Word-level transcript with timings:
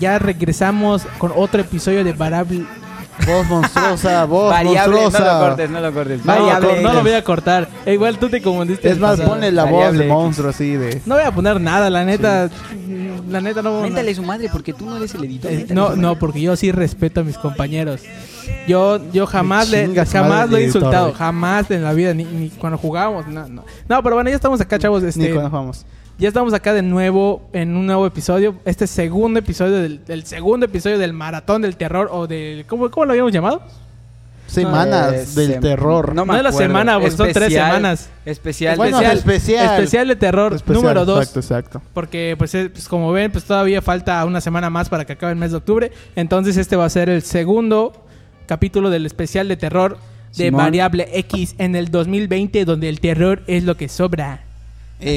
Ya 0.00 0.18
regresamos 0.18 1.02
con 1.18 1.32
otro 1.34 1.60
episodio 1.60 2.04
de 2.04 2.12
Variable. 2.12 2.64
Voz 3.26 3.46
monstruosa, 3.46 4.24
voz 4.26 4.50
Variable, 4.50 4.96
no 4.96 5.18
lo 5.18 5.40
cortes, 5.40 5.70
no 5.70 5.80
lo 5.80 5.92
cortes. 5.92 6.24
Variable. 6.24 6.82
no 6.82 6.92
lo 6.92 7.02
voy 7.02 7.12
a 7.12 7.22
cortar. 7.22 7.68
Eh, 7.86 7.94
igual 7.94 8.18
tú 8.18 8.28
te 8.28 8.42
confundiste. 8.42 8.90
Es 8.90 8.98
más, 8.98 9.20
ponle 9.20 9.52
la 9.52 9.64
voz 9.64 9.96
de 9.96 10.06
monstruo 10.06 10.50
así 10.50 10.76
de. 10.76 11.00
No 11.06 11.14
voy 11.14 11.24
a 11.24 11.30
poner 11.30 11.60
nada, 11.60 11.90
la 11.90 12.04
neta. 12.04 12.50
La 13.28 13.40
neta 13.40 13.62
no. 13.62 13.80
Méntale 13.82 14.14
su 14.14 14.22
madre 14.22 14.48
porque 14.52 14.72
tú 14.72 14.84
no 14.86 14.96
eres 14.96 15.14
el 15.14 15.24
editor. 15.24 15.50
Eh, 15.50 15.66
no, 15.70 15.96
no, 15.96 16.18
porque 16.18 16.40
yo 16.40 16.56
sí 16.56 16.72
respeto 16.72 17.20
a 17.20 17.24
mis 17.24 17.38
compañeros. 17.38 18.02
Yo, 18.66 19.00
yo 19.12 19.26
jamás 19.26 19.70
le, 19.70 19.86
jamás 20.04 20.50
lo 20.50 20.56
he 20.56 20.64
editor, 20.64 20.82
insultado, 20.82 21.12
jamás 21.12 21.70
en 21.70 21.82
la 21.82 21.92
vida, 21.94 22.12
ni, 22.12 22.24
ni 22.24 22.50
cuando 22.50 22.78
jugábamos, 22.78 23.26
no, 23.26 23.48
no. 23.48 23.64
No, 23.88 24.02
pero 24.02 24.16
bueno, 24.16 24.28
ya 24.28 24.36
estamos 24.36 24.60
acá, 24.60 24.78
chavos. 24.78 25.02
Ni 25.02 25.08
Este, 25.08 25.30
cuando 25.30 25.50
jugamos. 25.50 25.86
Ya 26.18 26.28
estamos 26.28 26.54
acá 26.54 26.72
de 26.72 26.82
nuevo 26.82 27.48
en 27.52 27.76
un 27.76 27.86
nuevo 27.86 28.06
episodio. 28.06 28.54
Este 28.64 28.86
segundo 28.86 29.38
episodio 29.40 29.74
del, 29.82 30.04
del 30.04 30.24
segundo 30.24 30.66
episodio 30.66 30.98
del 30.98 31.12
maratón 31.12 31.62
del 31.62 31.76
terror 31.76 32.08
o 32.12 32.26
del 32.26 32.66
¿cómo, 32.66 32.90
cómo 32.90 33.06
lo 33.06 33.12
habíamos 33.12 33.32
llamado? 33.32 33.62
Semanas 34.46 35.12
Eh, 35.36 35.40
del 35.40 35.54
sem- 35.56 35.60
terror. 35.60 36.14
No, 36.14 36.24
me 36.26 36.32
No 36.34 36.38
es 36.38 36.44
la 36.44 36.52
semana, 36.52 36.94
porque 37.00 37.10
son 37.10 37.26
tres 37.32 37.36
Especial- 37.48 37.66
semanas. 37.66 38.08
Especial. 38.24 38.76
Bueno, 38.76 38.98
especial. 39.00 39.16
especial. 39.18 39.74
Especial 39.74 40.08
de 40.08 40.16
terror 40.16 40.52
Especial, 40.54 40.82
número 40.82 41.04
2. 41.04 41.18
Exacto, 41.18 41.40
exacto. 41.40 41.82
Porque, 41.94 42.34
pues, 42.38 42.54
eh, 42.54 42.70
pues, 42.70 42.86
como 42.86 43.10
ven, 43.10 43.32
pues 43.32 43.44
todavía 43.44 43.82
falta 43.82 44.24
una 44.24 44.40
semana 44.40 44.70
más 44.70 44.88
para 44.88 45.04
que 45.06 45.14
acabe 45.14 45.32
el 45.32 45.38
mes 45.38 45.50
de 45.50 45.56
octubre. 45.56 45.90
Entonces, 46.14 46.56
este 46.58 46.76
va 46.76 46.84
a 46.84 46.90
ser 46.90 47.08
el 47.08 47.22
segundo 47.22 47.92
capítulo 48.46 48.90
del 48.90 49.06
especial 49.06 49.48
de 49.48 49.56
terror 49.56 49.96
de 50.36 50.44
Simón. 50.44 50.60
Variable 50.62 51.08
X 51.14 51.54
en 51.58 51.74
el 51.74 51.90
2020, 51.90 52.64
donde 52.66 52.88
el 52.90 53.00
terror 53.00 53.42
es 53.46 53.64
lo 53.64 53.76
que 53.76 53.88
sobra. 53.88 54.42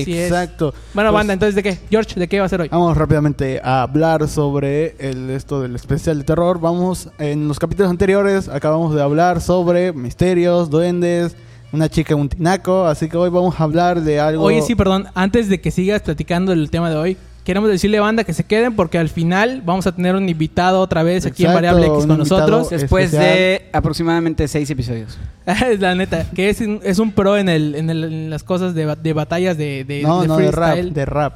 Así 0.01 0.17
es. 0.17 0.31
Exacto. 0.31 0.73
Bueno, 0.93 1.09
Pues, 1.09 1.19
banda, 1.19 1.33
entonces, 1.33 1.55
¿de 1.55 1.63
qué? 1.63 1.77
George, 1.89 2.19
¿de 2.19 2.27
qué 2.27 2.39
va 2.39 2.45
a 2.45 2.49
ser 2.49 2.61
hoy? 2.61 2.67
Vamos 2.69 2.95
rápidamente 2.97 3.59
a 3.63 3.83
hablar 3.83 4.27
sobre 4.27 4.95
el, 4.99 5.29
esto 5.29 5.61
del 5.61 5.75
especial 5.75 6.17
de 6.19 6.23
terror. 6.23 6.59
Vamos, 6.59 7.09
en 7.19 7.47
los 7.47 7.59
capítulos 7.59 7.89
anteriores 7.89 8.49
acabamos 8.49 8.93
de 8.95 9.01
hablar 9.01 9.41
sobre 9.41 9.93
misterios, 9.93 10.69
duendes, 10.69 11.35
una 11.71 11.89
chica, 11.89 12.15
un 12.15 12.29
tinaco. 12.29 12.85
Así 12.85 13.09
que 13.09 13.17
hoy 13.17 13.29
vamos 13.29 13.59
a 13.59 13.63
hablar 13.63 14.01
de 14.01 14.19
algo. 14.19 14.43
Oye, 14.43 14.61
sí, 14.61 14.75
perdón, 14.75 15.07
antes 15.15 15.49
de 15.49 15.59
que 15.59 15.71
sigas 15.71 16.01
platicando 16.01 16.51
el 16.53 16.69
tema 16.69 16.89
de 16.89 16.95
hoy, 16.95 17.17
queremos 17.47 17.69
decirle, 17.69 17.99
banda, 18.01 18.25
que 18.25 18.33
se 18.33 18.43
queden 18.43 18.75
porque 18.75 18.97
al 18.97 19.07
final 19.07 19.61
vamos 19.65 19.87
a 19.87 19.93
tener 19.95 20.15
un 20.15 20.27
invitado 20.27 20.81
otra 20.81 21.01
vez 21.01 21.25
aquí 21.25 21.45
en 21.45 21.53
Variable 21.53 21.87
X 21.87 22.05
con 22.05 22.17
nosotros. 22.17 22.69
Después 22.69 23.05
especial. 23.05 23.35
de 23.37 23.69
aproximadamente 23.71 24.47
seis 24.49 24.69
episodios. 24.69 25.17
Es 25.71 25.79
la 25.79 25.95
neta, 25.95 26.29
que 26.35 26.49
es 26.49 26.59
un, 26.59 26.81
es 26.83 26.99
un 26.99 27.13
pro 27.13 27.37
en, 27.37 27.47
el, 27.47 27.73
en, 27.75 27.89
el- 27.89 28.03
en 28.03 28.29
las 28.29 28.43
cosas 28.43 28.75
de, 28.75 28.93
de 29.01 29.13
batallas 29.13 29.57
de, 29.57 29.85
de, 29.85 30.03
no, 30.03 30.21
de 30.23 30.27
no, 30.27 30.37
de 30.37 30.51
rap, 30.51 30.71
freestyle. 30.73 30.93
de 30.93 31.05
rap. 31.05 31.33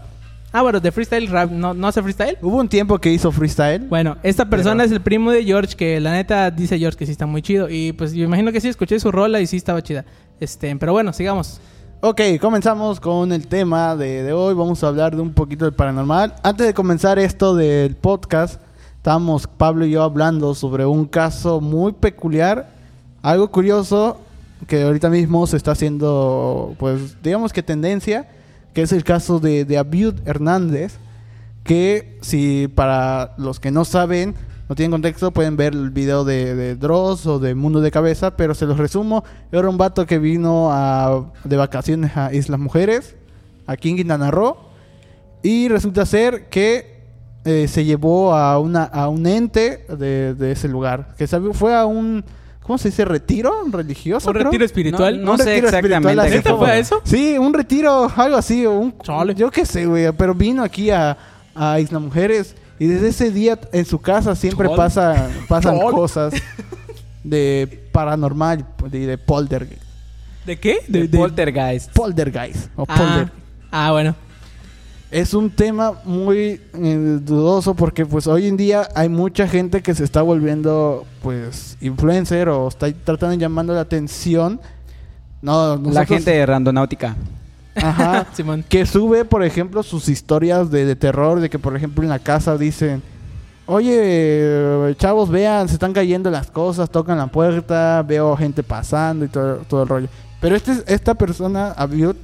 Ah, 0.52 0.62
bueno, 0.64 0.82
de 0.82 0.92
freestyle 0.92 1.28
rap. 1.30 1.50
¿No, 1.50 1.74
¿No 1.74 1.88
hace 1.88 2.02
freestyle? 2.04 2.38
Hubo 2.42 2.58
un 2.58 2.68
tiempo 2.68 3.00
que 3.00 3.10
hizo 3.10 3.32
freestyle. 3.32 3.88
Bueno, 3.88 4.18
esta 4.22 4.50
persona 4.50 4.84
es 4.84 4.92
el 4.92 5.00
primo 5.00 5.32
de 5.32 5.46
George, 5.46 5.78
que 5.78 6.02
la 6.02 6.12
neta 6.12 6.52
dice 6.52 6.78
George 6.78 6.98
que 6.98 7.06
sí 7.06 7.14
está 7.14 7.26
muy 7.26 7.42
chido. 7.42 7.70
Y 7.70 7.94
pues 7.94 8.12
yo 8.14 8.26
imagino 8.26 8.52
que 8.52 8.60
sí, 8.60 8.68
escuché 8.68 9.00
su 9.00 9.14
rola 9.14 9.40
y 9.40 9.48
sí 9.48 9.56
estaba 9.56 9.82
chida. 9.82 10.04
Este, 10.42 10.76
pero 10.76 10.92
bueno, 10.92 11.14
sigamos. 11.14 11.62
Ok, 12.04 12.20
comenzamos 12.42 13.00
con 13.00 13.32
el 13.32 13.46
tema 13.46 13.96
de, 13.96 14.24
de 14.24 14.34
hoy. 14.34 14.56
Vamos 14.56 14.84
a 14.84 14.88
hablar 14.88 15.16
de 15.16 15.22
un 15.22 15.34
poquito 15.34 15.66
del 15.66 15.76
paranormal. 15.76 16.34
Antes 16.42 16.66
de 16.66 16.74
comenzar 16.74 17.20
esto 17.20 17.54
del 17.56 17.96
podcast, 17.96 18.60
estábamos 18.98 19.46
Pablo 19.46 19.86
y 19.86 19.92
yo 19.92 20.02
hablando 20.02 20.56
sobre 20.56 20.84
un 20.84 21.06
caso 21.06 21.62
muy 21.62 21.92
peculiar, 21.92 22.72
algo 23.22 23.52
curioso 23.52 24.20
que 24.66 24.82
ahorita 24.82 25.12
mismo 25.12 25.46
se 25.46 25.58
está 25.58 25.74
haciendo, 25.74 26.74
pues 26.80 27.22
digamos 27.22 27.54
que 27.54 27.62
tendencia, 27.62 28.28
que 28.74 28.82
es 28.82 28.92
el 28.94 29.04
caso 29.04 29.40
de, 29.40 29.64
de 29.64 29.78
Abiud 29.78 30.16
Hernández, 30.26 30.96
que 31.64 32.18
si 32.22 32.68
para 32.68 33.36
los 33.38 33.60
que 33.60 33.70
no 33.70 33.86
saben, 33.86 34.34
no 34.72 34.76
tienen 34.76 34.92
contexto, 34.92 35.32
pueden 35.32 35.58
ver 35.58 35.74
el 35.74 35.90
video 35.90 36.24
de, 36.24 36.56
de 36.56 36.76
Dross 36.78 37.26
o 37.28 37.40
de 37.40 37.56
Mundo 37.56 37.82
de 37.82 37.92
Cabeza, 37.92 38.38
pero 38.38 38.56
se 38.56 38.66
los 38.66 38.78
resumo. 38.78 39.22
Era 39.52 39.68
un 39.68 39.78
vato 39.78 40.06
que 40.06 40.18
vino 40.18 40.70
a- 40.72 41.26
de 41.44 41.58
vacaciones 41.58 42.16
a 42.16 42.34
Islas 42.34 42.58
Mujeres, 42.58 43.18
aquí 43.68 43.90
en 43.90 43.98
Quintana 43.98 44.32
Roo, 44.32 44.56
y 45.44 45.68
resulta 45.68 46.06
ser 46.06 46.48
que 46.48 47.02
eh, 47.44 47.68
se 47.68 47.84
llevó 47.84 48.34
a, 48.34 48.60
una, 48.60 48.86
a 48.86 49.10
un 49.10 49.28
ente 49.28 49.84
de, 49.90 50.36
de 50.36 50.54
ese 50.54 50.70
lugar, 50.70 51.16
que 51.18 51.28
sabe- 51.28 51.54
fue 51.54 51.76
a 51.76 51.86
un, 51.86 52.24
¿cómo 52.64 52.78
se 52.78 52.88
dice? 52.92 53.04
¿Retiro 53.04 53.52
religioso? 53.70 54.30
Un 54.30 54.36
creo? 54.36 54.46
retiro 54.46 54.64
espiritual. 54.64 55.18
No, 55.20 55.26
no 55.26 55.32
Un 55.34 55.38
sé 55.40 55.44
retiro 55.48 55.68
exactamente. 55.68 56.22
así 56.22 56.32
¿Neta 56.36 56.52
como- 56.52 56.64
fue 56.64 56.80
eso? 56.80 57.02
Sí, 57.04 57.38
un 57.38 57.54
retiro, 57.54 58.10
algo 58.16 58.38
así, 58.38 58.66
un, 58.66 58.98
Chale. 59.00 59.36
yo 59.36 59.52
qué 59.52 59.66
sé, 59.66 59.86
güey, 59.86 60.10
pero 60.14 60.34
vino 60.34 60.64
aquí 60.64 60.92
a, 60.92 61.18
a 61.54 61.78
Isla 61.78 62.00
Mujeres 62.00 62.56
y 62.82 62.88
desde 62.88 63.10
ese 63.10 63.30
día 63.32 63.60
en 63.74 63.86
su 63.86 64.00
casa 64.02 64.36
siempre 64.36 64.68
pasa, 64.76 65.30
pasan 65.48 65.78
cosas 65.80 66.34
de 67.24 67.88
paranormal 67.92 68.66
y 68.92 69.00
de 69.00 69.18
poltergeist. 69.20 69.84
¿De 70.48 70.60
qué? 70.60 70.78
De, 70.88 71.08
Poltergeist. 71.08 71.92
Poltergeist 71.94 72.70
o 72.76 72.86
Ah, 72.88 72.96
polter- 72.98 73.32
ah, 73.72 73.92
bueno. 73.92 74.16
Es 75.12 75.36
un 75.36 75.52
tema 75.52 75.94
muy 76.06 76.60
eh, 76.74 77.20
dudoso 77.22 77.76
porque 77.76 78.06
pues 78.06 78.26
hoy 78.26 78.48
en 78.48 78.58
día 78.58 78.88
hay 78.96 79.10
mucha 79.10 79.48
gente 79.48 79.84
que 79.84 79.94
se 79.94 80.04
está 80.04 80.24
volviendo 80.24 81.06
pues 81.22 81.78
influencer 81.82 82.50
o 82.50 82.68
está 82.68 82.92
tratando 82.92 83.36
de 83.36 83.42
llamando 83.42 83.74
la 83.76 83.82
atención. 83.82 84.60
No, 85.44 85.76
La 85.76 85.82
nosotros- 85.82 86.08
gente 86.08 86.32
de 86.32 86.46
Randonáutica. 86.48 87.16
Ajá. 87.76 88.28
Simón. 88.34 88.64
que 88.68 88.86
sube, 88.86 89.26
por 89.26 89.44
ejemplo, 89.44 89.84
sus 89.84 90.10
historias 90.10 90.72
de, 90.72 90.86
de 90.86 90.96
terror, 90.96 91.40
de 91.40 91.50
que, 91.50 91.60
por 91.60 91.76
ejemplo, 91.76 92.04
en 92.04 92.10
la 92.10 92.20
casa 92.20 92.58
dicen, 92.58 93.02
oye, 93.66 94.96
chavos, 94.98 95.30
vean, 95.30 95.68
se 95.68 95.76
están 95.76 95.94
cayendo 95.94 96.30
las 96.30 96.52
cosas, 96.52 96.90
tocan 96.90 97.18
la 97.18 97.28
puerta, 97.28 98.04
veo 98.04 98.36
gente 98.36 98.64
pasando 98.64 99.26
y 99.26 99.28
todo, 99.30 99.58
todo 99.68 99.84
el 99.84 99.90
rollo. 99.90 100.08
Pero 100.42 100.56
este, 100.56 100.74
esta 100.88 101.14
persona, 101.16 101.72
Abiud, 101.72 102.16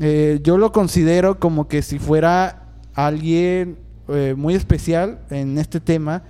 eh, 0.00 0.40
yo 0.42 0.58
lo 0.58 0.72
considero 0.72 1.38
como 1.38 1.68
que 1.68 1.82
si 1.82 1.98
fuera 1.98 2.64
alguien 2.94 3.78
eh, 4.08 4.34
muy 4.36 4.54
especial 4.54 5.20
en 5.30 5.56
este 5.58 5.80
tema, 5.80 6.22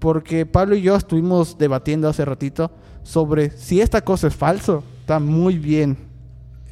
porque 0.00 0.44
Pablo 0.44 0.74
y 0.74 0.82
yo 0.82 0.96
estuvimos 0.96 1.56
debatiendo 1.56 2.08
hace 2.08 2.24
ratito 2.24 2.70
sobre 3.02 3.50
si 3.50 3.80
esta 3.80 4.02
cosa 4.02 4.26
es 4.26 4.34
falso. 4.34 4.82
Está 5.00 5.20
muy 5.20 5.58
bien. 5.58 5.96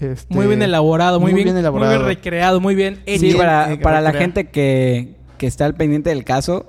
Este, 0.00 0.34
Muy 0.34 0.47
bien 0.47 0.62
elaborado, 0.62 1.21
muy, 1.21 1.32
bien, 1.32 1.56
elaborado. 1.56 1.93
Muy 1.93 1.99
bien 1.99 2.09
recreado, 2.09 2.60
muy 2.60 2.75
bien 2.75 3.00
hecho. 3.06 3.21
Sí, 3.21 3.34
para, 3.34 3.72
eh, 3.72 3.78
para 3.78 4.00
la 4.00 4.12
gente 4.12 4.49
que, 4.49 5.15
que 5.38 5.47
está 5.47 5.65
al 5.66 5.75
pendiente 5.75 6.10
del 6.10 6.25
caso, 6.25 6.66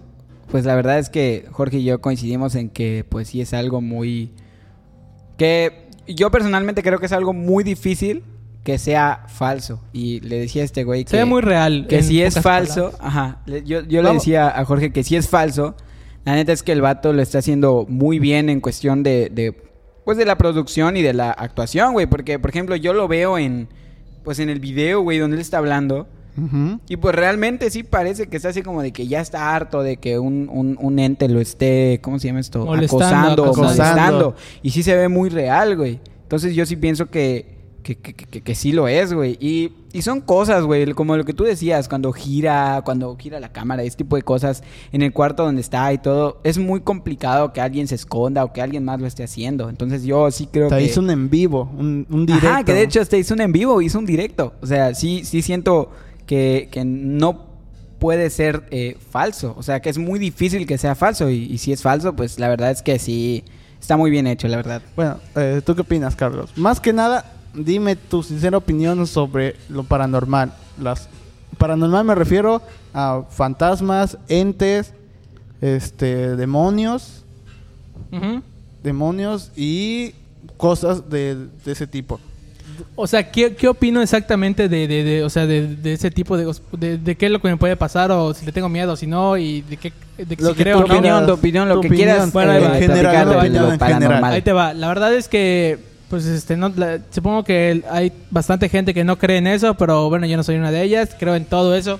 pues 0.49 0.65
la 0.65 0.75
verdad 0.75 0.99
es 0.99 1.09
que 1.09 1.45
Jorge 1.51 1.77
y 1.77 1.83
yo 1.83 2.01
coincidimos 2.01 2.55
en 2.55 2.69
que 2.69 3.05
pues 3.07 3.29
sí 3.29 3.41
es 3.41 3.53
algo 3.53 3.81
muy... 3.81 4.31
Que 5.37 5.89
yo 6.07 6.31
personalmente 6.31 6.83
creo 6.83 6.99
que 6.99 7.07
es 7.07 7.11
algo 7.11 7.33
muy 7.33 7.63
difícil 7.63 8.23
que 8.63 8.77
sea 8.77 9.25
falso. 9.27 9.81
Y 9.91 10.21
le 10.21 10.39
decía 10.39 10.61
a 10.61 10.65
este 10.65 10.83
güey 10.83 11.03
que... 11.03 11.11
Se 11.11 11.17
ve 11.17 11.25
muy 11.25 11.41
real. 11.41 11.87
que 11.87 12.03
si 12.03 12.21
es 12.21 12.39
falso, 12.39 12.91
palabras. 12.91 12.99
ajá, 13.01 13.41
yo, 13.65 13.83
yo 13.83 14.01
le 14.01 14.13
decía 14.13 14.47
a 14.47 14.65
Jorge 14.65 14.91
que 14.91 15.03
si 15.03 15.15
es 15.15 15.27
falso, 15.27 15.75
la 16.25 16.33
neta 16.33 16.51
es 16.51 16.63
que 16.63 16.71
el 16.71 16.81
vato 16.81 17.13
lo 17.13 17.21
está 17.21 17.39
haciendo 17.39 17.85
muy 17.87 18.17
bien 18.19 18.49
en 18.49 18.61
cuestión 18.61 19.03
de, 19.03 19.29
de 19.31 19.64
pues 20.05 20.17
de 20.17 20.25
la 20.25 20.37
producción 20.37 20.95
y 20.95 21.01
de 21.01 21.13
la 21.13 21.31
actuación, 21.31 21.93
güey, 21.93 22.05
porque 22.05 22.39
por 22.39 22.51
ejemplo 22.51 22.75
yo 22.75 22.93
lo 22.93 23.07
veo 23.07 23.37
en 23.37 23.67
pues 24.23 24.39
en 24.39 24.49
el 24.49 24.59
video, 24.59 25.01
güey, 25.01 25.19
donde 25.19 25.35
él 25.35 25.41
está 25.41 25.57
hablando 25.57 26.07
y 26.87 26.97
pues 26.97 27.15
realmente 27.15 27.69
sí 27.69 27.83
parece 27.83 28.27
que 28.27 28.35
está 28.35 28.49
así 28.49 28.61
como 28.61 28.81
de 28.81 28.91
que 28.91 29.07
ya 29.07 29.21
está 29.21 29.55
harto 29.55 29.81
de 29.83 29.97
que 29.97 30.19
un, 30.19 30.49
un, 30.51 30.77
un 30.81 30.99
ente 30.99 31.29
lo 31.29 31.39
esté, 31.39 31.99
¿cómo 32.01 32.19
se 32.19 32.27
llama 32.27 32.41
esto? 32.41 32.65
Molestando, 32.65 33.05
acosando, 33.05 33.43
acosando. 33.45 33.63
molestando. 33.63 34.35
Y 34.61 34.71
sí 34.71 34.83
se 34.83 34.95
ve 34.95 35.07
muy 35.07 35.29
real, 35.29 35.77
güey. 35.77 36.01
Entonces 36.23 36.53
yo 36.53 36.65
sí 36.65 36.75
pienso 36.75 37.05
que, 37.05 37.54
que, 37.85 37.95
que, 37.95 38.15
que, 38.15 38.41
que 38.41 38.55
sí 38.55 38.71
lo 38.71 38.87
es, 38.87 39.13
güey. 39.13 39.37
Y, 39.39 39.71
y 39.93 40.01
son 40.01 40.19
cosas, 40.19 40.63
güey, 40.63 40.91
como 40.93 41.15
lo 41.15 41.23
que 41.23 41.33
tú 41.33 41.43
decías, 41.43 41.87
cuando 41.87 42.11
gira, 42.11 42.81
cuando 42.83 43.15
gira 43.15 43.39
la 43.39 43.51
cámara, 43.51 43.83
este 43.83 43.99
tipo 43.99 44.15
de 44.15 44.23
cosas 44.23 44.63
en 44.91 45.03
el 45.03 45.13
cuarto 45.13 45.43
donde 45.43 45.61
está 45.61 45.93
y 45.93 45.99
todo. 45.99 46.41
Es 46.43 46.57
muy 46.57 46.81
complicado 46.81 47.53
que 47.53 47.61
alguien 47.61 47.87
se 47.87 47.93
esconda 47.93 48.43
o 48.43 48.53
que 48.53 48.61
alguien 48.63 48.83
más 48.83 48.99
lo 48.99 49.05
esté 49.05 49.23
haciendo. 49.23 49.69
Entonces 49.69 50.03
yo 50.03 50.31
sí 50.31 50.47
creo 50.51 50.67
Te 50.67 50.77
que... 50.77 50.83
hizo 50.83 50.99
un 50.99 51.11
en 51.11 51.29
vivo, 51.29 51.71
un, 51.77 52.07
un 52.09 52.25
directo. 52.25 52.47
Ajá, 52.47 52.63
que 52.63 52.73
de 52.73 52.81
hecho 52.81 53.01
hasta 53.01 53.17
hizo 53.17 53.35
un 53.35 53.41
en 53.41 53.51
vivo, 53.51 53.79
hizo 53.83 53.99
un 53.99 54.07
directo. 54.07 54.53
O 54.63 54.65
sea, 54.65 54.95
sí, 54.95 55.23
sí 55.23 55.43
siento 55.43 55.91
que, 56.25 56.69
que 56.71 56.83
no 56.85 57.45
puede 57.99 58.31
ser 58.31 58.65
eh, 58.71 58.97
falso. 59.11 59.53
O 59.59 59.61
sea, 59.61 59.79
que 59.79 59.91
es 59.91 59.99
muy 59.99 60.17
difícil 60.17 60.65
que 60.65 60.79
sea 60.79 60.95
falso. 60.95 61.29
Y, 61.29 61.43
y 61.43 61.59
si 61.59 61.71
es 61.71 61.83
falso, 61.83 62.15
pues 62.15 62.39
la 62.39 62.49
verdad 62.49 62.71
es 62.71 62.81
que 62.81 62.97
sí 62.97 63.43
está 63.79 63.95
muy 63.95 64.09
bien 64.09 64.25
hecho, 64.25 64.47
la 64.47 64.57
verdad. 64.57 64.81
Bueno, 64.95 65.19
eh, 65.35 65.61
¿tú 65.63 65.75
qué 65.75 65.81
opinas, 65.81 66.15
Carlos? 66.15 66.51
Más 66.55 66.79
que 66.79 66.91
nada, 66.91 67.34
dime 67.55 67.95
tu 67.95 68.21
sincera 68.23 68.57
opinión 68.57 69.05
sobre 69.07 69.55
lo 69.69 69.83
paranormal, 69.83 70.53
las 70.81 71.09
paranormal 71.57 72.03
me 72.05 72.15
refiero 72.15 72.61
a 72.93 73.23
fantasmas, 73.29 74.17
entes, 74.27 74.93
este, 75.61 76.35
demonios, 76.35 77.23
demonios 78.83 79.51
y 79.55 80.13
cosas 80.57 81.09
de, 81.09 81.35
de 81.65 81.71
ese 81.71 81.87
tipo. 81.87 82.19
O 82.95 83.07
sea, 83.07 83.31
¿qué, 83.31 83.55
qué 83.55 83.69
opino 83.69 84.01
exactamente 84.01 84.67
de, 84.67 84.87
de, 84.87 85.03
de- 85.03 85.23
o 85.23 85.29
sea, 85.29 85.45
de, 85.45 85.75
de 85.77 85.93
ese 85.93 86.11
tipo 86.11 86.35
de, 86.35 86.51
de, 86.73 86.97
de 86.97 87.15
qué 87.15 87.27
es 87.27 87.31
lo 87.31 87.39
que 87.39 87.47
me 87.47 87.55
puede 87.57 87.77
pasar 87.77 88.11
o 88.11 88.33
si 88.33 88.45
le 88.45 88.51
tengo 88.51 88.67
miedo 88.67 88.93
o 88.93 88.95
si 88.97 89.07
no 89.07 89.37
y 89.37 89.61
de 89.61 89.77
qué 89.77 89.93
de 90.17 90.35
que 90.35 90.43
Lo 90.43 90.49
si 90.51 90.55
que 90.57 90.63
creo 90.63 90.77
o 90.79 90.81
no? 90.87 90.93
opinión, 90.93 91.25
tu 91.25 91.31
opinión, 91.33 91.69
lo 91.69 91.75
Tu 91.75 91.81
que 91.81 91.87
opinión. 91.87 92.07
quieras 92.09 92.33
Bueno, 92.33 92.51
eh, 92.51 92.55
ahí 92.55 92.63
va. 92.63 92.75
General, 92.75 93.27
lo 93.27 93.43
en 93.43 93.49
paranormal. 93.49 93.93
general. 93.93 94.23
Ahí 94.25 94.41
te 94.41 94.51
va. 94.53 94.73
La 94.73 94.87
verdad 94.89 95.13
es 95.13 95.29
que, 95.29 95.79
pues, 96.15 96.25
este, 96.27 96.55
no, 96.57 96.69
la- 96.75 96.99
supongo 97.11 97.43
que 97.43 97.83
hay 97.89 98.11
bastante 98.31 98.69
gente 98.69 98.93
que 98.93 99.03
no 99.03 99.17
cree 99.17 99.37
en 99.37 99.47
eso, 99.47 99.75
pero 99.75 100.09
bueno, 100.09 100.25
yo 100.25 100.37
no 100.37 100.43
soy 100.43 100.55
una 100.55 100.71
de 100.71 100.81
ellas. 100.83 101.15
Creo 101.19 101.35
en 101.35 101.45
todo 101.45 101.75
eso. 101.75 101.99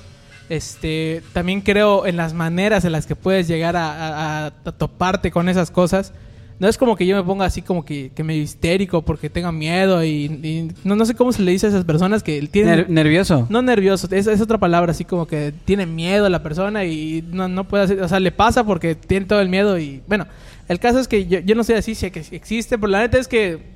Este, 0.49 1.21
también 1.33 1.61
creo 1.61 2.05
en 2.05 2.17
las 2.17 2.33
maneras 2.33 2.85
en 2.85 2.91
las 2.91 3.05
que 3.07 3.15
puedes 3.15 3.47
llegar 3.47 3.75
a, 3.75 3.91
a- 3.91 4.45
a- 4.47 4.51
toparte 4.73 5.31
con 5.31 5.49
esas 5.49 5.71
cosas. 5.71 6.13
No 6.57 6.69
es 6.69 6.77
como 6.77 6.95
que 6.95 7.05
yo 7.05 7.17
me 7.17 7.23
ponga 7.23 7.43
así 7.45 7.61
como 7.61 7.83
que, 7.83 8.11
que 8.15 8.23
medio 8.23 8.41
histérico 8.41 9.01
porque 9.01 9.29
tenga 9.29 9.51
miedo 9.51 10.01
y, 10.05 10.25
y 10.25 10.71
no, 10.85 10.95
no 10.95 11.05
sé 11.05 11.13
cómo 11.13 11.33
se 11.33 11.41
le 11.41 11.51
dice 11.51 11.65
a 11.65 11.69
esas 11.69 11.83
personas 11.83 12.23
que 12.23 12.41
tienen... 12.47 12.85
Ner- 12.85 12.87
nervioso. 12.87 13.45
No 13.49 13.61
nervioso, 13.61 14.07
es, 14.11 14.27
es 14.27 14.39
otra 14.39 14.57
palabra, 14.57 14.91
así 14.91 15.03
como 15.03 15.27
que 15.27 15.53
tiene 15.65 15.85
miedo 15.85 16.27
a 16.27 16.29
la 16.29 16.41
persona 16.43 16.85
y 16.85 17.25
no, 17.29 17.49
no 17.49 17.65
puede 17.67 17.83
hacer, 17.83 18.01
o 18.01 18.07
sea, 18.07 18.21
le 18.21 18.31
pasa 18.31 18.63
porque 18.63 18.95
tiene 18.95 19.25
todo 19.25 19.41
el 19.41 19.49
miedo 19.49 19.77
y 19.77 20.01
bueno, 20.07 20.27
el 20.69 20.79
caso 20.79 20.99
es 20.99 21.09
que 21.09 21.25
yo, 21.27 21.39
yo 21.39 21.55
no 21.55 21.65
sé 21.65 21.75
así 21.75 21.93
si 21.93 22.05
existe, 22.05 22.77
pero 22.77 22.87
la 22.89 22.99
neta 23.01 23.17
es 23.17 23.27
que 23.27 23.74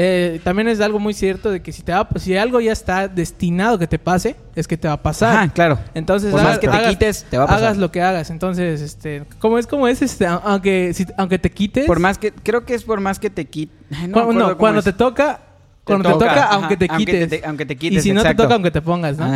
eh, 0.00 0.40
también 0.44 0.68
es 0.68 0.80
algo 0.80 1.00
muy 1.00 1.12
cierto 1.12 1.50
de 1.50 1.60
que 1.60 1.72
si 1.72 1.82
te 1.82 1.90
va, 1.92 2.08
si 2.20 2.36
algo 2.36 2.60
ya 2.60 2.70
está 2.70 3.08
destinado 3.08 3.80
que 3.80 3.88
te 3.88 3.98
pase, 3.98 4.36
es 4.54 4.68
que 4.68 4.76
te 4.76 4.86
va 4.86 4.94
a 4.94 5.02
pasar. 5.02 5.36
Ajá, 5.36 5.48
claro. 5.52 5.78
Entonces, 5.92 6.30
Por 6.30 6.40
más 6.40 6.60
que 6.60 6.68
te 6.68 6.76
hagas- 6.76 6.90
quites, 6.90 7.26
te 7.28 7.36
va 7.36 7.44
a 7.44 7.46
pasar. 7.48 7.64
Hagas 7.64 7.76
lo 7.78 7.90
que 7.90 8.00
hagas. 8.00 8.30
Entonces, 8.30 8.80
este, 8.80 9.24
¿cómo 9.40 9.58
es 9.58 9.66
como 9.66 9.88
es 9.88 10.00
este, 10.00 10.24
aunque 10.26 10.94
si- 10.94 11.06
aunque 11.16 11.40
te 11.40 11.50
quites, 11.50 11.84
Por 11.86 11.98
más 11.98 12.16
que, 12.16 12.30
creo 12.30 12.64
que 12.64 12.74
es 12.74 12.84
por 12.84 13.00
más 13.00 13.18
que 13.18 13.28
te 13.28 13.46
quite. 13.46 13.74
cu- 14.12 14.32
no, 14.32 14.56
cuando 14.56 14.82
te 14.82 14.92
toca 14.92 15.40
cuando 15.88 16.18
te 16.18 16.24
toca, 16.24 16.44
aunque 16.44 16.76
te 16.76 16.86
aunque 16.90 17.04
quites. 17.12 17.28
te- 17.28 17.42
aunque 17.46 17.66
te 17.66 17.76
quites, 17.76 17.98
Y 17.98 18.08
si 18.08 18.12
no 18.14 18.22
te 18.22 18.34
toca, 18.34 18.54
aunque 18.54 18.70
te 18.70 18.80
pongas, 18.82 19.18
¿no? 19.18 19.26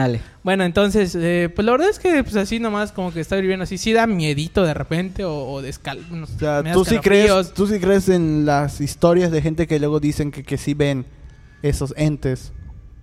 Bueno, 0.44 0.64
entonces, 0.64 1.16
eh, 1.19 1.50
pues 1.54 1.64
la 1.66 1.72
verdad 1.72 1.88
es 1.90 1.99
que 1.99 2.22
pues 2.22 2.37
así 2.37 2.58
nomás 2.60 2.93
como 2.93 3.12
que 3.12 3.20
está 3.20 3.37
viviendo 3.37 3.64
así, 3.64 3.78
sí 3.78 3.93
da 3.93 4.06
miedito 4.06 4.64
de 4.64 4.75
repente 4.75 5.25
o, 5.25 5.34
o 5.34 5.62
de 5.62 5.69
escal... 5.70 5.99
unos- 6.10 6.31
O 6.34 6.38
sea, 6.38 6.62
me 6.62 6.70
da 6.70 6.75
tú 6.75 6.84
sí, 6.84 6.99
crees, 6.99 7.52
tú 7.54 7.66
sí 7.66 7.78
crees 7.81 8.08
en 8.08 8.44
las 8.46 8.81
historias 8.81 9.31
de 9.31 9.43
gente 9.43 9.66
que 9.66 9.78
luego 9.78 9.99
dicen 10.00 10.31
que, 10.31 10.43
que 10.43 10.56
sí 10.58 10.75
ven 10.75 11.04
esos 11.62 11.93
entes. 11.96 12.52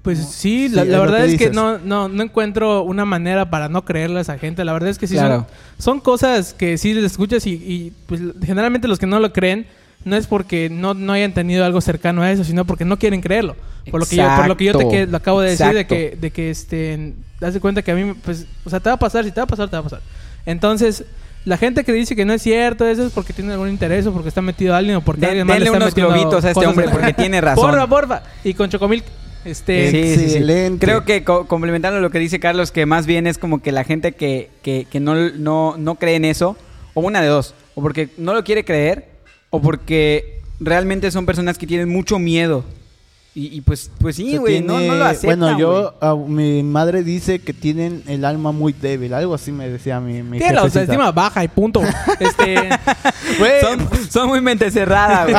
Pues 0.02 0.18
sí, 0.20 0.70
Sí, 0.70 0.76
la, 0.76 0.84
verdad 0.86 1.26
que 1.26 1.34
es 1.34 1.38
que 1.38 1.50
no, 1.50 1.78
no, 1.78 2.08
no 2.08 2.24
encuentro 2.24 2.84
una 2.84 3.04
manera 3.04 3.50
para 3.50 3.68
no 3.68 3.84
creerle 3.84 4.20
a 4.20 4.22
esa 4.22 4.38
gente. 4.38 4.64
La 4.64 4.72
verdad 4.72 4.90
es 4.90 4.98
que 4.98 5.08
sí 5.08 5.16
Claro. 5.16 5.46
son, 5.78 5.84
son 5.98 6.00
cosas 6.00 6.54
que 6.54 6.78
sí 6.78 6.94
les 6.94 7.04
escuchas 7.04 7.46
y, 7.46 7.52
y, 7.52 7.94
pues 8.08 8.22
generalmente 8.42 8.88
los 8.88 8.98
que 8.98 9.08
no 9.08 9.20
lo 9.20 9.34
creen 9.34 9.68
no 10.06 10.16
es 10.16 10.28
porque 10.28 10.70
no, 10.70 10.94
no 10.94 11.14
hayan 11.14 11.34
tenido 11.34 11.66
algo 11.66 11.82
cercano 11.82 12.22
a 12.22 12.32
eso, 12.32 12.44
sino 12.44 12.66
porque 12.66 12.86
no 12.86 12.98
quieren 12.98 13.22
creerlo. 13.22 13.56
Por 13.92 14.00
lo 14.02 14.06
que 14.06 14.16
yo, 14.16 14.24
por 14.38 14.48
lo 14.48 14.58
que 14.58 14.66
yo 14.66 14.74
te 14.78 14.88
que- 14.88 15.08
lo 15.08 15.18
acabo 15.18 15.42
de 15.42 15.50
decir 15.52 15.74
de 15.74 15.86
que, 15.88 16.18
de 16.20 16.32
que 16.32 16.50
este 16.50 17.14
das 17.40 17.54
de 17.54 17.60
cuenta 17.60 17.82
que 17.82 17.92
a 17.92 17.96
mí 17.96 18.14
pues 18.24 18.46
o 18.66 18.70
sea 18.70 18.80
te 18.80 18.90
va 18.90 18.96
a 18.96 19.00
pasar, 19.00 19.24
si 19.26 19.32
te 19.32 19.40
va 19.40 19.46
a 19.46 19.48
pasar, 19.48 19.70
te 19.70 19.76
va 19.76 19.80
a 19.80 19.84
pasar. 19.84 20.02
Entonces, 20.46 21.06
la 21.46 21.58
gente 21.58 21.84
que 21.84 21.94
dice 21.94 22.16
que 22.16 22.26
no 22.26 22.34
es 22.34 22.42
cierto, 22.42 22.86
eso 22.88 23.06
es 23.06 23.14
porque 23.14 23.34
tiene 23.34 23.54
algún 23.54 23.70
interés 23.70 24.06
o 24.08 24.14
porque 24.14 24.30
está 24.30 24.42
metido 24.42 24.76
alguien 24.76 24.98
o 24.98 25.02
porque 25.02 25.26
alguien 25.26 25.48
más 25.48 25.60
le 25.60 25.66
está 25.66 25.78
unos 25.78 25.90
metiendo 25.90 26.14
globitos 26.14 26.46
a 26.46 26.52
este 26.52 26.66
hombre 26.68 26.86
en- 26.86 26.92
porque 26.92 27.14
tiene 27.14 27.42
razón. 27.42 27.70
Porfa, 27.70 27.88
porfa. 27.88 28.24
Y 28.44 28.54
con 28.54 28.70
Chocomilk 28.70 29.06
este 29.46 29.90
Sí, 29.92 30.04
sí, 30.04 30.16
sí. 30.18 30.24
Excelente. 30.38 30.86
Creo 30.86 31.06
que 31.06 31.24
co- 31.24 31.48
complementando 31.48 32.00
lo 32.02 32.10
que 32.12 32.20
dice 32.20 32.40
Carlos, 32.40 32.72
que 32.72 32.86
más 32.86 33.06
bien 33.06 33.26
es 33.28 33.38
como 33.38 33.62
que 33.62 33.72
la 33.72 33.84
gente 33.86 34.12
que, 34.14 34.50
que, 34.62 34.86
que 34.90 35.00
no, 35.00 35.16
no, 35.16 35.76
no 35.78 35.96
cree 35.96 36.16
en 36.16 36.26
eso, 36.26 36.58
o 36.94 37.02
una 37.02 37.22
de 37.22 37.28
dos, 37.28 37.54
o 37.76 37.82
porque 37.82 38.10
no 38.18 38.34
lo 38.34 38.44
quiere 38.44 38.66
creer, 38.66 39.09
o 39.50 39.62
porque 39.62 40.42
realmente 40.60 41.10
son 41.12 41.26
personas 41.26 41.58
que 41.58 41.68
tienen 41.68 41.90
mucho 41.90 42.20
miedo. 42.20 42.64
Y, 43.36 43.58
y 43.58 43.62
pues, 43.62 43.92
pues 44.00 44.16
sí, 44.16 44.38
güey, 44.38 44.60
no, 44.60 44.80
no 44.80 44.96
lo 44.96 45.06
aceptan, 45.06 45.40
Bueno, 45.40 45.58
yo, 45.58 45.94
ah, 46.02 46.16
mi 46.16 46.64
madre 46.64 47.04
dice 47.04 47.40
que 47.40 47.54
tienen 47.54 48.04
el 48.08 48.26
alma 48.26 48.52
muy 48.52 48.74
débil. 48.74 49.14
Algo 49.14 49.36
así 49.36 49.52
me 49.52 49.70
decía 49.70 50.00
mi, 50.00 50.24
mi 50.24 50.40
Tiene 50.40 50.56
la 50.56 50.62
autoestima 50.62 51.12
baja 51.12 51.44
y 51.44 51.48
punto. 51.48 51.82
Este, 52.20 52.56
Güey, 53.38 53.62
Son, 53.62 53.88
son 54.10 54.28
muy 54.28 54.42
mente 54.42 54.70
cerrada, 54.72 55.24
güey. 55.24 55.36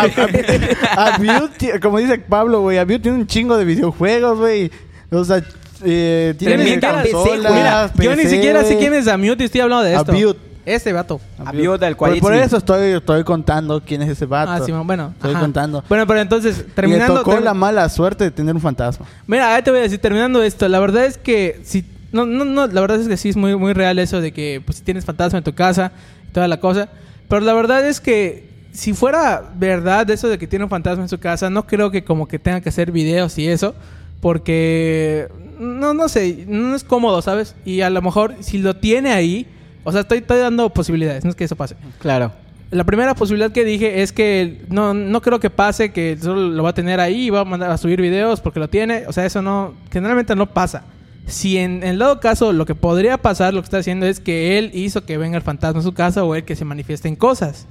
Abiu 0.96 1.50
como 1.82 1.98
dice 1.98 2.18
Pablo, 2.18 2.60
güey, 2.60 2.78
Abiu 2.78 3.00
tiene 3.00 3.18
un 3.18 3.26
chingo 3.26 3.56
de 3.56 3.64
videojuegos, 3.64 4.38
güey. 4.38 4.70
O 5.10 5.24
sea, 5.24 5.42
eh, 5.84 6.34
tiene 6.38 6.80
consolas, 6.80 7.52
mira, 7.52 7.92
yo 7.98 8.10
ni 8.14 8.22
PC, 8.22 8.36
siquiera 8.36 8.64
sé 8.64 8.78
quién 8.78 8.94
es 8.94 9.08
Amute 9.08 9.42
y 9.42 9.46
estoy 9.46 9.62
hablando 9.62 9.84
de 9.84 9.94
esto. 9.96 10.12
Abiut. 10.12 10.49
Este 10.74 10.92
vato. 10.92 11.20
Abiud, 11.44 11.82
el 11.82 11.96
Por, 11.96 12.08
por 12.10 12.18
Qualitzni. 12.20 12.38
eso 12.46 12.56
estoy, 12.58 12.92
estoy 12.92 13.24
contando 13.24 13.82
quién 13.84 14.02
es 14.02 14.08
ese 14.10 14.26
vato. 14.26 14.52
Ah, 14.52 14.60
sí, 14.64 14.72
bueno. 14.72 15.12
Estoy 15.16 15.32
ajá. 15.32 15.40
contando. 15.40 15.84
Bueno, 15.88 16.06
pero 16.06 16.20
entonces, 16.20 16.64
terminando. 16.74 17.14
tocó 17.18 17.32
termi- 17.32 17.40
la 17.42 17.54
mala 17.54 17.88
suerte 17.88 18.24
de 18.24 18.30
tener 18.30 18.54
un 18.54 18.60
fantasma. 18.60 19.06
Mira, 19.26 19.54
ahí 19.54 19.62
te 19.62 19.70
voy 19.70 19.80
a 19.80 19.82
decir, 19.82 19.98
terminando 20.00 20.42
esto, 20.42 20.68
la 20.68 20.78
verdad 20.80 21.04
es 21.04 21.18
que 21.18 21.60
si 21.64 21.84
no, 22.12 22.26
no, 22.26 22.44
no, 22.44 22.66
la 22.66 22.80
verdad 22.80 23.00
es 23.00 23.08
que 23.08 23.16
sí 23.16 23.28
es 23.30 23.36
muy, 23.36 23.54
muy 23.56 23.72
real 23.72 23.98
eso 23.98 24.20
de 24.20 24.32
que 24.32 24.60
pues 24.64 24.78
si 24.78 24.84
tienes 24.84 25.04
fantasma 25.04 25.38
en 25.38 25.44
tu 25.44 25.54
casa 25.54 25.92
y 26.28 26.32
toda 26.32 26.48
la 26.48 26.58
cosa. 26.60 26.88
Pero 27.28 27.40
la 27.42 27.54
verdad 27.54 27.86
es 27.86 28.00
que 28.00 28.48
si 28.72 28.92
fuera 28.92 29.50
verdad 29.56 30.08
eso 30.10 30.28
de 30.28 30.38
que 30.38 30.46
tiene 30.46 30.64
un 30.64 30.70
fantasma 30.70 31.02
en 31.04 31.08
su 31.08 31.18
casa, 31.18 31.50
no 31.50 31.66
creo 31.66 31.90
que 31.90 32.02
como 32.04 32.26
que 32.28 32.38
tenga 32.38 32.60
que 32.60 32.68
hacer 32.68 32.90
videos 32.92 33.38
y 33.38 33.46
eso. 33.48 33.74
Porque 34.20 35.28
no, 35.58 35.94
no 35.94 36.08
sé, 36.08 36.44
no 36.46 36.74
es 36.74 36.84
cómodo, 36.84 37.22
¿sabes? 37.22 37.54
Y 37.64 37.80
a 37.80 37.90
lo 37.90 38.02
mejor 38.02 38.34
si 38.40 38.58
lo 38.58 38.76
tiene 38.76 39.12
ahí, 39.12 39.46
o 39.84 39.92
sea, 39.92 40.02
estoy, 40.02 40.18
estoy 40.18 40.38
dando 40.38 40.68
posibilidades, 40.70 41.24
no 41.24 41.30
es 41.30 41.36
que 41.36 41.44
eso 41.44 41.56
pase. 41.56 41.76
Claro. 41.98 42.32
La 42.70 42.84
primera 42.84 43.14
posibilidad 43.14 43.50
que 43.50 43.64
dije 43.64 44.02
es 44.02 44.12
que 44.12 44.62
no, 44.68 44.94
no 44.94 45.20
creo 45.22 45.40
que 45.40 45.50
pase, 45.50 45.90
que 45.92 46.16
solo 46.20 46.48
lo 46.50 46.62
va 46.62 46.70
a 46.70 46.74
tener 46.74 47.00
ahí 47.00 47.26
y 47.26 47.30
va 47.30 47.40
a 47.40 47.44
mandar 47.44 47.70
a 47.72 47.76
subir 47.78 48.00
videos 48.00 48.40
porque 48.40 48.60
lo 48.60 48.68
tiene. 48.68 49.04
O 49.08 49.12
sea, 49.12 49.24
eso 49.26 49.42
no, 49.42 49.74
generalmente 49.90 50.36
no 50.36 50.46
pasa. 50.52 50.84
Si 51.26 51.58
en, 51.58 51.82
en 51.82 51.98
dado 51.98 52.20
caso 52.20 52.52
lo 52.52 52.66
que 52.66 52.74
podría 52.76 53.18
pasar, 53.18 53.54
lo 53.54 53.60
que 53.60 53.64
está 53.64 53.78
haciendo 53.78 54.06
es 54.06 54.20
que 54.20 54.56
él 54.58 54.70
hizo 54.72 55.04
que 55.04 55.18
venga 55.18 55.36
el 55.36 55.42
fantasma 55.42 55.80
a 55.80 55.82
su 55.82 55.94
casa 55.94 56.22
o 56.22 56.34
él 56.36 56.44
que 56.44 56.54
se 56.54 56.64
manifiesten 56.64 57.16
cosas. 57.16 57.66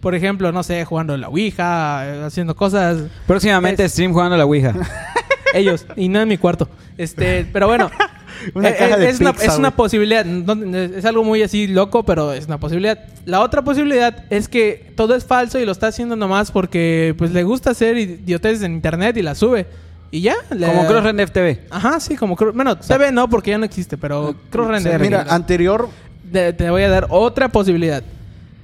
Por 0.00 0.14
ejemplo, 0.14 0.52
no 0.52 0.62
sé, 0.62 0.84
jugando 0.84 1.16
la 1.16 1.28
Ouija, 1.28 2.04
eh, 2.06 2.22
haciendo 2.24 2.54
cosas. 2.54 3.04
Próximamente 3.26 3.84
Es- 3.84 3.92
stream 3.92 4.12
jugando 4.12 4.36
la 4.36 4.44
Ouija. 4.44 4.72
Ellos, 5.54 5.86
y 5.96 6.08
no 6.08 6.20
en 6.20 6.28
mi 6.28 6.36
cuarto. 6.38 6.68
Este, 6.96 7.44
pero 7.52 7.66
bueno. 7.66 7.90
Una 8.54 8.70
eh, 8.70 8.76
caja 8.78 8.96
eh, 8.96 9.00
de 9.00 9.08
es, 9.08 9.20
una, 9.20 9.32
pizza, 9.32 9.46
es 9.46 9.58
una 9.58 9.70
posibilidad. 9.76 10.24
no- 10.24 10.78
es 10.78 11.04
algo 11.04 11.24
muy 11.24 11.42
así 11.42 11.66
loco, 11.66 12.04
pero 12.04 12.32
es 12.32 12.46
una 12.46 12.58
posibilidad. 12.58 12.98
La 13.24 13.40
otra 13.40 13.62
posibilidad 13.62 14.24
es 14.30 14.48
que 14.48 14.92
todo 14.96 15.14
es 15.14 15.24
falso 15.24 15.58
y 15.58 15.64
lo 15.64 15.72
está 15.72 15.86
haciendo 15.88 16.16
nomás 16.16 16.50
porque 16.50 17.14
pues 17.18 17.30
le 17.32 17.42
gusta 17.42 17.70
hacer 17.70 17.96
idioteces 17.96 18.62
en 18.62 18.72
internet 18.74 19.16
y 19.16 19.22
la 19.22 19.34
sube. 19.34 19.66
Y 20.10 20.20
ya. 20.20 20.34
le- 20.50 20.66
Como 20.66 20.86
Cross 20.86 21.02
Render 21.04 21.30
TV. 21.30 21.62
Ajá, 21.70 21.98
sí, 22.00 22.16
como 22.16 22.36
Cross- 22.36 22.54
Bueno, 22.54 22.76
TV 22.78 23.10
no, 23.12 23.28
porque 23.28 23.50
ya 23.50 23.58
no 23.58 23.64
existe, 23.64 23.96
pero 23.96 24.34
Cross 24.50 24.68
Render. 24.68 25.00
Mira, 25.00 25.26
anterior 25.28 25.88
Te, 26.32 26.52
te 26.52 26.68
voy 26.70 26.82
a 26.82 26.88
dar 26.88 27.06
otra 27.10 27.48
posibilidad. 27.48 28.02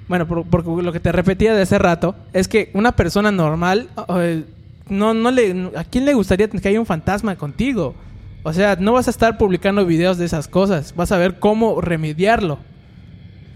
Bueno, 0.09 0.27
por- 0.27 0.45
porque 0.45 0.83
lo 0.83 0.93
que 0.93 0.99
te 1.01 1.13
repetía 1.13 1.55
de 1.55 1.63
hace 1.63 1.79
rato 1.79 2.17
es 2.33 2.49
que 2.49 2.71
una 2.75 2.93
persona 2.93 3.31
normal, 3.31 3.89
eh, 4.19 4.43
no, 4.89 5.15
no 5.15 5.31
le, 5.31 5.71
¿a 5.77 5.85
quién 5.85 6.05
le 6.05 6.15
gustaría 6.15 6.49
que 6.49 6.69
haya 6.69 6.81
un 6.81 6.87
fantasma 6.87 7.37
contigo? 7.37 7.95
O 8.43 8.53
sea, 8.53 8.77
no 8.77 8.93
vas 8.93 9.07
a 9.07 9.11
estar 9.11 9.37
publicando 9.39 9.85
videos 9.85 10.17
de 10.19 10.25
esas 10.25 10.49
cosas. 10.49 10.95
Vas 10.97 11.13
a 11.13 11.19
ver 11.19 11.39
cómo 11.39 11.81
remediarlo. 11.81 12.59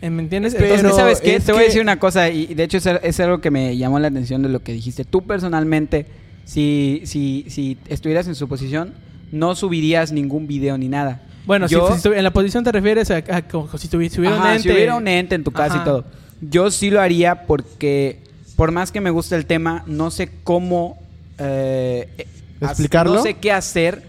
¿Eh, 0.03 0.11
¿Me 0.11 0.23
entiendes? 0.23 0.55
Pero- 0.55 0.75
Entonces, 0.75 0.97
¿sabes 0.97 1.21
qué? 1.21 1.41
Te 1.41 1.53
voy 1.53 1.62
a 1.62 1.64
decir 1.67 1.81
una 1.81 1.99
cosa, 1.99 2.29
y 2.29 2.55
de 2.55 2.64
hecho 2.64 2.76
es, 2.76 2.87
es 2.87 3.21
algo 3.21 3.41
que 3.41 3.50
me 3.50 3.76
llamó 3.76 3.99
la 3.99 4.09
atención 4.09 4.43
de 4.43 4.50
lo 4.50 4.62
que 4.62 4.73
dijiste. 4.73 5.05
Tú 5.07 5.23
personalmente, 5.23 6.07
si, 6.45 7.00
si, 7.07 7.47
si 7.49 7.79
estuvieras 7.88 8.29
en 8.29 8.35
su 8.35 8.47
posición, 8.47 8.93
no 9.33 9.55
subirías 9.55 10.12
ningún 10.12 10.47
video 10.47 10.76
ni 10.76 10.88
nada. 10.88 11.23
bueno, 11.47 11.67
si- 11.69 11.75
Yo- 11.75 11.97
si, 11.97 12.09
en 12.09 12.23
la 12.23 12.33
posición 12.33 12.64
te 12.64 12.73
refieres 12.73 13.11
a, 13.11 13.17
a 13.17 13.43
como 13.49 13.69
si 13.79 13.88
tuvi- 13.88 14.11
si 14.11 14.21
hubiera 14.21 14.37
Ajá, 14.37 14.45
un 14.49 14.50
ente. 14.57 14.62
si 14.69 14.75
hubiera 14.75 14.95
un 14.97 15.09
ente 15.09 15.35
en 15.35 15.45
tu 15.45 15.50
casa 15.53 15.75
Ajá. 15.76 15.83
y 15.83 15.85
todo. 15.87 16.05
Yo 16.43 16.71
sí 16.71 16.91
lo 16.91 17.00
haría 17.00 17.47
porque, 17.47 18.21
por 18.57 18.71
más 18.73 18.93
que 18.93 19.00
me 19.00 19.09
guste 19.11 19.37
el 19.37 19.47
tema, 19.47 19.83
no 19.87 20.11
sé 20.11 20.29
cómo... 20.45 20.99
eh, 21.38 22.09
eh, 22.19 22.26
¿Explicarlo? 22.61 23.14
No 23.14 23.23
sé 23.23 23.35
qué 23.35 23.50
hacer 23.53 24.03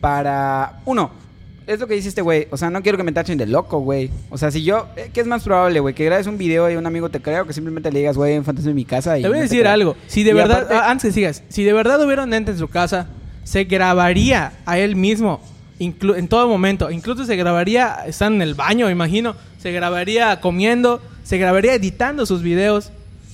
para... 0.00 0.80
Uno, 0.84 1.10
es 1.66 1.78
lo 1.78 1.86
que 1.86 1.94
dice 1.94 2.08
este 2.08 2.22
güey. 2.22 2.48
O 2.50 2.56
sea, 2.56 2.70
no 2.70 2.82
quiero 2.82 2.98
que 2.98 3.04
me 3.04 3.12
tachen 3.12 3.38
de 3.38 3.46
loco, 3.46 3.78
güey. 3.80 4.10
O 4.30 4.38
sea, 4.38 4.50
si 4.50 4.62
yo... 4.62 4.88
eh, 4.96 5.10
¿Qué 5.12 5.20
es 5.20 5.26
más 5.26 5.44
probable, 5.44 5.80
güey? 5.80 5.94
Que 5.94 6.04
grabes 6.04 6.26
un 6.26 6.36
video 6.38 6.70
y 6.70 6.76
un 6.76 6.86
amigo 6.86 7.08
te 7.10 7.20
crea 7.20 7.42
o 7.42 7.46
que 7.46 7.52
simplemente 7.52 7.92
le 7.92 8.00
digas, 8.00 8.16
güey, 8.16 8.36
un 8.38 8.44
fantasma 8.44 8.70
en 8.70 8.76
mi 8.76 8.84
casa 8.84 9.18
y... 9.18 9.22
Te 9.22 9.28
voy 9.28 9.36
a 9.36 9.40
no 9.40 9.42
decir 9.44 9.66
algo. 9.66 9.96
Si 10.06 10.24
de 10.24 10.30
Y 10.30 10.34
verdad, 10.34 10.62
aparte- 10.64 10.74
ah, 10.74 10.90
antes 10.90 11.08
que 11.08 11.12
sigas, 11.12 11.42
si 11.48 11.62
de 11.64 11.72
verdad 11.72 12.04
hubiera 12.04 12.24
un 12.24 12.34
ente 12.34 12.50
en 12.50 12.58
su 12.58 12.68
casa, 12.68 13.06
se 13.44 13.64
grabaría 13.64 14.52
a 14.66 14.78
él 14.78 14.96
mismo 14.96 15.40
inclu- 15.78 16.16
en 16.16 16.28
todo 16.28 16.48
momento. 16.48 16.90
Incluso 16.90 17.24
se 17.24 17.36
grabaría, 17.36 17.98
están 18.06 18.34
en 18.34 18.42
el 18.42 18.54
baño, 18.54 18.90
imagino. 18.90 19.34
Se 19.58 19.72
grabaría 19.72 20.40
comiendo, 20.40 21.00
se 21.22 21.36
grabaría 21.38 21.74
editando 21.74 22.24
sus 22.26 22.42
videos. 22.42 22.90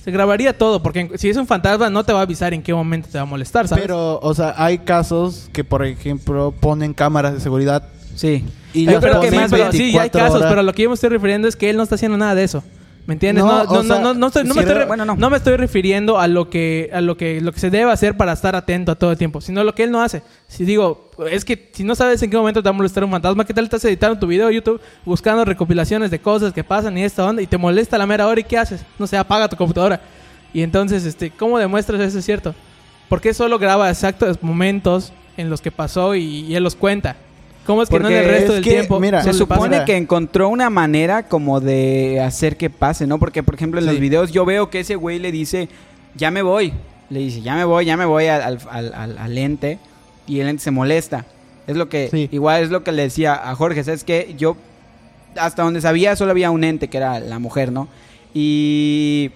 Se 0.07 0.11
grabaría 0.11 0.57
todo, 0.57 0.81
porque 0.81 1.11
si 1.15 1.27
es 1.29 1.35
un 1.35 1.45
fantasma 1.45 1.89
no 1.89 2.01
te 2.05 2.13
va 2.13 2.19
a 2.19 2.21
avisar 2.21 2.53
en 2.53 2.63
qué 2.63 2.73
momento 2.73 3.09
te 3.11 3.17
va 3.17 3.23
a 3.23 3.25
molestar, 3.25 3.67
¿sabes? 3.67 3.81
Pero, 3.83 4.21
o 4.21 4.33
sea, 4.33 4.53
hay 4.55 4.77
casos 4.77 5.49
que, 5.51 5.65
por 5.65 5.85
ejemplo, 5.85 6.53
ponen 6.57 6.93
cámaras 6.93 7.33
de 7.33 7.41
seguridad 7.41 7.83
Sí. 8.15 8.45
y 8.73 8.85
las 8.85 9.01
pero 9.03 9.19
que 9.19 9.31
más, 9.31 9.51
pero 9.51 9.69
sí, 9.73 9.91
ya 9.91 10.03
hay 10.03 10.09
24 10.09 10.19
casos, 10.21 10.35
horas. 10.37 10.49
pero 10.49 10.63
lo 10.63 10.71
que 10.71 10.83
yo 10.83 10.89
me 10.89 10.95
estoy 10.95 11.09
refiriendo 11.09 11.49
es 11.49 11.57
que 11.57 11.69
él 11.69 11.75
no 11.75 11.83
está 11.83 11.95
haciendo 11.95 12.17
nada 12.17 12.35
de 12.35 12.45
eso. 12.45 12.63
¿Me 13.07 13.13
entiendes? 13.13 13.43
No, 13.45 13.63
No, 13.63 13.69
o 13.71 13.73
no, 13.75 13.83
no, 13.83 13.83
sea, 13.95 13.99
no, 14.03 14.13
no 14.13 14.27
estoy- 14.27 14.43
no 14.43 14.53
si 14.53 14.55
me 14.59 14.61
estoy 14.63 14.73
re- 14.75 14.81
re- 14.81 14.85
bueno, 14.85 15.05
no. 15.05 15.15
no 15.15 15.29
me 15.29 15.37
estoy 15.37 15.55
refiriendo 15.55 16.19
a 16.19 16.27
lo 16.27 16.49
que 16.49 16.89
a 16.93 16.99
lo 17.01 17.15
que 17.17 17.39
lo 17.41 17.53
que 17.53 17.59
se 17.59 17.69
debe 17.69 17.89
hacer 17.89 18.17
para 18.17 18.33
estar 18.33 18.53
atento 18.55 18.91
a 18.91 18.95
todo 18.95 19.11
el 19.11 19.17
tiempo, 19.17 19.39
sino 19.41 19.63
lo 19.63 19.73
que 19.73 19.83
él 19.83 19.91
no 19.91 20.01
hace. 20.01 20.21
Si 20.49 20.65
digo, 20.65 21.09
es 21.31 21.45
que 21.45 21.69
si 21.73 21.85
no 21.85 21.95
sabes 21.95 22.21
en 22.21 22.29
qué 22.29 22.35
momento 22.37 22.61
te 22.61 22.67
va 22.67 22.71
a 22.71 22.77
molestar 22.77 23.03
un 23.05 23.11
fantasma, 23.11 23.45
¿qué 23.45 23.53
tal 23.53 23.63
estás 23.63 23.83
editando 23.85 24.19
tu 24.19 24.27
video 24.27 24.47
de 24.49 24.55
YouTube 24.55 24.81
buscando 25.05 25.45
recopilaciones 25.45 26.11
de 26.11 26.19
cosas 26.19 26.51
que 26.51 26.63
pasan 26.65 26.97
y 26.97 27.03
esta 27.05 27.25
onda 27.25 27.41
y 27.41 27.47
te 27.47 27.57
molesta 27.57 27.97
la 27.97 28.05
mera 28.05 28.27
hora 28.27 28.41
y 28.41 28.43
qué 28.43 28.57
haces? 28.57 28.81
No 28.99 29.07
sé, 29.07 29.15
apaga 29.17 29.47
tu 29.47 29.55
computadora. 29.55 30.01
Y 30.53 30.61
entonces, 30.61 31.05
este, 31.05 31.31
¿cómo 31.31 31.57
demuestras 31.59 32.01
eso 32.01 32.19
es 32.19 32.25
cierto? 32.25 32.53
Porque 33.07 33.33
solo 33.33 33.57
graba 33.57 33.89
exactos 33.89 34.43
momentos 34.43 35.13
en 35.37 35.49
los 35.49 35.61
que 35.61 35.71
pasó 35.71 36.13
y, 36.13 36.23
y 36.45 36.55
él 36.55 36.63
los 36.63 36.75
cuenta. 36.75 37.15
¿Cómo 37.67 37.83
es 37.83 37.89
que 37.89 37.99
no 37.99 38.07
en 38.09 38.15
el 38.15 38.25
resto 38.25 38.47
es 38.47 38.53
del 38.55 38.63
que, 38.63 38.69
tiempo? 38.71 38.99
mira, 38.99 39.21
Se 39.21 39.33
supone 39.33 39.83
que 39.85 39.95
encontró 39.97 40.49
una 40.49 40.69
manera 40.71 41.23
como 41.27 41.59
de 41.59 42.19
hacer 42.21 42.57
que 42.57 42.69
pase, 42.71 43.05
¿no? 43.05 43.19
Porque, 43.19 43.43
por 43.43 43.53
ejemplo, 43.55 43.79
en 43.79 43.85
Sí. 43.85 43.91
los 43.91 43.99
videos 43.99 44.31
yo 44.31 44.45
veo 44.45 44.69
que 44.71 44.79
ese 44.79 44.95
güey 44.95 45.19
le 45.19 45.31
dice, 45.31 45.67
ya 46.15 46.31
me 46.31 46.41
voy. 46.41 46.73
Le 47.09 47.19
dice, 47.19 47.41
ya 47.41 47.55
me 47.55 47.63
voy, 47.65 47.85
ya 47.85 47.95
me 47.97 48.05
voy 48.05 48.25
al, 48.27 48.41
al, 48.71 48.93
al- 48.93 49.17
al- 49.17 49.37
ente. 49.37 49.77
Y 50.25 50.39
el 50.39 50.47
ente 50.47 50.63
se 50.63 50.71
molesta. 50.71 51.25
Es 51.67 51.75
lo 51.75 51.89
que, 51.89 52.07
Sí. 52.09 52.29
igual 52.31 52.63
es 52.63 52.69
lo 52.69 52.83
que 52.83 52.91
le 52.93 53.03
decía 53.03 53.33
a 53.35 53.53
Jorge, 53.55 53.83
¿sabes 53.83 54.03
qué? 54.03 54.33
Yo, 54.37 54.55
hasta 55.37 55.63
donde 55.63 55.81
sabía, 55.81 56.15
solo 56.15 56.31
había 56.31 56.49
un 56.51 56.63
ente, 56.63 56.87
que 56.87 56.97
era 56.97 57.19
la 57.19 57.37
mujer, 57.39 57.71
¿no? 57.71 57.87
Y 58.33 59.31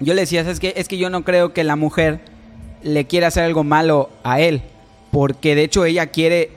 yo 0.00 0.14
le 0.14 0.22
decía, 0.22 0.42
¿sabes 0.42 0.58
qué? 0.60 0.74
Es 0.76 0.88
que 0.88 0.98
yo 0.98 1.10
no 1.10 1.22
creo 1.24 1.52
que 1.52 1.62
la 1.64 1.76
mujer 1.76 2.20
le 2.82 3.04
quiera 3.06 3.28
hacer 3.28 3.44
algo 3.44 3.62
malo 3.64 4.10
a 4.24 4.40
él. 4.40 4.62
Porque 5.10 5.54
de 5.54 5.64
hecho 5.64 5.84
ella 5.84 6.08
quiere, 6.08 6.50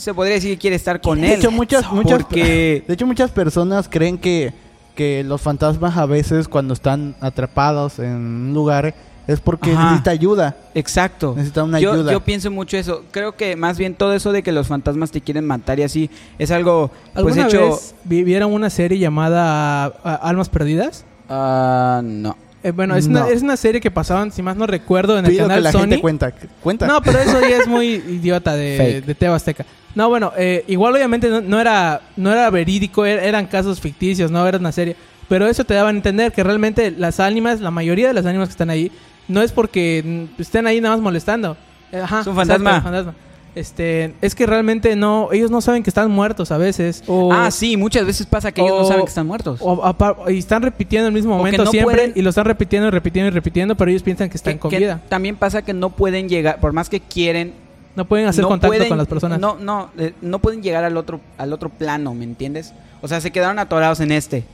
se 0.00 0.14
podría 0.14 0.34
decir 0.34 0.50
que 0.52 0.58
quiere 0.58 0.76
estar 0.76 1.00
con 1.00 1.20
de 1.20 1.34
él. 1.34 1.38
hecho, 1.38 1.50
muchas, 1.50 1.90
muchas, 1.92 2.22
Porque... 2.22 2.82
de 2.88 2.94
hecho, 2.94 3.06
muchas 3.06 3.30
personas 3.30 3.88
creen 3.88 4.18
que, 4.18 4.52
que 4.94 5.22
los 5.24 5.40
fantasmas 5.40 5.96
a 5.96 6.06
veces 6.06 6.48
cuando 6.48 6.74
están 6.74 7.14
atrapados 7.20 7.98
en 7.98 8.14
un 8.14 8.54
lugar 8.54 8.94
es 9.26 9.38
porque 9.38 9.70
Ajá. 9.72 9.84
necesita 9.84 10.10
ayuda. 10.10 10.56
Exacto. 10.74 11.34
Necesita 11.36 11.62
una 11.62 11.78
yo, 11.78 11.92
ayuda. 11.92 12.10
yo 12.10 12.20
pienso 12.20 12.50
mucho 12.50 12.76
eso. 12.76 13.04
Creo 13.12 13.36
que 13.36 13.54
más 13.54 13.78
bien 13.78 13.94
todo 13.94 14.12
eso 14.12 14.32
de 14.32 14.42
que 14.42 14.50
los 14.50 14.66
fantasmas 14.66 15.12
te 15.12 15.20
quieren 15.20 15.46
matar 15.46 15.78
y 15.78 15.84
así 15.84 16.10
es 16.38 16.50
algo, 16.50 16.90
pues 17.14 17.36
¿Alguna 17.36 17.46
hecho... 17.46 17.70
vez 17.70 17.94
vi- 18.02 18.24
vieron 18.24 18.52
una 18.52 18.70
serie 18.70 18.98
llamada 18.98 19.84
ah, 20.02 20.18
Almas 20.22 20.48
Perdidas? 20.48 21.04
Ah, 21.28 22.00
no. 22.02 22.36
Eh, 22.62 22.72
bueno, 22.72 22.94
es, 22.94 23.08
No. 23.08 23.20
una, 23.24 23.28
es 23.32 23.42
una 23.42 23.56
serie 23.56 23.80
que 23.80 23.90
pasaban, 23.90 24.30
si 24.32 24.42
más 24.42 24.56
no 24.56 24.66
recuerdo, 24.66 25.18
en 25.18 25.24
el 25.24 25.30
Pido 25.30 25.44
que 25.44 25.48
canal 25.48 25.62
la 25.64 25.72
Sony. 25.72 25.80
gente 25.80 26.00
cuenta. 26.00 26.32
Cuenta. 26.62 26.86
No, 26.86 27.00
pero 27.00 27.18
eso 27.18 27.40
ya 27.40 27.56
es 27.58 27.66
muy 27.66 27.86
idiota 28.08 28.54
de, 28.54 29.00
de 29.00 29.14
Teba 29.14 29.36
Azteca. 29.36 29.64
No, 29.94 30.08
bueno, 30.08 30.32
eh, 30.36 30.64
igual 30.68 30.94
obviamente 30.94 31.28
no, 31.30 31.40
no 31.40 31.58
era, 31.60 32.00
no 32.16 32.30
era 32.30 32.48
verídico, 32.50 33.04
er- 33.06 33.22
eran 33.22 33.46
casos 33.46 33.80
ficticios, 33.80 34.30
no 34.30 34.46
era 34.46 34.58
una 34.58 34.72
serie. 34.72 34.94
Pero 35.28 35.46
eso 35.46 35.64
te 35.64 35.74
daba 35.74 35.88
a 35.88 35.92
entender 35.92 36.32
que 36.32 36.42
realmente 36.42 36.90
las 36.90 37.18
ánimas, 37.20 37.60
la 37.60 37.70
mayoría 37.70 38.08
de 38.08 38.14
las 38.14 38.26
ánimas 38.26 38.48
que 38.48 38.52
están 38.52 38.68
ahí, 38.70 38.92
no 39.28 39.40
es 39.42 39.52
porque 39.52 40.28
mm, 40.36 40.40
estén 40.42 40.66
ahí 40.66 40.80
nada 40.80 40.96
más 40.96 41.02
molestando. 41.02 41.56
Eh, 41.92 41.98
Ajá, 41.98 42.20
Es 42.20 42.26
un 42.26 42.36
fantasma. 42.36 42.70
exacto, 42.70 42.84
fantasma. 42.90 43.14
Este, 43.54 44.14
es 44.22 44.34
que 44.34 44.46
realmente 44.46 44.94
no, 44.94 45.30
ellos 45.32 45.50
no 45.50 45.60
saben 45.60 45.82
que 45.82 45.90
están 45.90 46.10
muertos 46.10 46.52
a 46.52 46.58
veces. 46.58 47.02
O, 47.06 47.32
ah, 47.32 47.50
sí, 47.50 47.76
muchas 47.76 48.06
veces 48.06 48.26
pasa 48.26 48.52
que 48.52 48.60
ellos 48.62 48.78
no 48.78 48.84
saben 48.86 49.04
que 49.04 49.08
están 49.08 49.26
muertos. 49.26 49.58
o 49.62 49.94
y 50.28 50.38
están 50.38 50.62
repitiendo 50.62 51.08
el 51.08 51.14
mismo 51.14 51.36
momento 51.36 51.64
no 51.64 51.70
siempre 51.70 51.94
pueden- 51.96 52.12
y 52.14 52.22
lo 52.22 52.30
están 52.30 52.44
repitiendo 52.44 52.88
y 52.88 52.90
repitiendo 52.90 53.28
y 53.28 53.30
repitiendo, 53.30 53.74
pero 53.76 53.90
ellos 53.90 54.02
piensan 54.02 54.28
que 54.30 54.36
están 54.36 54.54
Que- 54.54 54.60
con 54.60 54.70
que 54.70 54.78
vida. 54.78 55.00
También 55.08 55.36
pasa 55.36 55.62
que 55.62 55.72
no 55.72 55.90
pueden 55.90 56.28
llegar, 56.28 56.60
por 56.60 56.72
más 56.72 56.88
que 56.88 57.00
quieren, 57.00 57.52
No 57.96 58.04
pueden 58.04 58.28
hacer 58.28 58.42
no 58.42 58.48
contacto 58.48 58.68
pueden- 58.74 58.88
con 58.88 58.98
las 58.98 59.08
personas. 59.08 59.40
No, 59.40 59.56
no, 59.58 59.90
eh, 59.98 60.12
no 60.22 60.38
pueden 60.38 60.62
llegar 60.62 60.84
al 60.84 60.96
otro, 60.96 61.20
al 61.36 61.52
otro 61.52 61.70
plano, 61.70 62.14
¿me 62.14 62.24
entiendes? 62.24 62.72
O 63.02 63.08
sea, 63.08 63.20
se 63.20 63.32
quedaron 63.32 63.58
atorados 63.58 63.98
en 64.00 64.12
este. 64.12 64.44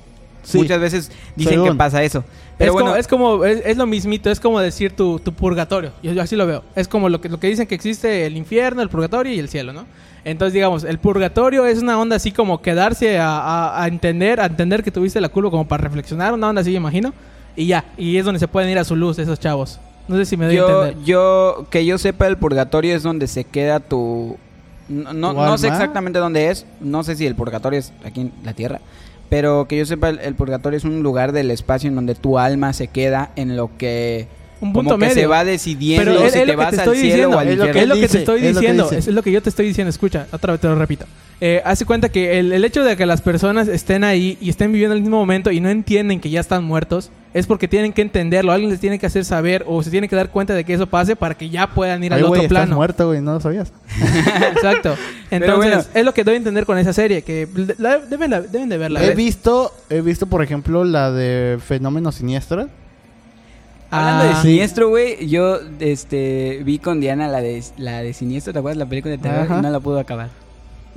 Sí. 0.47 0.59
Muchas 0.59 0.81
veces 0.81 1.11
dicen 1.35 1.55
Según. 1.55 1.69
que 1.71 1.75
pasa 1.75 2.03
eso. 2.03 2.25
Pero 2.57 2.71
es, 2.71 2.73
bueno, 2.73 2.87
como, 2.91 2.97
es 2.97 3.07
como, 3.09 3.45
es, 3.45 3.63
es 3.67 3.77
lo 3.77 3.87
mismito, 3.87 4.31
es 4.31 4.39
como 4.41 4.61
decir 4.61 4.93
tu, 4.93 5.19
tu 5.19 5.33
purgatorio. 5.33 5.91
Yo, 6.03 6.13
yo 6.13 6.23
así 6.23 6.37
lo 6.37 6.47
veo. 6.47 6.63
Es 6.75 6.87
como 6.89 7.09
lo 7.09 7.21
que, 7.21 7.29
lo 7.29 7.41
que 7.41 7.49
dicen 7.49 7.67
que 7.67 7.75
existe 7.75 8.27
el 8.27 8.37
infierno, 8.37 8.81
el 8.83 8.89
purgatorio 8.89 9.33
y 9.35 9.39
el 9.41 9.49
cielo, 9.49 9.73
¿no? 9.73 9.85
Entonces, 10.25 10.55
digamos, 10.55 10.85
el 10.85 10.99
purgatorio 10.99 11.67
es 11.67 11.81
una 11.83 11.99
onda 12.01 12.17
así 12.17 12.33
como 12.33 12.63
quedarse 12.63 13.19
a, 13.19 13.39
a- 13.39 13.83
a 13.83 13.89
entender, 13.89 14.41
a 14.41 14.47
entender 14.47 14.83
que 14.83 14.91
tuviste 14.91 15.21
la 15.21 15.29
culpa 15.29 15.51
como 15.51 15.67
para 15.69 15.83
reflexionar, 15.85 16.33
una 16.33 16.49
onda 16.49 16.61
así, 16.63 16.71
me 16.71 16.77
imagino. 16.77 17.13
Y 17.57 17.67
ya, 17.67 17.85
y 17.99 18.17
es 18.17 18.25
donde 18.25 18.39
se 18.41 18.49
pueden 18.49 18.71
ir 18.71 18.79
a 18.79 18.85
su 18.85 18.97
luz 18.97 19.19
esos 19.19 19.39
chavos. 19.41 19.79
No 20.09 20.17
sé 20.17 20.25
si 20.25 20.37
me 20.37 20.47
doy 20.47 20.55
a 20.55 20.59
yo, 20.59 20.85
entender. 20.85 21.05
yo, 21.05 21.67
que 21.71 21.85
yo 21.85 21.99
sepa, 21.99 22.27
el 22.29 22.37
purgatorio 22.37 22.95
es 22.95 23.03
donde 23.03 23.27
se 23.27 23.45
queda 23.45 23.81
tu... 23.81 24.37
No, 24.89 25.13
no, 25.13 25.31
¿Tu 25.35 25.41
no 25.41 25.59
sé 25.59 25.67
exactamente 25.67 26.21
dónde 26.21 26.49
es. 26.51 26.65
No 26.81 27.03
sé 27.03 27.17
si 27.17 27.27
el 27.27 27.35
purgatorio 27.35 27.81
es 27.81 27.93
aquí 28.05 28.21
en 28.21 28.33
la 28.45 28.53
tierra. 28.55 28.81
Pero 29.29 29.67
que 29.69 29.79
yo 29.79 29.87
sepa, 29.87 30.11
el, 30.11 30.35
purgatorio 30.35 30.77
es 30.77 30.85
un 30.85 31.03
lugar 31.03 31.33
del 31.33 31.51
espacio 31.51 31.89
en 31.89 31.97
donde 31.97 32.15
tu 32.15 32.39
alma 32.39 32.73
se 32.73 32.89
queda 32.89 33.31
en 33.37 33.57
lo 33.57 33.77
que... 33.77 34.29
Un 34.61 34.73
como 34.73 34.89
punto 34.91 34.95
que 34.99 35.07
medio. 35.07 35.15
se 35.15 35.27
va 35.27 35.45
decidiendo 35.45 36.13
Pero 36.13 36.25
es, 36.25 36.33
si 36.33 36.39
es 36.39 36.45
te 36.45 36.47
lo 36.47 36.53
que 36.53 36.57
vas 36.57 36.71
te 36.71 36.77
al 36.77 36.81
estoy 36.81 36.97
cielo 36.97 37.13
diciendo. 37.15 37.37
o 37.37 37.41
al 37.41 37.49
es 37.49 37.59
lo 37.59 37.65
que 37.65 37.69
infierno. 37.69 37.83
Es 37.83 37.89
lo 37.89 37.95
que 37.95 38.01
dice, 38.01 38.13
te 38.13 38.19
estoy 38.19 38.37
es 38.37 38.43
lo 38.55 38.61
que 38.61 38.67
diciendo. 38.67 38.91
Es 38.93 39.07
lo 39.09 39.23
que 39.23 39.33
yo 39.33 39.43
te 39.43 39.49
estoy 39.51 39.67
diciendo. 39.67 39.91
Escucha, 39.91 40.27
otra 40.33 40.53
vez 40.53 40.61
te 40.61 40.69
lo 40.69 40.75
repito. 40.77 41.05
Eh, 41.39 41.61
hace 41.67 41.85
cuenta 41.85 42.09
que 42.09 42.39
el, 42.39 42.51
el 42.53 42.65
hecho 42.65 42.83
de 42.83 42.97
que 42.97 43.05
las 43.05 43.21
personas 43.21 43.69
estén 43.69 44.05
ahí 44.05 44.39
y 44.41 44.49
estén 44.49 44.73
viviendo 44.73 44.95
el 44.97 45.03
mismo 45.03 45.19
momento 45.19 45.51
y 45.51 45.61
no 45.61 45.69
entienden 45.69 46.19
que 46.21 46.31
ya 46.31 46.41
están 46.41 46.65
muertos 46.65 47.11
es 47.35 47.47
porque 47.47 47.69
tienen 47.69 47.93
que 47.93 48.01
entenderlo. 48.01 48.53
Alguien 48.53 48.71
les 48.71 48.81
tiene 48.81 48.99
que 48.99 49.05
hacer 49.05 49.27
saber 49.27 49.63
o 49.67 49.83
se 49.83 49.91
tiene 49.91 50.09
que 50.09 50.17
dar 50.17 50.31
cuenta 50.31 50.55
de 50.55 50.65
que 50.65 50.73
eso 50.73 50.87
pase 50.87 51.15
para 51.17 51.35
que 51.35 51.51
ya 51.51 51.67
puedan 51.67 52.03
ir 52.03 52.15
Ay, 52.15 52.21
al 52.21 52.25
otro 52.25 52.37
estás 52.37 52.49
plano. 52.49 52.77
muerto, 52.77 53.09
güey, 53.09 53.21
no 53.21 53.35
lo 53.35 53.41
sabías. 53.41 53.71
Exacto. 54.55 54.97
Entonces, 55.31 55.57
bueno. 55.75 55.85
es 55.93 56.05
lo 56.05 56.15
que 56.15 56.25
doy 56.25 56.35
a 56.35 56.37
entender 56.39 56.65
con 56.65 56.79
esa 56.79 56.95
serie. 56.95 57.21
Que 57.21 57.47
la- 57.77 57.99
deben, 57.99 58.31
la- 58.31 58.41
deben 58.41 58.71
de 58.71 58.79
verla. 58.79 59.05
He 59.05 59.15
visto, 59.15 59.73
he 59.91 60.01
visto, 60.01 60.27
por 60.27 60.43
ejemplo, 60.43 60.85
la 60.85 61.11
de 61.13 61.59
Fenómeno 61.63 62.13
Siniestro. 62.13 62.69
Hablando 63.91 64.25
de 64.25 64.31
Ah, 64.31 64.43
Siniestro, 64.43 64.89
güey, 64.89 65.29
yo 65.29 65.59
este, 65.81 66.61
vi 66.65 66.79
con 66.79 67.01
Diana 67.01 67.29
la 67.29 67.41
de, 67.41 67.63
la 67.79 68.03
de 68.03 68.13
Siniestro, 68.13 68.53
¿te 68.53 68.59
acuerdas? 68.59 68.79
La 68.79 68.87
película 68.87 69.13
de 69.13 69.19
terror 69.19 69.45
Ajá. 69.45 69.59
y 69.59 69.63
no 69.63 69.71
la 69.71 69.81
pudo 69.81 69.99
acabar. 70.01 70.29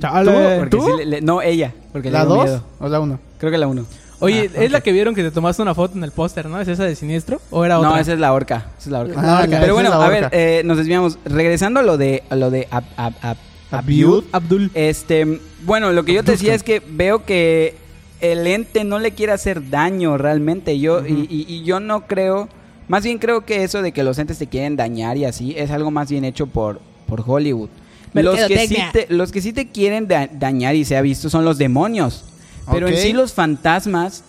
chale. 0.00 0.66
¿Tú? 0.70 0.80
sí 0.84 0.90
le- 0.98 1.06
le- 1.06 1.20
no, 1.20 1.42
ella. 1.42 1.72
Porque 1.92 2.10
¿La 2.10 2.20
le 2.20 2.26
dio 2.26 2.34
2 2.36 2.44
miedo. 2.44 2.64
o 2.80 2.88
la 2.88 3.00
1? 3.00 3.18
Creo 3.38 3.52
que 3.52 3.58
la 3.58 3.66
1. 3.66 3.84
Oye, 4.22 4.50
Ah, 4.54 4.62
¿es 4.62 4.70
la 4.70 4.80
que 4.82 4.92
vieron 4.92 5.14
que 5.14 5.22
te 5.22 5.30
tomaste 5.30 5.62
una 5.62 5.74
foto 5.74 5.96
en 5.96 6.04
el 6.04 6.10
póster, 6.10 6.46
no? 6.46 6.60
¿Es 6.60 6.68
esa 6.68 6.84
de 6.84 6.94
Siniestro? 6.94 7.40
¿O 7.50 7.64
era 7.64 7.78
otra? 7.78 7.90
No, 7.90 7.96
esa 7.96 8.12
es 8.12 8.18
la 8.18 8.32
orca. 8.32 8.66
Esa 8.78 8.88
es 8.88 8.92
la 8.92 9.00
orca. 9.00 9.14
Ah, 9.16 9.46
Pero 9.48 9.74
bueno, 9.74 9.92
a 9.92 10.08
ver, 10.08 10.28
eh, 10.32 10.62
nos 10.64 10.76
desviamos. 10.76 11.18
Regresando 11.24 11.80
a 11.80 11.82
lo 11.82 11.96
de, 11.96 12.22
a 12.28 12.36
lo 12.36 12.50
de 12.50 12.68
Ab- 12.70 12.84
Ab- 12.96 13.14
Ab- 13.22 13.36
Abiud. 13.70 14.24
Abdul. 14.32 14.70
Este, 14.74 15.40
bueno, 15.64 15.92
lo 15.92 16.04
que 16.04 16.12
yo 16.12 16.22
te 16.24 16.32
decía 16.32 16.54
es 16.54 16.62
que 16.62 16.82
veo 16.86 17.24
que 17.24 17.76
el 18.20 18.46
ente 18.46 18.84
no 18.84 18.98
le 18.98 19.12
quiere 19.12 19.32
hacer 19.32 19.70
daño 19.70 20.18
realmente. 20.18 20.78
Yo, 20.78 21.06
y, 21.06 21.26
y- 21.30 21.46
y 21.48 21.62
yo 21.64 21.80
no 21.80 22.06
creo, 22.06 22.48
más 22.90 23.04
bien 23.04 23.18
creo 23.18 23.42
que 23.46 23.62
eso 23.62 23.82
de 23.82 23.92
que 23.92 24.02
los 24.02 24.18
entes 24.18 24.38
te 24.38 24.48
quieren 24.48 24.74
dañar 24.74 25.16
y 25.16 25.24
así 25.24 25.54
es 25.56 25.70
algo 25.70 25.92
más 25.92 26.10
bien 26.10 26.24
hecho 26.24 26.46
por, 26.48 26.80
por 27.06 27.22
Hollywood. 27.24 27.68
Los 28.12 28.34
que, 28.46 28.66
sí 28.66 28.76
te, 28.92 29.06
los 29.08 29.30
que 29.30 29.40
sí 29.40 29.52
te 29.52 29.68
quieren 29.68 30.08
da- 30.08 30.26
dañar 30.26 30.74
y 30.74 30.84
se 30.84 30.96
ha 30.96 31.00
visto 31.00 31.30
son 31.30 31.44
los 31.44 31.56
demonios. 31.58 32.24
Pero 32.72 32.88
en 32.88 32.96
sí 32.96 33.12
los 33.12 33.32
fantasmas, 33.32 34.24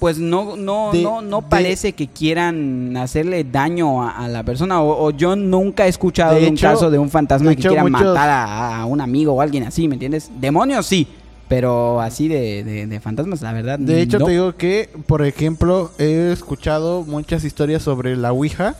pues 0.00 0.18
no, 0.18 0.56
no, 0.56 0.90
De- 0.92 1.02
no, 1.02 1.22
no 1.22 1.40
de- 1.40 1.46
parece 1.48 1.92
que 1.92 2.08
quieran 2.08 2.96
hacerle 2.96 3.44
daño 3.44 4.02
a, 4.02 4.10
a 4.24 4.26
la 4.28 4.42
persona. 4.42 4.82
O, 4.82 5.06
o 5.06 5.10
yo 5.12 5.36
nunca 5.36 5.86
he 5.86 5.88
escuchado 5.88 6.34
De 6.34 6.48
un 6.48 6.54
hecho- 6.54 6.66
caso 6.66 6.90
de 6.90 6.98
un 6.98 7.08
fantasma 7.10 7.50
de 7.50 7.54
que 7.56 7.60
hecho, 7.60 7.68
quiera 7.68 7.84
muchos- 7.84 8.00
matar 8.02 8.28
a, 8.28 8.80
a 8.80 8.84
un 8.86 9.00
amigo 9.00 9.32
o 9.34 9.40
alguien 9.40 9.62
así, 9.62 9.86
¿me 9.86 9.94
entiendes? 9.94 10.30
Demonios 10.40 10.84
sí, 10.86 11.06
pero 11.48 12.00
así 12.00 12.28
de, 12.28 12.64
de- 12.64 12.86
de 12.86 13.00
fantasmas, 13.00 13.42
la 13.42 13.52
verdad. 13.52 13.78
De 13.78 14.00
hecho, 14.02 14.18
no. 14.18 14.26
te 14.26 14.32
digo 14.32 14.56
que, 14.56 14.88
por 15.06 15.24
ejemplo, 15.24 15.90
he 15.98 16.30
escuchado 16.32 17.02
muchas 17.04 17.44
historias 17.44 17.82
sobre 17.82 18.16
la 18.16 18.32
Ouija. 18.32 18.74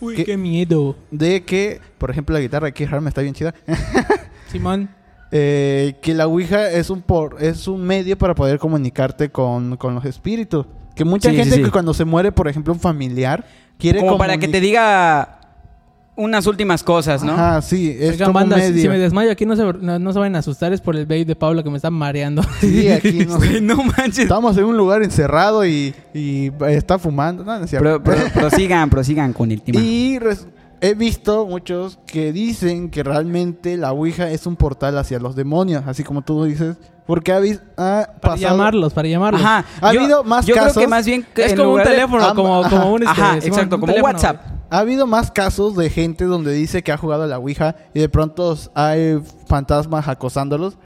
Uy, 0.00 0.16
¿Qué? 0.16 0.24
qué 0.24 0.36
miedo. 0.36 0.96
De 1.10 1.42
que, 1.44 1.80
por 1.98 2.10
ejemplo, 2.10 2.32
la 2.34 2.40
guitarra 2.40 2.68
aquí 2.68 2.84
Harm 2.84 3.06
está 3.08 3.20
bien 3.22 3.34
chida. 3.34 3.54
Simón. 4.50 4.88
eh, 5.32 5.94
que 6.02 6.14
la 6.14 6.26
Ouija 6.26 6.70
es 6.70 6.90
un 6.90 7.02
por, 7.02 7.36
es 7.42 7.68
un 7.68 7.82
medio 7.82 8.16
para 8.18 8.34
poder 8.34 8.58
comunicarte 8.58 9.30
con, 9.30 9.76
con 9.76 9.94
los 9.94 10.04
espíritus. 10.04 10.66
Que 10.96 11.04
mucha 11.04 11.30
Sí, 11.30 11.36
gente 11.36 11.50
sí, 11.52 11.56
sí. 11.58 11.64
que 11.64 11.70
cuando 11.70 11.94
se 11.94 12.04
muere, 12.04 12.32
por 12.32 12.48
ejemplo, 12.48 12.72
un 12.72 12.80
familiar, 12.80 13.44
quiere 13.78 14.00
Como 14.00 14.18
para 14.18 14.38
que 14.38 14.48
te 14.48 14.60
diga 14.60 15.39
unas 16.16 16.46
últimas 16.46 16.82
cosas, 16.82 17.22
¿no? 17.24 17.32
Ajá, 17.32 17.62
sí, 17.62 17.96
es 17.98 18.12
Oigan, 18.12 18.26
como 18.28 18.40
banda, 18.40 18.56
medio. 18.56 18.82
si 18.82 18.88
me 18.88 18.98
desmayo 18.98 19.30
aquí 19.30 19.46
no 19.46 19.56
se, 19.56 19.62
no, 19.64 19.98
no 19.98 20.12
se 20.12 20.18
vayan 20.18 20.36
a 20.36 20.40
asustar, 20.40 20.72
es 20.72 20.80
por 20.80 20.94
el 20.96 21.06
babe 21.06 21.24
de 21.24 21.34
Pablo 21.36 21.64
que 21.64 21.70
me 21.70 21.76
está 21.76 21.90
mareando. 21.90 22.42
Sí, 22.60 22.88
aquí 22.90 23.24
no. 23.26 23.38
no 23.62 23.84
manches. 23.84 24.18
Estamos 24.24 24.56
en 24.58 24.64
un 24.64 24.76
lugar 24.76 25.02
encerrado 25.02 25.64
y, 25.64 25.94
y 26.12 26.52
está 26.68 26.98
fumando. 26.98 27.42
No, 27.44 27.58
no 27.58 27.64
es 27.64 27.70
cierto. 27.70 28.02
Pro- 28.02 28.14
pro- 28.16 28.28
prosigan, 28.34 28.90
prosigan 28.90 29.32
con 29.32 29.50
el 29.50 29.62
tema. 29.62 29.80
Y 29.80 30.18
res- 30.18 30.46
he 30.82 30.94
visto 30.94 31.46
muchos 31.46 31.98
que 32.06 32.32
dicen 32.32 32.90
que 32.90 33.02
realmente 33.02 33.76
la 33.78 33.92
Ouija 33.92 34.30
es 34.30 34.46
un 34.46 34.56
portal 34.56 34.98
hacia 34.98 35.18
los 35.20 35.34
demonios, 35.36 35.84
así 35.86 36.04
como 36.04 36.22
tú 36.22 36.44
dices. 36.44 36.76
Porque 37.06 37.32
ha, 37.32 37.38
ha 37.38 37.40
Para 38.06 38.20
pasado... 38.20 38.36
llamarlos, 38.38 38.92
para 38.92 39.08
llamarlos. 39.08 39.42
Ajá. 39.42 39.64
Ha 39.80 39.92
yo, 39.92 40.00
habido 40.00 40.22
más 40.24 40.46
yo 40.46 40.54
creo 40.54 40.66
casos. 40.66 40.80
que 40.82 40.86
más 40.88 41.04
bien 41.06 41.26
que 41.34 41.44
Es 41.46 41.54
como 41.54 41.72
un 41.72 41.78
de- 41.78 41.84
teléfono, 41.84 42.24
Ah, 42.24 42.34
como, 42.34 42.60
un... 42.92 43.02
este, 43.02 43.10
Ajá, 43.10 43.36
exacto, 43.38 43.76
un 43.76 43.80
como 43.80 43.84
un 43.84 43.88
teléfono, 43.88 44.12
WhatsApp. 44.14 44.40
Ha 44.70 44.78
habido 44.78 45.08
más 45.08 45.32
casos 45.32 45.76
de 45.76 45.90
gente 45.90 46.24
donde 46.24 46.52
dice 46.52 46.82
que 46.84 46.92
ha 46.92 46.96
jugado 46.96 47.24
a 47.24 47.26
la 47.26 47.38
Ouija 47.38 47.74
y 47.92 47.98
de 47.98 48.08
pronto 48.08 48.56
hay 48.74 49.20
fantasmas 49.46 50.06
acosándolos. 50.06 50.78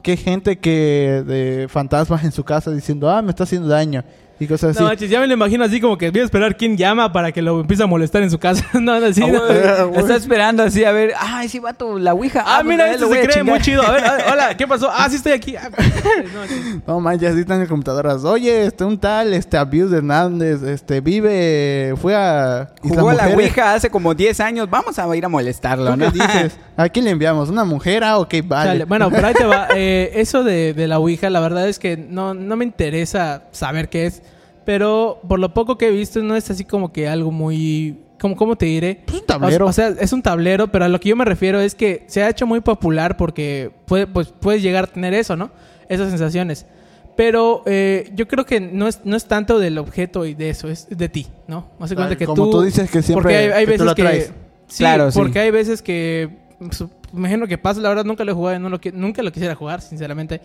Que 0.00 0.16
gente 0.16 0.58
que 0.58 1.24
de 1.26 1.66
fantasmas 1.68 2.24
en 2.24 2.32
su 2.32 2.44
casa 2.44 2.70
diciendo, 2.70 3.10
ah, 3.10 3.20
me 3.20 3.30
está 3.30 3.42
haciendo 3.42 3.68
daño. 3.68 4.04
Y 4.42 4.48
cosas 4.48 4.70
así. 4.70 4.80
No, 4.82 4.88
manches, 4.88 5.08
ya 5.08 5.20
me 5.20 5.26
lo 5.28 5.34
imagino 5.34 5.62
así 5.64 5.80
como 5.80 5.96
que 5.96 6.10
voy 6.10 6.20
a 6.20 6.24
esperar 6.24 6.56
quién 6.56 6.76
llama 6.76 7.12
para 7.12 7.30
que 7.30 7.40
lo 7.42 7.60
empiece 7.60 7.82
a 7.82 7.86
molestar 7.86 8.22
en 8.22 8.30
su 8.30 8.38
casa. 8.40 8.64
no, 8.80 8.98
no, 8.98 9.06
así. 9.06 9.22
Ah, 9.22 9.28
no. 9.28 9.88
güey, 9.88 10.00
Está 10.00 10.16
esperando 10.16 10.64
así 10.64 10.84
a 10.84 10.90
ver, 10.90 11.12
ah, 11.16 11.44
ese 11.44 11.60
vato, 11.60 11.96
la 11.98 12.12
ouija. 12.12 12.42
Ah, 12.44 12.60
pues, 12.62 12.66
mira, 12.66 12.90
este 12.90 13.04
se 13.06 13.10
cree 13.10 13.26
chingar. 13.28 13.44
muy 13.44 13.60
chido. 13.60 13.82
A 13.86 13.92
ver, 13.92 14.04
a 14.04 14.12
ver, 14.16 14.24
hola, 14.32 14.56
¿qué 14.56 14.66
pasó? 14.66 14.90
Ah, 14.92 15.08
sí 15.08 15.16
estoy 15.16 15.32
aquí. 15.32 15.54
Ah, 15.56 15.70
no. 16.86 16.94
No 16.94 17.00
manches, 17.00 17.30
así 17.30 17.40
están 17.40 17.60
en 17.60 17.66
computadoras. 17.68 18.24
Oye, 18.24 18.66
este 18.66 18.84
un 18.84 18.98
tal, 18.98 19.32
este 19.32 19.56
Abuse 19.56 19.96
Hernández, 19.96 20.62
este 20.62 21.00
vive, 21.00 21.94
fue 22.00 22.14
a 22.16 22.70
Jugó 22.82 23.10
a 23.10 23.14
la 23.14 23.22
Mujeres. 23.24 23.36
ouija 23.36 23.74
hace 23.74 23.90
como 23.90 24.14
10 24.14 24.40
años, 24.40 24.68
vamos 24.68 24.98
a 24.98 25.16
ir 25.16 25.24
a 25.24 25.28
molestarlo, 25.28 25.90
¿Tú 25.92 25.96
¿no? 25.96 26.12
qué 26.12 26.18
dices? 26.18 26.58
¿A 26.76 26.88
quién 26.88 27.04
le 27.04 27.12
enviamos? 27.12 27.48
¿Una 27.48 27.64
mujer? 27.64 28.02
Ah, 28.04 28.18
ok, 28.18 28.34
vale. 28.44 28.68
Dale, 28.68 28.84
Bueno, 28.86 29.10
pero 29.10 29.26
ahí 29.28 29.34
te 29.34 29.44
va. 29.44 29.68
Eh, 29.74 30.12
eso 30.16 30.42
de, 30.42 30.74
de 30.74 30.88
la 30.88 30.98
Ouija, 30.98 31.30
la 31.30 31.40
verdad 31.40 31.68
es 31.68 31.78
que 31.78 31.96
no, 31.96 32.34
no 32.34 32.56
me 32.56 32.64
interesa 32.64 33.44
saber 33.52 33.88
qué 33.88 34.06
es. 34.06 34.22
Pero 34.64 35.20
por 35.28 35.38
lo 35.40 35.52
poco 35.54 35.76
que 35.78 35.88
he 35.88 35.90
visto, 35.90 36.20
no 36.22 36.36
es 36.36 36.50
así 36.50 36.64
como 36.64 36.92
que 36.92 37.08
algo 37.08 37.30
muy. 37.30 37.98
Como, 38.20 38.36
¿Cómo 38.36 38.54
te 38.54 38.66
diré? 38.66 39.02
Pues 39.04 39.20
un 39.20 39.26
tablero. 39.26 39.66
O, 39.66 39.68
o 39.70 39.72
sea, 39.72 39.88
es 39.88 40.12
un 40.12 40.22
tablero, 40.22 40.68
pero 40.68 40.84
a 40.84 40.88
lo 40.88 41.00
que 41.00 41.08
yo 41.08 41.16
me 41.16 41.24
refiero 41.24 41.60
es 41.60 41.74
que 41.74 42.04
se 42.06 42.22
ha 42.22 42.28
hecho 42.28 42.46
muy 42.46 42.60
popular 42.60 43.16
porque 43.16 43.72
puede, 43.86 44.06
pues, 44.06 44.32
puedes 44.38 44.62
llegar 44.62 44.84
a 44.84 44.86
tener 44.86 45.12
eso, 45.12 45.34
¿no? 45.34 45.50
Esas 45.88 46.10
sensaciones. 46.10 46.64
Pero 47.16 47.62
eh, 47.66 48.10
yo 48.14 48.28
creo 48.28 48.46
que 48.46 48.60
no 48.60 48.86
es, 48.86 49.00
no 49.04 49.16
es 49.16 49.24
tanto 49.26 49.58
del 49.58 49.76
objeto 49.76 50.24
y 50.24 50.34
de 50.34 50.50
eso, 50.50 50.68
es 50.68 50.86
de 50.88 51.08
ti, 51.08 51.26
¿no? 51.48 51.66
Hace 51.80 51.94
cuenta 51.96 52.04
Vale, 52.10 52.16
que 52.16 52.24
como 52.26 52.48
tú 52.48 52.62
dices 52.62 52.88
que 52.90 53.02
siempre 53.02 53.22
Porque 53.22 53.36
hay, 53.36 53.46
hay 53.50 53.66
que 53.66 53.72
tú 53.76 53.84
veces 53.84 53.86
lo 53.86 53.94
que. 53.96 54.30
Sí, 54.68 54.78
Claro, 54.78 55.10
sí. 55.10 55.18
porque 55.18 55.38
hay 55.40 55.50
veces 55.50 55.82
que. 55.82 56.30
su- 56.70 56.88
Me 57.12 57.18
imagino 57.18 57.46
que 57.48 57.58
pasa, 57.58 57.80
la 57.80 57.88
verdad 57.90 58.04
nunca 58.04 58.24
lo 58.24 58.32
he 58.32 58.34
jugado, 58.34 58.58
no 58.60 58.68
lo, 58.70 58.80
nunca 58.94 59.22
lo 59.22 59.30
quisiera 59.32 59.54
jugar, 59.56 59.82
sinceramente. 59.82 60.40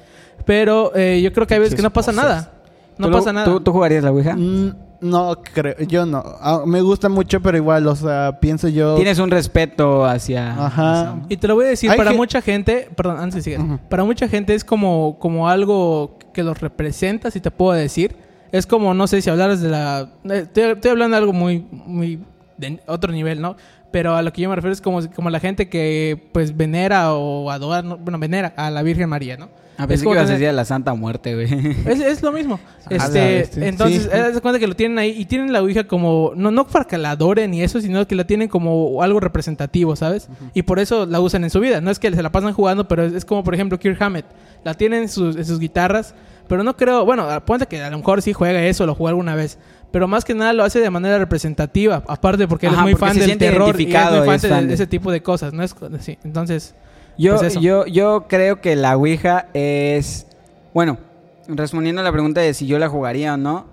Pero 0.45 0.91
eh, 0.95 1.21
yo 1.23 1.31
creo 1.31 1.45
que 1.47 1.53
hay 1.53 1.59
veces 1.61 1.75
que 1.75 1.81
no 1.83 1.93
pasa 1.93 2.11
nada. 2.11 2.53
No 2.97 3.07
¿Tú 3.07 3.11
lo- 3.11 3.17
pasa 3.17 3.33
nada. 3.33 3.45
¿tú, 3.45 3.59
tú 3.61 3.71
jugarías 3.71 4.03
la 4.03 4.11
ouija? 4.11 4.35
Mm, 4.35 4.75
no 5.01 5.35
creo, 5.53 5.75
yo 5.87 6.05
no. 6.05 6.23
Ah, 6.41 6.63
me 6.65 6.81
gusta 6.81 7.07
mucho, 7.09 7.39
pero 7.41 7.55
igual, 7.57 7.85
o 7.87 7.95
sea, 7.95 8.39
pienso 8.41 8.67
yo. 8.67 8.95
Tienes 8.95 9.19
un 9.19 9.29
respeto 9.29 10.05
hacia... 10.05 10.65
Ajá. 10.65 11.11
hacia- 11.11 11.25
Y 11.29 11.37
te 11.37 11.47
lo 11.47 11.55
voy 11.55 11.65
a 11.65 11.69
decir, 11.69 11.91
Hay 11.91 11.97
para 11.97 12.13
mucha 12.13 12.41
gente, 12.41 12.89
perdón, 12.95 13.17
antes 13.19 13.45
de 13.45 13.57
Ujú. 13.59 13.79
para 13.89 14.03
mucha 14.03 14.27
gente 14.27 14.55
es 14.55 14.63
como, 14.63 15.17
como 15.19 15.47
algo 15.49 16.17
que 16.33 16.41
los 16.43 16.59
representa, 16.59 17.29
si 17.31 17.39
te 17.39 17.51
puedo 17.51 17.73
decir. 17.73 18.15
Es 18.51 18.65
como, 18.65 18.93
no 18.93 19.07
sé 19.07 19.21
si 19.21 19.29
hablaras 19.29 19.61
de 19.61 19.69
la... 19.69 20.09
eh, 20.23 20.39
Estoy, 20.43 20.63
estoy 20.63 20.91
hablando 20.91 21.15
de 21.15 21.19
algo 21.19 21.33
muy, 21.33 21.65
muy 21.71 22.19
de 22.57 22.79
otro 22.87 23.11
nivel, 23.11 23.39
¿no? 23.41 23.55
Pero 23.91 24.15
a 24.15 24.21
lo 24.21 24.33
que 24.33 24.41
yo 24.41 24.49
me 24.49 24.55
refiero 24.55 24.73
es 24.73 24.81
como, 24.81 24.99
como 25.11 25.29
la 25.29 25.39
gente 25.39 25.69
que 25.69 26.21
pues 26.33 26.55
venera 26.55 27.13
o 27.13 27.49
adora, 27.51 27.81
no, 27.81 27.97
bueno, 27.97 28.19
venera 28.19 28.53
a 28.57 28.69
la 28.69 28.83
Virgen 28.83 29.09
María, 29.09 29.37
¿no? 29.37 29.49
A 29.79 29.83
Es 29.83 29.89
veces 29.89 30.07
que 30.07 30.11
ibas 30.13 30.29
a 30.29 30.33
decir 30.33 30.47
a 30.47 30.53
la 30.53 30.65
Santa 30.65 30.93
Muerte, 30.95 31.35
güey. 31.35 31.75
Es, 31.85 31.99
es 31.99 32.23
lo 32.23 32.31
mismo. 32.31 32.59
A 32.85 32.89
la 33.07 33.29
Este, 33.29 33.67
entonces, 33.67 34.09
Sí. 34.33 34.39
cuenta 34.41 34.59
que 34.59 34.65
lo 34.67 34.75
tienen 34.75 34.97
ahí 34.97 35.13
y 35.15 35.25
tienen 35.25 35.53
la 35.53 35.61
Ouija 35.61 35.83
como, 35.85 36.33
no, 36.35 36.49
no 36.49 36.65
para 36.67 36.85
que 36.85 36.97
la 36.97 37.11
adoren 37.11 37.53
y 37.53 37.61
eso, 37.61 37.79
sino 37.79 38.05
que 38.07 38.15
la 38.15 38.25
tienen 38.25 38.47
como 38.49 39.01
algo 39.03 39.19
representativo, 39.19 39.95
¿sabes? 39.95 40.29
Y 40.55 40.63
por 40.63 40.79
eso 40.79 41.05
la 41.05 41.19
usan 41.19 41.43
en 41.43 41.51
su 41.51 41.59
vida. 41.59 41.79
No 41.79 41.91
es 41.91 41.99
que 41.99 42.11
se 42.11 42.23
la 42.23 42.31
pasan 42.31 42.53
jugando, 42.53 42.87
pero 42.87 43.03
es, 43.05 43.13
es 43.13 43.23
como, 43.23 43.43
por 43.43 43.53
ejemplo, 43.53 43.79
Kirk 43.79 44.01
Hammett. 44.01 44.25
La 44.63 44.73
tienen 44.73 45.03
en 45.03 45.09
sus, 45.09 45.35
en 45.35 45.45
sus 45.45 45.59
guitarras, 45.59 46.15
pero 46.47 46.63
no 46.63 46.75
creo, 46.75 47.05
bueno, 47.05 47.27
ponte 47.45 47.67
que 47.67 47.79
a 47.81 47.89
lo 47.91 47.99
mejor 47.99 48.23
sí 48.23 48.33
juega 48.33 48.63
eso, 48.65 48.85
lo 48.87 48.95
jugó 48.95 49.09
alguna 49.09 49.35
vez. 49.35 49.59
Pero 49.91 50.07
más 50.07 50.25
que 50.25 50.33
nada 50.35 50.53
lo 50.53 50.63
hace 50.63 50.79
de 50.79 50.89
manera 50.89 51.17
representativa. 51.17 52.03
Aparte 52.07 52.47
porque 52.47 52.67
él 52.67 52.73
Ajá, 52.73 52.81
es 52.81 52.83
muy 52.83 52.95
fan 52.95 53.13
se 53.15 53.21
del 53.21 53.37
terror 53.37 53.79
y 53.79 53.83
es 53.85 53.89
muy 53.89 53.93
fan 54.25 54.35
es 54.35 54.41
de, 54.41 54.49
fan 54.49 54.67
de 54.67 54.73
ese 54.73 54.87
tipo 54.87 55.11
de 55.11 55.21
cosas. 55.23 55.53
¿no? 55.53 55.63
Es, 55.63 55.75
sí, 55.99 56.17
entonces... 56.23 56.75
Yo, 57.17 57.37
Pues 57.37 57.55
yo, 57.55 57.87
yo 57.87 58.25
creo 58.27 58.61
que 58.61 58.75
la 58.75 58.95
Ouija 58.95 59.47
es... 59.53 60.27
Bueno, 60.73 60.99
respondiendo 61.47 62.01
a 62.01 62.03
la 62.03 62.11
pregunta 62.11 62.41
de 62.41 62.53
si 62.53 62.67
yo 62.67 62.77
la 62.77 62.89
jugaría 62.89 63.33
o 63.33 63.37
no, 63.37 63.65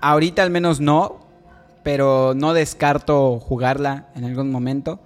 ahorita 0.00 0.42
al 0.42 0.50
menos 0.50 0.80
no, 0.80 1.18
pero 1.82 2.32
no 2.34 2.54
descarto 2.54 3.38
jugarla 3.40 4.06
en 4.14 4.24
algún 4.24 4.50
momento. 4.50 4.98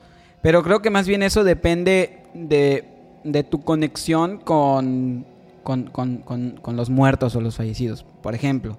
Pero 0.42 0.62
creo 0.62 0.80
que 0.80 0.90
más 0.90 1.08
bien 1.08 1.22
eso 1.24 1.42
depende 1.42 2.22
de, 2.34 2.84
de 3.24 3.42
tu 3.42 3.62
conexión 3.62 4.38
con, 4.38 5.26
con, 5.64 5.84
con- 5.90 6.18
con- 6.18 6.52
con 6.62 6.76
los 6.76 6.88
muertos 6.88 7.34
o 7.34 7.40
los 7.40 7.56
fallecidos. 7.56 8.04
Por 8.22 8.34
ejemplo, 8.36 8.76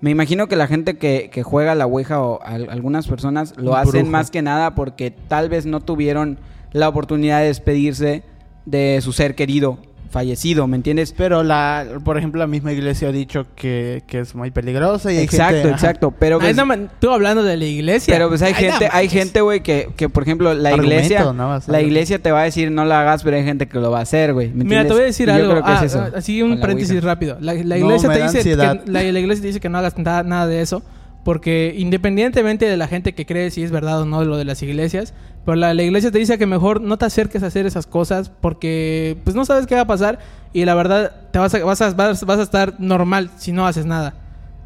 me 0.00 0.10
imagino 0.10 0.46
que 0.48 0.56
la 0.56 0.66
gente 0.66 0.96
que, 0.96 1.28
que 1.32 1.42
juega 1.42 1.74
la 1.74 1.86
Ouija 1.86 2.20
o 2.22 2.40
al- 2.42 2.70
algunas 2.70 3.06
personas 3.08 3.54
lo 3.56 3.72
Un 3.72 3.76
hacen 3.78 3.92
brujo. 4.02 4.10
más 4.10 4.30
que 4.30 4.42
nada 4.42 4.74
porque 4.74 5.10
tal 5.10 5.48
vez 5.48 5.66
no 5.66 5.80
tuvieron 5.80 6.38
la 6.72 6.88
oportunidad 6.88 7.40
de 7.40 7.46
despedirse 7.46 8.22
de 8.66 9.00
su 9.02 9.12
ser 9.12 9.34
querido 9.34 9.78
fallecido, 10.10 10.66
¿me 10.66 10.76
entiendes? 10.76 11.12
Pero, 11.16 11.42
la, 11.42 11.84
por 12.04 12.16
ejemplo, 12.18 12.38
la 12.38 12.46
misma 12.46 12.72
iglesia 12.72 13.08
ha 13.08 13.12
dicho 13.12 13.46
que, 13.54 14.02
que 14.06 14.20
es 14.20 14.34
muy 14.34 14.50
peligrosa 14.50 15.12
y 15.12 15.18
hay 15.18 15.24
Exacto, 15.24 15.54
gente- 15.56 15.70
exacto. 15.70 16.14
Pero 16.18 16.36
Ay, 16.36 16.40
pues, 16.46 16.56
no, 16.56 16.66
man, 16.66 16.90
tú 17.00 17.10
hablando 17.10 17.42
de 17.42 17.56
la 17.56 17.64
iglesia. 17.64 18.14
pero 18.14 18.28
pues 18.28 18.40
hay 18.42 18.52
Ay, 18.56 18.64
no 18.66 18.70
gente, 18.72 18.88
hay 18.92 19.08
gente, 19.08 19.40
güey, 19.40 19.60
que, 19.62 19.90
que 19.96 20.08
por 20.08 20.22
ejemplo 20.22 20.54
la 20.54 20.70
Argumento, 20.70 20.94
iglesia, 20.94 21.32
más, 21.32 21.68
la 21.68 21.80
iglesia 21.82 22.18
te 22.18 22.32
va 22.32 22.40
a 22.40 22.44
decir 22.44 22.70
no 22.70 22.84
la 22.84 23.00
hagas, 23.02 23.22
pero 23.22 23.36
hay 23.36 23.44
gente 23.44 23.68
que 23.68 23.78
lo 23.78 23.90
va 23.90 23.98
a 23.98 24.02
hacer, 24.02 24.32
güey. 24.32 24.48
¿me 24.48 24.64
Mira, 24.64 24.84
te 24.86 24.92
voy 24.92 25.02
a 25.02 25.04
decir 25.04 25.28
Y 25.28 25.32
yo 25.32 25.36
algo. 25.36 25.50
creo 25.50 25.64
que 25.64 25.72
es 25.72 25.80
Ah, 25.80 25.84
eso, 25.84 26.00
ah, 26.00 26.10
así 26.16 26.42
un 26.42 26.54
la 26.56 26.60
paréntesis 26.60 26.92
Ouija. 26.94 27.06
rápido. 27.06 27.36
La, 27.40 27.54
la 27.54 27.76
No, 27.76 27.86
iglesia 27.86 28.08
te 28.12 28.22
dice 28.22 28.42
que, 28.42 28.56
la, 28.56 28.74
la 28.86 29.02
iglesia 29.20 29.42
te 29.42 29.46
dice 29.48 29.60
que 29.60 29.68
no 29.68 29.78
hagas 29.78 29.98
nada, 29.98 30.22
nada 30.22 30.46
de 30.46 30.60
eso. 30.62 30.82
Porque 31.24 31.74
independientemente 31.76 32.64
de 32.66 32.76
la 32.78 32.86
gente 32.86 33.12
que 33.14 33.26
cree 33.26 33.50
si 33.50 33.62
es 33.62 33.70
verdad 33.70 34.00
o 34.00 34.06
no 34.06 34.24
lo 34.24 34.38
de 34.38 34.46
las 34.46 34.62
iglesias, 34.62 35.12
pero 35.48 35.56
la, 35.56 35.72
la 35.72 35.82
iglesia 35.82 36.10
te 36.10 36.18
dice 36.18 36.36
que 36.36 36.44
mejor 36.44 36.82
no 36.82 36.98
te 36.98 37.06
acerques 37.06 37.42
a 37.42 37.46
hacer 37.46 37.64
esas 37.64 37.86
cosas 37.86 38.28
porque 38.28 39.16
pues 39.24 39.34
no 39.34 39.46
sabes 39.46 39.66
qué 39.66 39.76
va 39.76 39.80
a 39.80 39.86
pasar 39.86 40.18
y 40.52 40.66
la 40.66 40.74
verdad 40.74 41.10
te 41.30 41.38
vas 41.38 41.54
a, 41.54 41.64
vas 41.64 41.80
a, 41.80 41.90
vas, 41.94 42.22
vas 42.26 42.38
a 42.38 42.42
estar 42.42 42.74
normal 42.78 43.30
si 43.38 43.52
no 43.52 43.66
haces 43.66 43.86
nada. 43.86 44.12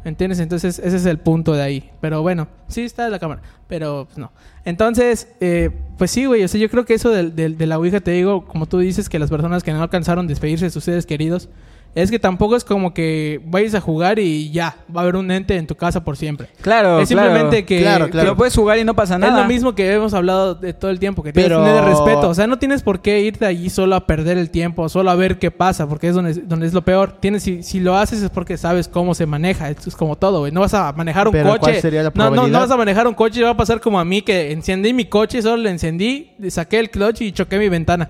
¿Entiendes? 0.03 0.39
Entonces 0.41 0.79
ese 0.79 0.97
es 0.97 1.05
el 1.05 1.19
punto 1.19 1.53
de 1.53 1.61
ahí. 1.61 1.89
Pero 2.01 2.21
bueno, 2.21 2.49
sí 2.67 2.81
está 2.81 3.07
la 3.07 3.17
cámara, 3.17 3.41
pero 3.69 4.03
pues 4.07 4.17
no. 4.17 4.33
Entonces, 4.65 5.29
eh, 5.39 5.69
pues 5.97 6.11
sí, 6.11 6.25
güey. 6.25 6.43
O 6.43 6.47
sea, 6.49 6.59
yo 6.59 6.69
creo 6.69 6.83
que 6.83 6.95
eso 6.95 7.11
del- 7.11 7.33
del- 7.33 7.57
de, 7.57 7.65
la 7.65 7.77
Ouija, 7.77 8.01
te 8.01 8.11
digo, 8.11 8.43
como 8.45 8.65
tú 8.65 8.79
dices, 8.79 9.07
que 9.07 9.19
las 9.19 9.29
personas 9.29 9.63
que 9.63 9.71
no 9.71 9.81
alcanzaron 9.81 10.27
despedirse 10.27 10.65
de 10.65 10.71
sus 10.71 10.83
seres 10.83 11.05
queridos, 11.05 11.47
es 11.95 12.09
que 12.09 12.17
tampoco 12.19 12.55
es 12.55 12.63
como 12.63 12.93
que 12.93 13.39
vayas 13.45 13.75
a 13.75 13.81
jugar 13.81 14.17
y 14.19 14.51
ya, 14.51 14.77
va 14.95 15.01
a 15.01 15.03
haber 15.03 15.15
un 15.15 15.29
ente 15.29 15.55
en 15.57 15.67
tu 15.67 15.75
casa 15.75 16.03
por 16.03 16.17
siempre. 16.17 16.47
Claro, 16.61 16.99
es 16.99 17.07
simplemente 17.09 17.63
claro. 17.63 17.65
que, 17.65 17.81
Claro, 17.81 18.09
que. 18.09 18.23
Lo 18.23 18.35
puedes 18.35 18.55
jugar 18.55 18.79
y 18.79 18.83
no 18.83 18.95
pasa 18.95 19.17
nada. 19.17 19.33
es 19.33 19.39
lo 19.41 19.47
mismo 19.47 19.75
que 19.75 19.91
hemos 19.93 20.13
hablado 20.13 20.55
de 20.55 20.73
todo 20.73 20.89
el 20.89 20.99
tiempo, 20.99 21.21
que 21.21 21.31
tienes 21.31 21.49
Pero- 21.51 21.63
que 21.63 21.69
tener 21.69 21.83
respeto. 21.85 22.29
O 22.29 22.33
sea, 22.33 22.47
no 22.47 22.57
tienes 22.57 22.81
por 22.81 23.01
qué 23.01 23.21
irte 23.21 23.45
allí 23.45 23.69
solo 23.69 23.95
a 23.95 24.07
perder 24.07 24.37
el 24.37 24.49
tiempo, 24.49 24.89
solo 24.89 25.11
a 25.11 25.15
ver 25.15 25.37
qué 25.37 25.51
pasa, 25.51 25.87
porque 25.87 26.07
es 26.07 26.15
donde, 26.15 26.33
donde 26.33 26.65
es 26.65 26.73
lo 26.73 26.81
peor. 26.83 27.17
Tienes, 27.19 27.43
si, 27.43 27.61
si 27.63 27.79
lo 27.79 27.95
haces 27.95 28.23
es 28.23 28.29
porque 28.29 28.57
sabes 28.57 28.87
cómo 28.87 29.13
se 29.13 29.25
maneja. 29.25 29.69
Esto 29.69 29.89
es 29.89 29.95
como 29.95 30.15
todo, 30.15 30.39
güey. 30.39 30.51
No 30.51 30.61
vas 30.61 30.73
a 30.73 30.91
manejar 30.93 31.27
un 31.27 31.33
Pero, 31.33 31.49
coche. 31.49 31.59
¿cuál 31.59 31.75
sería 31.81 32.03
la 32.03 32.11
no, 32.15 32.31
no, 32.47 32.59
vas 32.59 32.71
a 32.71 32.77
manejar 32.77 33.07
un 33.07 33.13
coche 33.13 33.39
y 33.39 33.43
va 33.43 33.51
a 33.51 33.57
pasar 33.57 33.79
como 33.79 33.99
a 33.99 34.05
mí 34.05 34.21
que 34.21 34.51
encendí 34.51 34.93
mi 34.93 35.05
coche, 35.05 35.41
solo 35.41 35.57
le 35.57 35.69
encendí, 35.69 36.31
saqué 36.49 36.79
el 36.79 36.89
clutch 36.89 37.21
y 37.21 37.31
choqué 37.31 37.59
mi 37.59 37.69
ventana. 37.69 38.09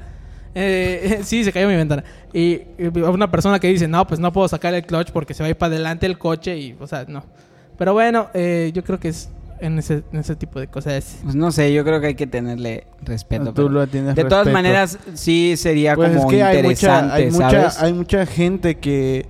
Eh, 0.55 1.19
sí, 1.23 1.43
se 1.43 1.51
cayó 1.51 1.67
mi 1.67 1.75
ventana. 1.75 2.03
Y, 2.33 2.61
una 2.95 3.29
persona 3.29 3.59
que 3.59 3.67
dice, 3.67 3.87
no, 3.87 4.05
pues 4.07 4.19
no 4.19 4.31
puedo 4.31 4.47
sacar 4.47 4.73
el 4.73 4.85
clutch 4.85 5.11
porque 5.11 5.33
se 5.33 5.43
va 5.43 5.47
a 5.47 5.49
ir 5.49 5.55
para 5.55 5.73
adelante 5.73 6.05
el 6.05 6.17
coche 6.17 6.57
y, 6.57 6.75
o 6.79 6.87
sea, 6.87 7.05
no. 7.07 7.23
Pero 7.77 7.93
bueno, 7.93 8.27
eh, 8.33 8.71
yo 8.73 8.83
creo 8.83 8.99
que 8.99 9.09
es 9.09 9.29
en 9.59 9.79
ese, 9.79 10.03
en 10.11 10.19
ese 10.19 10.35
tipo 10.35 10.59
de 10.59 10.67
cosas. 10.67 11.17
Pues 11.23 11.35
no 11.35 11.51
sé, 11.51 11.73
yo 11.73 11.83
creo 11.83 11.99
que 12.01 12.07
hay 12.07 12.15
que 12.15 12.27
tenerle 12.27 12.85
respeto. 13.01 13.53
Tú 13.53 13.69
lo 13.69 13.87
tienes 13.87 14.15
de 14.15 14.23
todas 14.23 14.45
respeto. 14.45 14.53
maneras, 14.53 14.99
sí 15.13 15.55
sería 15.57 15.95
Pues 15.95 16.09
como 16.09 16.29
es 16.29 16.35
que 16.35 16.43
hay 16.43 16.57
mucha, 16.57 16.69
interesante, 16.69 17.13
hay 17.13 17.31
mucha, 17.31 17.49
¿sabes? 17.49 17.81
hay 17.81 17.93
mucha 17.93 18.25
gente 18.25 18.75
que, 18.75 19.25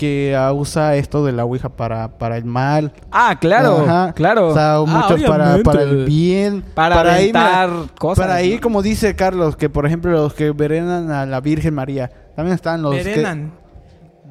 que 0.00 0.34
ah, 0.34 0.50
usa 0.54 0.96
esto 0.96 1.26
de 1.26 1.32
la 1.32 1.44
Ouija 1.44 1.68
para, 1.68 2.16
para 2.16 2.38
el 2.38 2.46
mal. 2.46 2.90
Ah, 3.12 3.36
claro, 3.38 3.84
Ajá. 3.86 4.14
claro. 4.14 4.48
O 4.48 4.54
sea, 4.54 4.78
muchos 4.86 5.22
para, 5.24 5.58
para 5.62 5.82
el 5.82 6.06
bien. 6.06 6.64
para 6.74 7.12
ahí, 7.12 7.26
mira, 7.26 7.64
aventar 7.64 7.94
cosas. 7.98 8.24
para 8.24 8.36
ahí, 8.36 8.54
¿no? 8.54 8.60
como 8.62 8.80
dice 8.80 9.14
Carlos, 9.14 9.56
que 9.56 9.68
por 9.68 9.84
ejemplo 9.84 10.10
los 10.10 10.32
que 10.32 10.52
veneran 10.52 11.10
a 11.10 11.26
la 11.26 11.42
Virgen 11.42 11.74
María. 11.74 12.10
También 12.34 12.54
están 12.54 12.80
los 12.80 12.94
Venenan. 12.94 13.52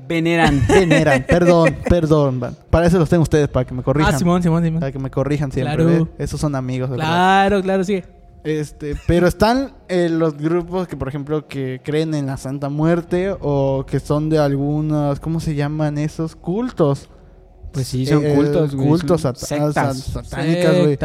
Veneran. 0.08 0.66
que 0.66 0.74
veneran. 0.74 1.24
perdón, 1.30 1.78
perdón. 1.88 2.58
Para 2.72 2.88
eso 2.88 2.98
los 2.98 3.08
tengo 3.08 3.22
ustedes, 3.22 3.48
para 3.48 3.64
que 3.64 3.76
me 3.76 3.84
corrijan. 3.84 4.16
Ah, 4.16 4.18
Simón, 4.18 4.42
Simón, 4.42 4.64
Simón. 4.64 4.80
Para 4.80 4.92
que 4.92 4.98
me 4.98 5.12
corrijan 5.12 5.52
siempre. 5.52 5.76
Claro. 5.76 6.08
¿ve? 6.18 6.24
Esos 6.24 6.40
son 6.42 6.56
amigos. 6.56 6.90
de 6.90 6.98
verdad. 6.98 7.12
Claro, 7.12 7.62
claro, 7.62 7.84
sí. 7.84 8.02
Este, 8.44 8.96
pero 9.06 9.28
están 9.28 9.74
eh, 9.90 10.08
los 10.10 10.38
grupos 10.38 10.88
que, 10.88 10.96
por 10.96 11.10
ejemplo, 11.10 11.48
que 11.48 11.82
creen 11.84 12.14
en 12.14 12.26
la 12.28 12.38
Santa 12.38 12.70
Muerte 12.70 13.36
o 13.42 13.86
que 13.86 14.00
son 14.00 14.30
de 14.30 14.40
algunos, 14.40 15.20
¿cómo 15.20 15.40
se 15.42 15.56
llaman 15.56 15.98
esos 15.98 16.36
cultos? 16.38 17.10
Pues 17.74 17.88
sí, 17.88 18.06
son 18.06 18.26
Eh, 18.26 18.34
cultos, 18.36 18.76
güey. 18.76 18.88
cultos 18.88 19.22
son 19.22 19.36
sata- 19.36 19.46
sectas. 19.46 19.98
sat- 19.98 20.24
satánicas, 20.26 20.78
güey. 20.80 20.98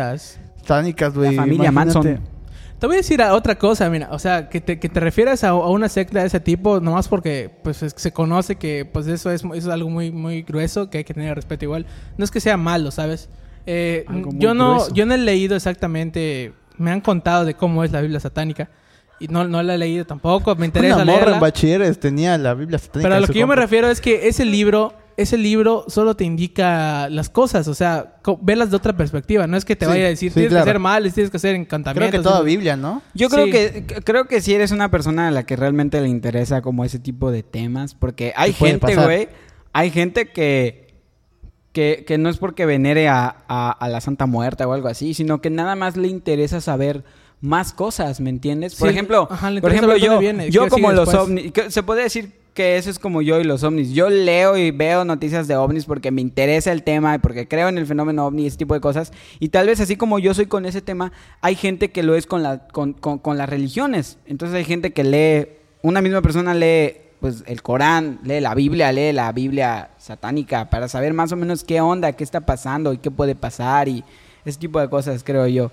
Satánicas, 0.60 1.14
güey. 1.14 1.34
La 1.34 1.42
familia 1.42 1.68
imagínate. 1.70 1.98
Manson. 2.10 2.34
Te 2.78 2.86
voy 2.86 2.96
a 2.96 2.98
decir 2.98 3.20
a 3.22 3.34
otra 3.34 3.56
cosa, 3.58 3.88
mira, 3.90 4.08
o 4.12 4.18
sea, 4.18 4.48
que 4.48 4.60
te, 4.60 4.78
que 4.78 4.88
te 4.88 5.00
refieras 5.00 5.42
a, 5.44 5.48
a 5.50 5.68
una 5.70 5.88
secta 5.88 6.20
de 6.20 6.26
ese 6.26 6.40
tipo, 6.40 6.80
nomás 6.80 7.08
porque 7.08 7.50
pues 7.62 7.82
es- 7.82 7.94
se 7.96 8.12
conoce 8.12 8.56
que 8.56 8.84
pues 8.84 9.06
eso 9.06 9.30
es, 9.30 9.42
eso 9.42 9.52
es 9.54 9.66
algo 9.68 9.90
muy, 9.90 10.10
muy 10.12 10.42
grueso, 10.42 10.88
que 10.88 10.98
hay 10.98 11.04
que 11.04 11.14
tener 11.14 11.34
respeto 11.34 11.64
igual. 11.64 11.86
No 12.16 12.24
es 12.24 12.30
que 12.30 12.40
sea 12.40 12.56
malo, 12.56 12.90
¿sabes? 12.90 13.28
Eh, 13.66 14.04
yo 14.34 14.54
no, 14.54 14.74
grueso. 14.74 14.94
yo 14.94 15.06
no 15.06 15.14
he 15.14 15.18
leído 15.18 15.56
exactamente, 15.56 16.52
me 16.78 16.90
han 16.90 17.00
contado 17.00 17.44
de 17.44 17.54
cómo 17.54 17.84
es 17.84 17.92
la 17.92 18.00
Biblia 18.00 18.20
satánica. 18.20 18.68
Y 19.20 19.28
no, 19.28 19.46
no 19.46 19.62
la 19.62 19.76
he 19.76 19.78
leído 19.78 20.04
tampoco, 20.04 20.54
me 20.56 20.66
interesa 20.66 20.96
Una 20.96 21.04
morra 21.04 21.16
leerla. 21.18 21.34
en 21.36 21.40
bachilleres 21.40 22.00
tenía 22.00 22.36
la 22.36 22.52
Biblia 22.54 22.78
satánica. 22.78 23.08
Pero 23.08 23.14
a 23.14 23.20
lo 23.20 23.26
que 23.28 23.38
yo 23.38 23.46
me 23.46 23.54
refiero 23.54 23.88
es 23.88 24.00
que 24.00 24.26
ese 24.26 24.44
libro, 24.44 24.92
ese 25.16 25.38
libro 25.38 25.84
solo 25.86 26.16
te 26.16 26.24
indica 26.24 27.08
las 27.08 27.30
cosas, 27.30 27.68
o 27.68 27.74
sea, 27.74 28.16
verlas 28.42 28.70
de 28.70 28.76
otra 28.76 28.92
perspectiva. 28.96 29.46
No 29.46 29.56
es 29.56 29.64
que 29.64 29.76
te 29.76 29.84
Sí, 29.86 29.90
vaya 29.92 30.06
a 30.06 30.08
decir, 30.08 30.30
sí, 30.30 30.34
tienes 30.34 30.50
claro. 30.50 30.64
que 30.64 30.70
hacer 30.70 30.80
mal, 30.80 31.12
tienes 31.12 31.30
que 31.30 31.36
hacer 31.36 31.52
Creo 31.52 31.62
encantamientos. 31.62 32.20
que 32.20 32.24
toda 32.24 32.42
Biblia, 32.42 32.76
¿no? 32.76 33.02
Yo 33.14 33.28
creo 33.28 33.44
Sí. 33.46 33.52
que 33.52 33.84
creo 34.04 34.24
que 34.26 34.40
si 34.40 34.52
eres 34.52 34.72
una 34.72 34.90
persona 34.90 35.28
a 35.28 35.30
la 35.30 35.46
que 35.46 35.54
realmente 35.54 36.00
le 36.00 36.08
interesa 36.08 36.60
como 36.60 36.84
ese 36.84 36.98
tipo 36.98 37.30
de 37.30 37.44
temas, 37.44 37.94
porque 37.94 38.32
hay 38.36 38.52
gente, 38.52 38.96
güey, 38.96 39.28
hay 39.72 39.90
gente 39.90 40.32
que, 40.32 40.83
que 41.74 42.04
que 42.06 42.16
no 42.16 42.30
es 42.30 42.38
porque 42.38 42.64
venere 42.64 43.08
a, 43.08 43.36
a- 43.48 43.70
a 43.72 43.88
la 43.90 44.00
Santa 44.00 44.24
Muerta 44.24 44.66
o 44.66 44.72
algo 44.72 44.88
así, 44.88 45.12
sino 45.12 45.42
que 45.42 45.50
nada 45.50 45.74
más 45.76 45.98
le 45.98 46.08
interesa 46.08 46.62
saber 46.62 47.04
más 47.42 47.74
cosas, 47.74 48.20
¿me 48.20 48.30
entiendes? 48.30 48.74
Por 48.76 48.88
Sí, 48.88 48.94
ejemplo, 48.94 49.28
ajá, 49.30 49.50
por 49.60 49.70
ejemplo 49.70 49.96
yo, 49.98 50.18
viene, 50.18 50.50
yo 50.50 50.68
como 50.68 50.92
los 50.92 51.06
después. 51.10 51.28
ovnis, 51.28 51.52
se 51.68 51.82
puede 51.82 52.04
decir 52.04 52.32
que 52.54 52.76
eso 52.76 52.88
es 52.88 52.98
como 53.00 53.20
yo 53.20 53.40
y 53.40 53.44
los 53.44 53.64
ovnis. 53.64 53.90
Yo 53.90 54.08
leo 54.08 54.56
y 54.56 54.70
veo 54.70 55.04
noticias 55.04 55.48
de 55.48 55.56
ovnis 55.56 55.84
porque 55.86 56.12
me 56.12 56.22
interesa 56.22 56.70
el 56.70 56.84
tema 56.84 57.16
y 57.16 57.18
porque 57.18 57.48
creo 57.48 57.68
en 57.68 57.76
el 57.76 57.84
fenómeno 57.86 58.24
ovni 58.26 58.44
y 58.44 58.46
ese 58.46 58.56
tipo 58.58 58.74
de 58.74 58.80
cosas. 58.80 59.12
Y 59.40 59.48
tal 59.48 59.66
vez 59.66 59.80
así 59.80 59.96
como 59.96 60.20
yo 60.20 60.32
soy 60.34 60.46
con 60.46 60.64
ese 60.64 60.80
tema, 60.80 61.10
hay 61.40 61.56
gente 61.56 61.90
que 61.90 62.04
lo 62.04 62.14
es 62.14 62.26
con, 62.26 62.44
la, 62.44 62.68
con, 62.68 62.92
con- 62.92 63.18
con 63.18 63.36
las 63.36 63.48
religiones. 63.48 64.18
Entonces 64.26 64.56
hay 64.56 64.64
gente 64.64 64.92
que 64.92 65.02
lee, 65.02 65.48
una 65.82 66.00
misma 66.00 66.22
persona 66.22 66.54
lee 66.54 66.92
pues 67.24 67.42
el 67.46 67.62
Corán, 67.62 68.18
lee 68.22 68.38
la 68.40 68.54
Biblia, 68.54 68.92
lee 68.92 69.10
la 69.14 69.32
Biblia 69.32 69.88
satánica 69.96 70.68
para 70.68 70.88
saber 70.88 71.14
más 71.14 71.32
o 71.32 71.36
menos 71.36 71.64
qué 71.64 71.80
onda, 71.80 72.12
qué 72.12 72.22
está 72.22 72.40
pasando 72.42 72.92
y 72.92 72.98
qué 72.98 73.10
puede 73.10 73.34
pasar 73.34 73.88
y 73.88 74.04
ese 74.44 74.58
tipo 74.58 74.78
de 74.78 74.90
cosas, 74.90 75.24
creo 75.24 75.46
yo. 75.46 75.70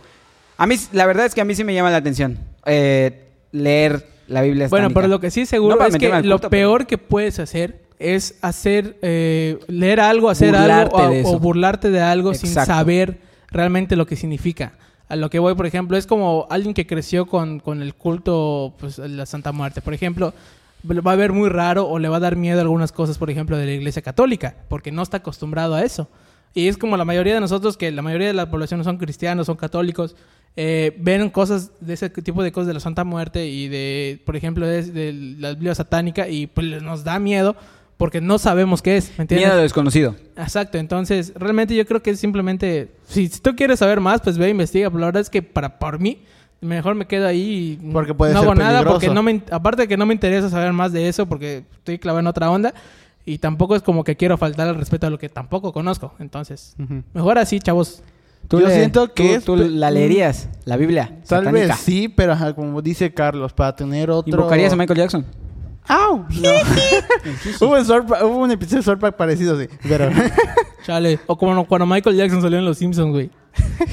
A 0.56 0.66
mí, 0.66 0.76
la 0.94 1.06
verdad 1.06 1.26
es 1.26 1.36
que 1.36 1.42
a 1.42 1.44
mí 1.44 1.54
sí 1.54 1.66
me 1.66 1.74
llama 1.74 1.90
la 1.92 1.98
atención 1.98 2.40
eh, 2.66 3.26
leer 3.52 4.08
la 4.28 4.44
Biblia 4.44 4.70
Bueno, 4.70 4.86
satánica. 4.86 5.02
pero 5.02 5.08
lo 5.10 5.20
que 5.20 5.30
sí 5.30 5.46
seguro 5.46 5.76
No 5.76 5.86
es 5.86 5.98
que 5.98 6.08
lo 6.24 6.38
pero- 6.38 6.50
peor 6.50 6.88
que 6.88 6.98
puedes 6.98 7.38
hacer 7.40 7.82
es 8.00 8.36
hacer, 8.42 8.98
eh, 9.02 9.60
leer 9.68 10.00
algo, 10.00 10.30
hacer 10.30 10.52
Burlarte 10.54 10.96
algo 11.02 11.30
o, 11.32 11.36
o 11.36 11.40
burlarte 11.42 11.90
de 11.92 12.00
algo 12.00 12.34
sin 12.34 12.50
saber 12.52 13.20
realmente 13.50 13.98
lo 13.98 14.06
que 14.08 14.16
significa. 14.16 14.72
A 15.10 15.18
lo 15.18 15.30
que 15.30 15.40
voy, 15.40 15.54
por 15.56 15.66
ejemplo, 15.66 15.98
es 15.98 16.08
como 16.08 16.48
alguien 16.50 16.74
que 16.74 16.88
creció 16.88 17.26
con, 17.26 17.60
con 17.60 17.82
el 17.82 17.94
culto, 17.94 18.74
pues, 18.80 19.00
la 19.00 19.26
Santa 19.26 19.52
Muerte. 19.52 19.82
Por 19.82 19.94
ejemplo, 19.94 20.34
va 20.84 21.12
a 21.12 21.16
ver 21.16 21.32
muy 21.32 21.50
raro 21.50 21.88
o 21.88 22.00
le 22.00 22.10
va 22.10 22.18
a 22.18 22.20
dar 22.22 22.36
miedo 22.36 22.60
algunas 22.62 22.92
cosas, 22.92 23.18
por 23.18 23.30
ejemplo, 23.30 23.58
de 23.58 23.66
la 23.66 23.72
Iglesia 23.72 24.02
Católica, 24.02 24.56
porque 24.68 24.92
no 24.92 25.02
está 25.02 25.18
acostumbrado 25.18 25.76
a 25.76 25.84
eso. 25.84 26.10
Y 26.54 26.68
es 26.68 26.78
como 26.78 26.98
la 26.98 27.06
mayoría 27.06 27.34
de 27.34 27.40
nosotros, 27.40 27.78
que 27.78 27.92
la 27.92 28.02
mayoría 28.02 28.28
de 28.28 28.34
la 28.34 28.50
población 28.50 28.80
no 28.80 28.84
son 28.84 28.98
cristianos, 28.98 29.48
son 29.48 29.56
católicos, 29.56 30.16
eh, 30.58 30.98
ven 31.00 31.30
cosas 31.30 31.72
de 31.80 31.94
ese 31.94 32.10
tipo 32.10 32.44
de 32.44 32.52
cosas 32.52 32.68
de 32.68 32.74
la 32.74 32.80
Santa 32.82 33.04
Muerte 33.04 33.48
y 33.48 33.70
de, 33.70 34.22
por 34.26 34.36
ejemplo, 34.36 34.68
de, 34.68 34.84
de 34.84 35.14
la 35.40 35.52
Biblia 35.52 35.76
satánica 35.76 36.28
y 36.28 36.48
pues 36.48 36.82
nos 36.84 37.04
da 37.04 37.20
miedo 37.20 37.56
porque 37.96 38.20
no 38.20 38.40
sabemos 38.40 38.82
qué 38.82 38.98
es, 38.98 39.10
¿me 39.18 39.22
entiendes? 39.22 39.46
Miedo 39.46 39.54
a 39.54 39.58
lo 39.58 39.62
desconocido. 39.62 40.16
Exacto, 40.36 40.80
entonces 40.80 41.34
realmente 41.36 41.76
yo 41.76 41.86
creo 41.86 42.02
que 42.02 42.10
es 42.10 42.20
simplemente, 42.20 42.96
si, 43.08 43.28
si 43.28 43.40
tú 43.40 43.56
quieres 43.56 43.80
saber 43.80 44.00
más, 44.00 44.22
pues 44.22 44.40
ve 44.40 44.48
e 44.48 44.50
investiga, 44.50 44.90
pero 44.90 45.02
la 45.02 45.06
verdad 45.06 45.22
es 45.22 45.30
que 45.30 45.44
para 45.44 45.78
por 45.78 46.00
mí 46.00 46.24
mejor 46.62 46.96
me 46.96 47.06
quedo 47.08 47.28
ahí 47.28 47.80
y 47.82 47.92
Porque 47.92 48.14
puede 48.14 48.34
no 48.34 48.40
ser 48.42 48.48
hago 48.50 48.56
nada 48.56 48.72
peligroso. 48.80 48.94
porque 48.94 49.14
no 49.14 49.24
me 49.24 49.42
aparte 49.52 49.84
de 49.84 49.88
que 49.88 49.98
no 49.98 50.06
me 50.06 50.14
interesa 50.14 50.50
saber 50.50 50.72
más 50.74 50.92
de 50.94 51.08
eso 51.08 51.26
porque 51.26 51.64
estoy 51.74 51.98
clavado 52.00 52.20
en 52.20 52.28
otra 52.28 52.50
onda 52.52 52.74
y 53.26 53.40
tampoco 53.40 53.76
es 53.76 53.82
como 53.82 54.04
que 54.04 54.16
quiero 54.16 54.38
faltar 54.38 54.68
al 54.68 54.76
respeto 54.76 55.08
a 55.08 55.10
lo 55.10 55.18
que 55.20 55.30
tampoco 55.30 55.74
conozco, 55.74 56.14
entonces 56.20 56.76
mejor 57.14 57.38
así, 57.38 57.60
chavos. 57.60 58.04
Yo 58.50 58.68
siento 58.70 59.14
que 59.14 59.24
tú, 59.30 59.36
es 59.36 59.46
tú 59.46 59.56
la 59.56 59.92
leerías, 59.92 60.50
la 60.66 60.76
Biblia 60.76 61.20
Tal 61.28 61.44
satánica. 61.46 61.68
vez 61.68 61.78
sí, 61.78 62.10
pero 62.10 62.34
ajá, 62.34 62.54
como 62.54 62.82
dice 62.82 63.14
Carlos, 63.14 63.54
para 63.54 63.76
tener 63.76 64.10
otro... 64.10 64.32
¿Invocarías 64.34 64.74
a 64.74 64.76
Michael 64.76 64.98
Jackson? 65.00 65.26
¡Au! 65.88 66.26
No. 66.42 66.50
hubo, 67.68 67.76
un 67.76 68.26
hubo 68.26 68.38
un 68.40 68.52
episodio 68.52 68.82
de 68.84 68.98
Park 68.98 69.16
parecido, 69.16 69.60
sí. 69.60 69.68
Pero... 69.88 70.10
Chale, 70.84 71.20
o 71.28 71.38
como 71.38 71.66
cuando 71.68 71.86
Michael 71.86 72.16
Jackson 72.16 72.42
salió 72.42 72.58
en 72.58 72.66
Los 72.66 72.80
Simpsons, 72.80 73.12
güey. 73.12 73.30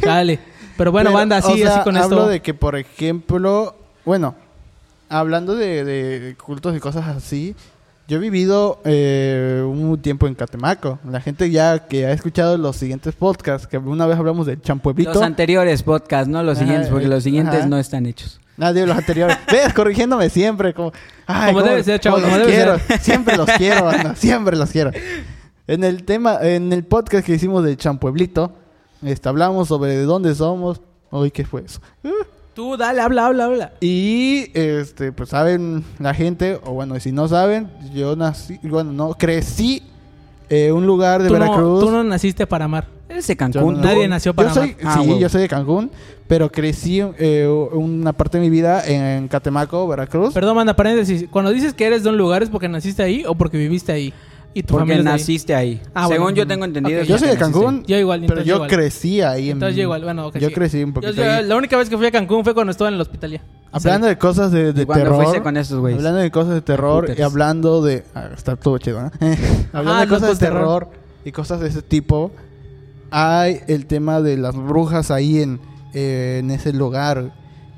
Chale. 0.03 0.39
Pero 0.79 0.91
bueno, 0.93 1.11
Pero, 1.11 1.19
banda, 1.19 1.37
así, 1.37 1.53
o 1.53 1.57
sea, 1.57 1.75
así 1.77 1.85
con 1.85 1.97
hablo 1.99 2.17
esto. 2.21 2.29
de 2.29 2.41
que, 2.41 2.55
por 2.55 2.75
ejemplo, 2.77 3.75
bueno, 4.07 4.35
hablando 5.11 5.55
de, 5.55 5.85
de 5.85 6.35
cultos 6.37 6.75
y 6.75 6.81
cosas 6.81 7.07
así, 7.09 7.55
yo 8.09 8.17
he 8.17 8.21
vivido 8.21 8.81
eh, 8.87 9.63
un 9.67 10.01
tiempo 10.01 10.27
en 10.27 10.35
Catemaco. 10.35 10.99
La 11.11 11.21
gente 11.21 11.51
ya 11.51 11.87
que 11.89 12.07
ha 12.07 12.13
escuchado 12.13 12.57
los 12.57 12.77
siguientes 12.77 13.15
podcasts, 13.15 13.67
que 13.67 13.77
una 13.77 14.07
vez 14.07 14.17
hablamos 14.17 14.47
del 14.47 14.63
Champueblito. 14.63 15.13
Los 15.13 15.23
anteriores 15.23 15.83
podcasts, 15.83 16.27
no 16.29 16.43
los 16.43 16.57
Ajá, 16.57 16.65
siguientes, 16.65 16.91
porque 16.91 17.05
eh, 17.05 17.09
los 17.11 17.23
siguientes 17.23 17.61
ajá. 17.61 17.67
no 17.69 17.79
están 17.79 18.07
hechos. 18.07 18.41
Nadie 18.57 18.87
los 18.87 18.97
anteriores. 18.97 19.37
Ves, 19.53 19.75
corrigiéndome 19.75 20.31
siempre. 20.31 20.73
Como, 20.73 20.93
ay, 21.27 21.53
Como 21.53 21.65
debe 21.67 21.85
ser, 21.85 22.01
chavo, 22.01 22.17
como 22.17 22.29
los 22.29 22.39
debe 22.39 22.51
quiero. 22.53 22.79
ser. 22.79 22.99
Siempre 23.03 23.37
los 23.37 23.51
quiero, 23.51 23.85
banda, 23.85 24.15
Siempre 24.17 24.57
los 24.57 24.71
quiero. 24.71 24.91
En 25.67 25.85
el 25.85 26.05
tema, 26.05 26.39
en 26.41 26.73
el 26.73 26.85
podcast 26.85 27.27
que 27.27 27.35
hicimos 27.35 27.63
del 27.63 27.77
Champueblito, 27.77 28.53
este, 29.03 29.29
hablamos 29.29 29.69
sobre 29.69 29.97
de 29.97 30.05
dónde 30.05 30.35
somos. 30.35 30.81
Uy, 31.11 31.31
¿qué 31.31 31.45
fue 31.45 31.63
eso? 31.65 31.81
Tú 32.55 32.77
dale, 32.77 33.01
habla, 33.01 33.27
habla, 33.27 33.45
habla. 33.45 33.73
Y 33.81 34.51
este, 34.53 35.13
pues 35.13 35.29
saben 35.29 35.85
la 35.99 36.13
gente, 36.13 36.61
o 36.65 36.73
bueno, 36.73 36.99
si 36.99 37.13
no 37.13 37.29
saben, 37.29 37.71
yo 37.95 38.17
nací, 38.17 38.59
bueno, 38.63 38.93
no, 38.93 39.15
crecí 39.15 39.83
en 40.49 40.75
un 40.75 40.87
lugar 40.87 41.23
de 41.23 41.29
Tú 41.29 41.35
no, 41.35 41.41
Veracruz. 41.41 41.81
tú 41.81 41.91
no 41.91 42.03
naciste 42.03 42.47
para 42.47 42.65
amar. 42.65 42.89
Eres 43.09 43.27
de 43.27 43.37
Cancún. 43.37 43.81
Nadie 43.81 44.07
nació 44.07 44.35
para 44.35 44.49
yo 44.49 44.55
soy, 44.55 44.77
amar. 44.81 44.99
Ah, 44.99 45.03
sí, 45.03 45.19
yo 45.19 45.29
soy 45.29 45.43
de 45.43 45.49
Cancún, 45.49 45.91
pero 46.27 46.51
crecí 46.51 47.01
eh, 47.19 47.47
una 47.73 48.13
parte 48.13 48.39
de 48.39 48.45
mi 48.45 48.51
vida 48.51 48.85
en 48.85 49.29
Catemaco, 49.29 49.87
Veracruz. 49.89 50.35
Perdón, 50.35 50.57
manda 50.57 50.75
paréntesis. 50.75 51.27
Cuando 51.31 51.51
dices 51.53 51.73
que 51.73 51.87
eres 51.87 52.03
de 52.03 52.11
un 52.11 52.19
lugar, 52.19 52.43
¿es 52.43 52.51
porque 52.51 52.69
naciste 52.69 53.03
ahí 53.03 53.25
o 53.27 53.35
porque 53.35 53.57
viviste 53.57 53.93
ahí? 53.93 54.13
Y 54.55 54.63
tu 54.63 54.75
Porque 54.75 54.93
familia 54.93 55.13
ahí? 55.13 55.19
naciste 55.19 55.55
ahí. 55.55 55.81
Ah, 55.95 56.09
Según 56.09 56.23
bueno. 56.25 56.37
yo 56.39 56.47
tengo 56.47 56.65
entendido. 56.65 56.99
Ok. 56.99 57.03
es 57.03 57.09
yo 57.09 57.19
soy 57.19 57.29
de 57.29 57.37
Cancún, 57.37 57.85
Yo 57.87 57.97
igual, 57.97 58.25
pero 58.27 58.43
yo 58.43 58.55
igual. 58.57 58.69
crecí 58.71 59.21
ahí. 59.21 59.47
en- 59.51 59.57
Entonces 59.57 59.77
yo 59.77 59.83
igual, 59.83 60.03
bueno, 60.03 60.27
ok, 60.29 60.39
Yo 60.39 60.49
sí. 60.49 60.55
crecí 60.55 60.83
un 60.83 60.93
poquito 60.95 61.13
yo- 61.13 61.23
ahí. 61.31 61.45
la 61.47 61.57
única 61.57 61.77
vez 61.77 61.89
que 61.89 61.97
fui 61.97 62.07
a 62.07 62.11
Cancún 62.11 62.43
fue 62.45 62.55
cuando 62.55 62.71
estaba 62.73 62.89
en 62.89 62.95
el 62.95 63.01
hospital 63.01 63.31
ya. 63.33 63.43
Hablando 63.71 64.07
de 64.07 64.17
cosas 64.19 64.51
de, 64.51 64.73
de 64.73 64.83
¿Y 64.83 64.87
cuándo 64.87 65.05
terror. 65.05 65.23
fuiste 65.23 65.43
con 65.43 65.57
estos 65.59 65.79
güeyes? 65.79 65.99
Hablando 65.99 66.21
de 66.21 66.31
cosas 66.31 66.55
de 66.55 66.61
terror 66.63 67.15
y 67.17 67.23
hablando 67.23 67.83
de. 67.83 68.03
Ah, 68.15 68.31
está 68.35 68.57
todo 68.57 68.79
chido, 68.79 69.03
¿no? 69.03 69.11
hablando 69.73 69.93
Ajá, 69.93 70.01
de 70.01 70.07
cosas 70.09 70.21
de 70.23 70.27
locos 70.29 70.39
terror. 70.39 70.85
terror 70.85 70.89
y 71.27 71.33
cosas 71.33 71.61
de 71.61 71.69
ese 71.69 71.83
tipo. 71.83 72.33
Hay 73.11 73.61
el 73.69 73.87
tema 73.87 74.21
de 74.21 74.37
las 74.39 74.57
brujas 74.57 75.11
ahí 75.11 75.41
en, 75.41 75.61
eh, 75.95 76.39
en 76.41 76.51
ese 76.51 76.73
lugar. 76.73 77.33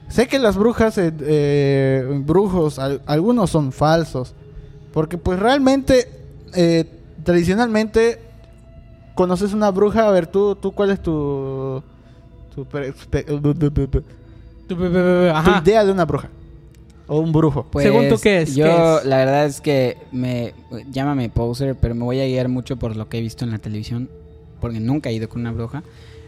Sé 0.08 0.26
que 0.28 0.38
las 0.38 0.56
brujas, 0.56 0.96
eh, 0.98 1.12
eh, 1.20 2.20
brujos, 2.24 2.78
al- 2.78 3.02
algunos 3.06 3.50
son 3.50 3.70
falsos. 3.72 4.34
Porque, 4.92 5.18
pues 5.18 5.38
realmente, 5.38 6.08
eh, 6.54 6.84
tradicionalmente, 7.24 8.18
conoces 9.14 9.52
una 9.52 9.70
bruja. 9.70 10.08
A 10.08 10.10
ver, 10.10 10.26
tú, 10.26 10.56
tú 10.56 10.72
¿cuál 10.72 10.90
es 10.90 11.02
tu. 11.02 11.82
tu, 12.54 12.66
idea 15.64 15.84
de 15.84 15.92
una 15.92 16.04
bruja? 16.04 16.28
O 17.06 17.18
un 17.18 17.32
brujo. 17.32 17.66
Pues, 17.70 17.84
Según 17.84 18.08
tú, 18.08 18.16
¿qué 18.22 18.42
es? 18.42 18.54
Yo, 18.54 18.64
¿Qué 18.64 18.96
es? 18.98 19.04
la 19.04 19.16
verdad 19.16 19.46
es 19.46 19.60
que 19.60 19.98
me. 20.12 20.54
Llámame 20.90 21.28
poser, 21.28 21.76
pero 21.76 21.94
me 21.94 22.04
voy 22.04 22.20
a 22.20 22.26
guiar 22.26 22.48
mucho 22.48 22.76
por 22.76 22.96
lo 22.96 23.08
que 23.08 23.18
he 23.18 23.20
visto 23.20 23.44
en 23.44 23.50
la 23.50 23.58
televisión. 23.58 24.08
Porque 24.60 24.78
nunca 24.78 25.10
he 25.10 25.14
ido 25.14 25.28
con 25.28 25.40
una 25.40 25.52
bruja. 25.52 25.82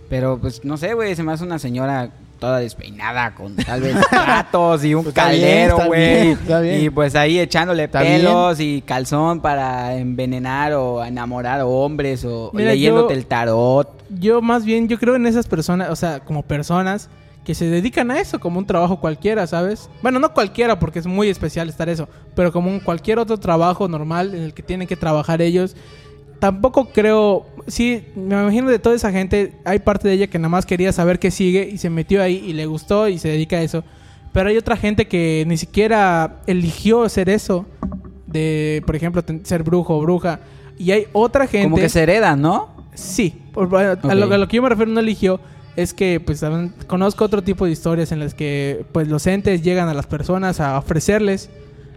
Pero, 0.08 0.38
pues, 0.38 0.64
no 0.64 0.76
sé, 0.76 0.94
güey. 0.94 1.14
Se 1.14 1.22
me 1.22 1.32
hace 1.32 1.44
una 1.44 1.58
señora 1.58 2.10
toda 2.42 2.58
despeinada 2.58 3.36
con 3.36 3.54
tal 3.54 3.80
vez 3.82 3.94
gatos 4.10 4.84
y 4.84 4.94
un 4.94 5.04
Pues 5.04 5.14
caldero, 5.14 5.76
güey. 5.86 6.36
Y 6.84 6.90
pues 6.90 7.14
ahí 7.14 7.38
echándole 7.38 7.84
Está 7.84 8.00
pelos 8.00 8.58
y 8.58 8.82
calzón 8.82 9.40
para 9.40 9.94
envenenar 9.96 10.72
o 10.72 11.04
enamorar 11.04 11.60
hombres 11.64 12.24
o 12.24 12.50
Mira, 12.52 12.72
leyéndote 12.72 13.14
yo- 13.14 13.20
el 13.20 13.26
tarot. 13.26 13.88
Yo 14.10 14.42
más 14.42 14.64
bien, 14.64 14.88
yo 14.88 14.98
creo 14.98 15.14
en 15.14 15.26
esas 15.26 15.46
personas, 15.46 15.90
o 15.90 15.94
sea, 15.96 16.18
como 16.18 16.42
personas 16.42 17.08
que 17.44 17.54
se 17.54 17.66
dedican 17.66 18.10
a 18.10 18.18
eso 18.20 18.40
como 18.40 18.58
un 18.58 18.66
trabajo 18.66 18.98
cualquiera, 18.98 19.46
¿sabes? 19.46 19.88
Bueno, 20.02 20.18
no 20.18 20.34
cualquiera 20.34 20.80
porque 20.80 20.98
es 20.98 21.06
muy 21.06 21.28
especial 21.28 21.68
estar 21.68 21.88
eso, 21.88 22.08
pero 22.34 22.50
como 22.52 22.70
un 22.70 22.80
cualquier 22.80 23.20
otro 23.20 23.36
trabajo 23.38 23.86
normal 23.86 24.34
en 24.34 24.42
el 24.42 24.52
que 24.52 24.64
tienen 24.64 24.88
que 24.88 24.96
trabajar 24.96 25.40
ellos. 25.42 25.76
Tampoco 26.42 26.88
creo, 26.88 27.46
sí, 27.68 28.02
me 28.16 28.34
imagino 28.34 28.68
de 28.68 28.80
toda 28.80 28.96
esa 28.96 29.12
gente, 29.12 29.52
hay 29.64 29.78
parte 29.78 30.08
de 30.08 30.14
ella 30.14 30.26
que 30.26 30.40
nada 30.40 30.48
más 30.48 30.66
quería 30.66 30.90
saber 30.90 31.20
qué 31.20 31.30
sigue 31.30 31.68
y 31.72 31.78
se 31.78 31.88
metió 31.88 32.20
ahí 32.20 32.42
y 32.44 32.52
le 32.52 32.66
gustó 32.66 33.06
y 33.06 33.18
se 33.18 33.28
dedica 33.28 33.58
a 33.58 33.62
eso. 33.62 33.84
Pero 34.32 34.48
hay 34.48 34.56
otra 34.56 34.76
gente 34.76 35.06
que 35.06 35.44
ni 35.46 35.56
siquiera 35.56 36.40
eligió 36.48 37.04
hacer 37.04 37.28
eso, 37.28 37.64
de, 38.26 38.82
por 38.84 38.96
ejemplo, 38.96 39.22
ser 39.44 39.62
brujo 39.62 39.96
o 39.96 40.00
bruja. 40.00 40.40
Y 40.76 40.90
hay 40.90 41.06
otra 41.12 41.46
gente... 41.46 41.66
Como 41.66 41.76
que 41.76 41.88
se 41.88 42.02
hereda, 42.02 42.34
¿no? 42.34 42.74
Sí, 42.92 43.40
por- 43.52 43.72
a, 43.76 43.94
lo, 44.16 44.32
a 44.34 44.36
lo 44.38 44.48
que 44.48 44.56
yo 44.56 44.62
me 44.64 44.68
refiero 44.68 44.90
no 44.90 44.98
eligió 44.98 45.38
es 45.76 45.94
que 45.94 46.18
pues 46.18 46.40
también 46.40 46.74
conozco 46.88 47.24
otro 47.24 47.42
tipo 47.44 47.66
de 47.66 47.70
historias 47.70 48.10
en 48.10 48.18
las 48.18 48.34
que 48.34 48.84
pues 48.90 49.06
los 49.06 49.28
entes 49.28 49.62
llegan 49.62 49.88
a 49.88 49.94
las 49.94 50.08
personas 50.08 50.58
a 50.58 50.76
ofrecerles 50.76 51.50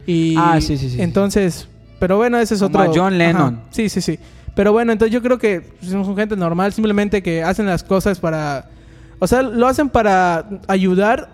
y 0.05 0.35
Ah, 0.37 0.59
sí, 0.61 0.77
sí, 0.77 0.91
sí. 0.91 1.01
entonces, 1.01 1.67
pero 1.99 2.17
bueno, 2.17 2.37
ese 2.37 2.53
es 2.55 2.61
Como 2.61 2.79
otro 2.79 2.91
a 2.91 2.93
John 2.95 3.17
Lennon. 3.17 3.55
Ajá. 3.55 3.63
Sí, 3.71 3.89
sí, 3.89 4.01
sí. 4.01 4.19
Pero 4.55 4.71
bueno, 4.71 4.91
entonces 4.93 5.13
yo 5.13 5.21
creo 5.21 5.37
que 5.37 5.73
son 5.81 6.15
gente 6.15 6.35
normal, 6.35 6.71
simplemente 6.73 7.21
que 7.21 7.43
hacen 7.43 7.65
las 7.65 7.83
cosas 7.83 8.19
para 8.19 8.69
o 9.19 9.27
sea, 9.27 9.41
lo 9.41 9.67
hacen 9.67 9.89
para 9.89 10.45
ayudar 10.67 11.29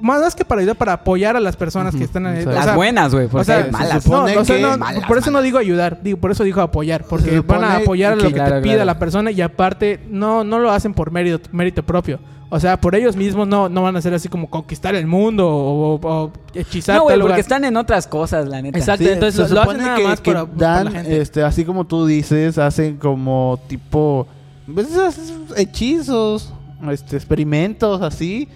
más 0.00 0.34
que 0.36 0.44
para 0.44 0.60
ayudar 0.60 0.76
para 0.76 0.92
apoyar 0.92 1.36
a 1.36 1.40
las 1.40 1.56
personas 1.56 1.96
que 1.96 2.04
están 2.04 2.26
en 2.26 2.46
o 2.46 2.52
Las 2.52 2.64
sea, 2.64 2.76
buenas, 2.76 3.12
güey. 3.12 3.26
o 3.26 3.28
Porque 3.28 3.44
sea, 3.46 3.68
malas. 3.72 4.06
no, 4.06 4.24
o 4.24 4.44
sea, 4.44 4.58
no, 4.58 4.76
malas, 4.78 5.04
por 5.04 5.18
eso 5.18 5.32
no 5.32 5.42
digo 5.42 5.58
ayudar, 5.58 6.00
digo, 6.02 6.18
por 6.18 6.30
eso 6.30 6.44
digo 6.44 6.60
apoyar, 6.60 7.04
porque 7.08 7.40
van 7.40 7.64
a 7.64 7.76
apoyar 7.78 8.12
a 8.12 8.16
lo 8.16 8.22
que- 8.22 8.28
que 8.28 8.34
Claro, 8.34 8.56
te 8.56 8.62
pida 8.62 8.74
claro. 8.74 8.86
la 8.86 8.98
persona 9.00 9.30
y 9.32 9.40
aparte 9.40 10.00
no, 10.08 10.44
no 10.44 10.60
lo 10.60 10.70
hacen 10.70 10.94
por 10.94 11.10
mérito, 11.10 11.48
mérito 11.52 11.82
propio. 11.82 12.20
O 12.50 12.60
sea, 12.60 12.80
por 12.80 12.94
ellos 12.94 13.16
mismos 13.16 13.48
no, 13.48 13.68
no 13.68 13.82
van 13.82 13.96
a 13.96 14.00
ser 14.02 14.14
así 14.14 14.28
como 14.28 14.48
conquistar 14.48 14.94
el 14.94 15.06
mundo 15.06 15.48
o, 15.48 15.94
o- 15.96 16.00
o 16.24 16.32
hechizar 16.54 16.96
No, 16.96 17.02
güey, 17.04 17.14
tal 17.14 17.20
porque 17.20 17.28
lugar. 17.32 17.40
están 17.40 17.64
en 17.64 17.76
otras 17.76 18.06
cosas, 18.06 18.46
la 18.46 18.62
neta. 18.62 18.78
Exacto. 18.78 19.04
Sí, 19.04 19.10
entonces 19.10 19.48
se 19.48 19.54
lo- 19.54 19.64
lo 19.64 19.70
hacen 19.70 19.80
nada 19.82 19.96
que, 19.96 20.04
más 20.04 20.20
que 20.20 20.32
por- 20.32 20.48
por 20.48 20.56
dan, 20.58 20.84
la 20.84 20.90
gente. 20.92 21.20
este, 21.20 21.42
así 21.42 21.64
como 21.64 21.84
tú 21.86 22.06
dices, 22.06 22.58
hacen 22.58 22.96
como 22.98 23.58
tipo, 23.66 24.26
pues, 24.72 24.86
hechizos, 25.56 26.52
este, 26.90 27.16
experimentos 27.16 28.02
así. 28.02 28.48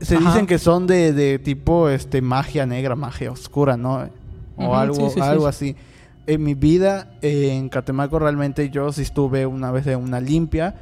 Se 0.00 0.16
Ajá. 0.16 0.30
dicen 0.30 0.46
que 0.46 0.58
son 0.58 0.86
de, 0.86 1.12
de 1.12 1.38
tipo, 1.38 1.88
este, 1.88 2.20
magia 2.20 2.66
negra, 2.66 2.94
magia 2.96 3.30
oscura, 3.30 3.76
¿no? 3.76 4.08
O 4.56 4.74
algo, 4.76 4.94
sí, 4.94 5.02
sí, 5.08 5.14
sí, 5.14 5.20
algo 5.20 5.44
sí. 5.44 5.48
así. 5.48 5.76
En 6.26 6.42
mi 6.42 6.54
vida, 6.54 7.12
eh, 7.22 7.50
en 7.52 7.68
Catemaco, 7.68 8.18
realmente 8.18 8.68
yo 8.70 8.92
sí 8.92 9.02
estuve 9.02 9.46
una 9.46 9.70
vez 9.70 9.86
en 9.86 9.98
una 10.00 10.20
limpia. 10.20 10.74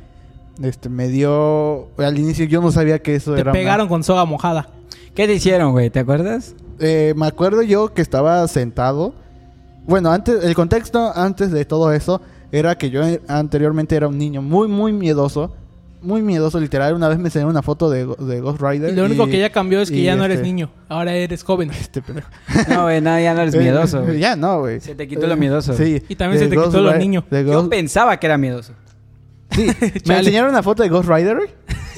Este, 0.62 0.88
me 0.88 1.08
dio, 1.08 1.88
al 1.98 2.18
inicio 2.18 2.44
yo 2.46 2.60
no 2.60 2.70
sabía 2.70 3.00
que 3.00 3.14
eso 3.16 3.34
Te 3.34 3.40
era 3.40 3.50
una- 3.50 3.58
pegaron 3.58 3.88
con 3.88 4.02
soga 4.04 4.24
mojada. 4.24 4.68
¿Qué 5.14 5.26
te 5.26 5.34
hicieron, 5.34 5.72
güey? 5.72 5.90
¿Te 5.90 5.98
acuerdas? 6.00 6.54
Eh, 6.78 7.14
me 7.16 7.26
acuerdo 7.26 7.62
yo 7.62 7.92
que 7.92 8.00
estaba 8.02 8.46
sentado. 8.48 9.14
Bueno, 9.86 10.10
antes, 10.12 10.44
el 10.44 10.54
contexto 10.54 11.12
antes 11.14 11.50
de 11.50 11.64
todo 11.64 11.92
eso 11.92 12.20
era 12.52 12.76
que 12.76 12.90
yo 12.90 13.04
eh, 13.06 13.20
anteriormente 13.28 13.96
era 13.96 14.08
un 14.08 14.16
niño 14.18 14.40
muy, 14.42 14.68
muy 14.68 14.92
miedoso. 14.92 15.54
Muy 16.00 16.20
miedoso, 16.20 16.58
literal. 16.58 16.94
Una 16.94 17.08
vez 17.08 17.18
me 17.18 17.26
enseñaron 17.26 17.52
una 17.52 17.62
foto 17.62 17.88
de, 17.88 18.04
de 18.06 18.40
Ghost 18.40 18.60
Rider. 18.60 18.92
Y 18.92 18.96
lo 18.96 19.04
único 19.04 19.26
que 19.26 19.38
ya 19.38 19.50
cambió 19.50 19.80
es 19.80 19.88
que 19.90 20.02
ya 20.02 20.16
no 20.16 20.24
eres 20.24 20.38
este- 20.38 20.48
niño, 20.48 20.68
ahora 20.88 21.14
eres 21.14 21.44
joven. 21.44 21.70
Este 21.80 22.02
pendejo. 22.02 22.28
No, 22.68 22.82
güey, 22.84 23.00
no, 23.00 23.20
ya 23.20 23.34
no 23.34 23.42
eres 23.42 23.54
miedoso. 23.58 24.02
güey. 24.02 24.18
ya 24.18 24.34
no, 24.34 24.60
güey. 24.60 24.80
Se 24.80 24.96
te 24.96 25.06
quitó 25.06 25.26
lo 25.28 25.36
miedoso. 25.36 25.74
Sí. 25.74 26.02
Y 26.08 26.16
también 26.16 26.42
se 26.42 26.48
te 26.48 26.56
quitó 26.56 26.80
lo 26.80 26.96
niño. 26.96 27.24
Yo 27.30 27.68
pensaba 27.68 28.18
que 28.18 28.26
era 28.26 28.36
miedoso. 28.36 28.72
Sí, 29.54 29.66
me 30.06 30.18
enseñaron 30.18 30.50
una 30.50 30.62
foto 30.62 30.82
de 30.82 30.88
Ghost 30.88 31.08
Rider 31.08 31.38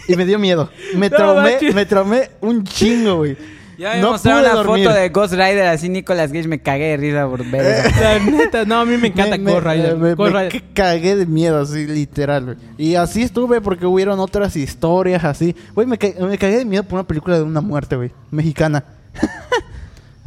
y 0.08 0.16
me 0.16 0.24
dio 0.26 0.38
miedo. 0.38 0.70
Me 0.96 1.08
No 1.10 1.16
traumé, 1.16 1.50
manches. 1.52 1.74
me 1.74 1.86
traumé 1.86 2.30
un 2.40 2.64
chingo, 2.64 3.16
güey. 3.16 3.36
Ya 3.76 3.94
me 3.94 4.00
No 4.02 4.12
mostraron 4.12 4.42
una 4.44 4.52
dormir. 4.54 4.84
foto 4.86 4.96
de 4.96 5.08
Ghost 5.08 5.32
Rider 5.32 5.66
así 5.66 5.88
Nicolas 5.88 6.30
Cage 6.30 6.46
me 6.46 6.60
cagué 6.62 6.90
de 6.90 6.96
risa 6.96 7.26
por 7.26 7.44
ver 7.44 7.66
eso. 7.84 7.88
La 8.00 8.18
neta, 8.20 8.64
no, 8.64 8.78
a 8.80 8.84
mí 8.84 8.96
me 8.96 9.08
encanta 9.08 9.36
me, 9.36 9.50
Ghost 9.50 9.66
Rider. 9.66 9.96
me- 9.96 10.14
Ghost 10.14 10.32
me 10.32 10.44
Rider. 10.48 10.62
cagué 10.74 11.16
de 11.16 11.26
miedo, 11.26 11.60
así, 11.60 11.84
literal, 11.84 12.44
güey. 12.44 12.56
Y 12.78 12.94
así 12.94 13.22
estuve 13.22 13.60
porque 13.60 13.84
hubieron 13.86 14.20
otras 14.20 14.54
historias 14.54 15.24
así. 15.24 15.56
Güey, 15.74 15.88
me, 15.88 15.98
ca- 15.98 16.12
me 16.20 16.38
cagué 16.38 16.58
de 16.58 16.64
miedo 16.64 16.84
por 16.84 17.00
una 17.00 17.08
película 17.08 17.36
de 17.36 17.42
una 17.42 17.60
muerte, 17.60 17.96
güey. 17.96 18.12
Mexicana. 18.30 18.84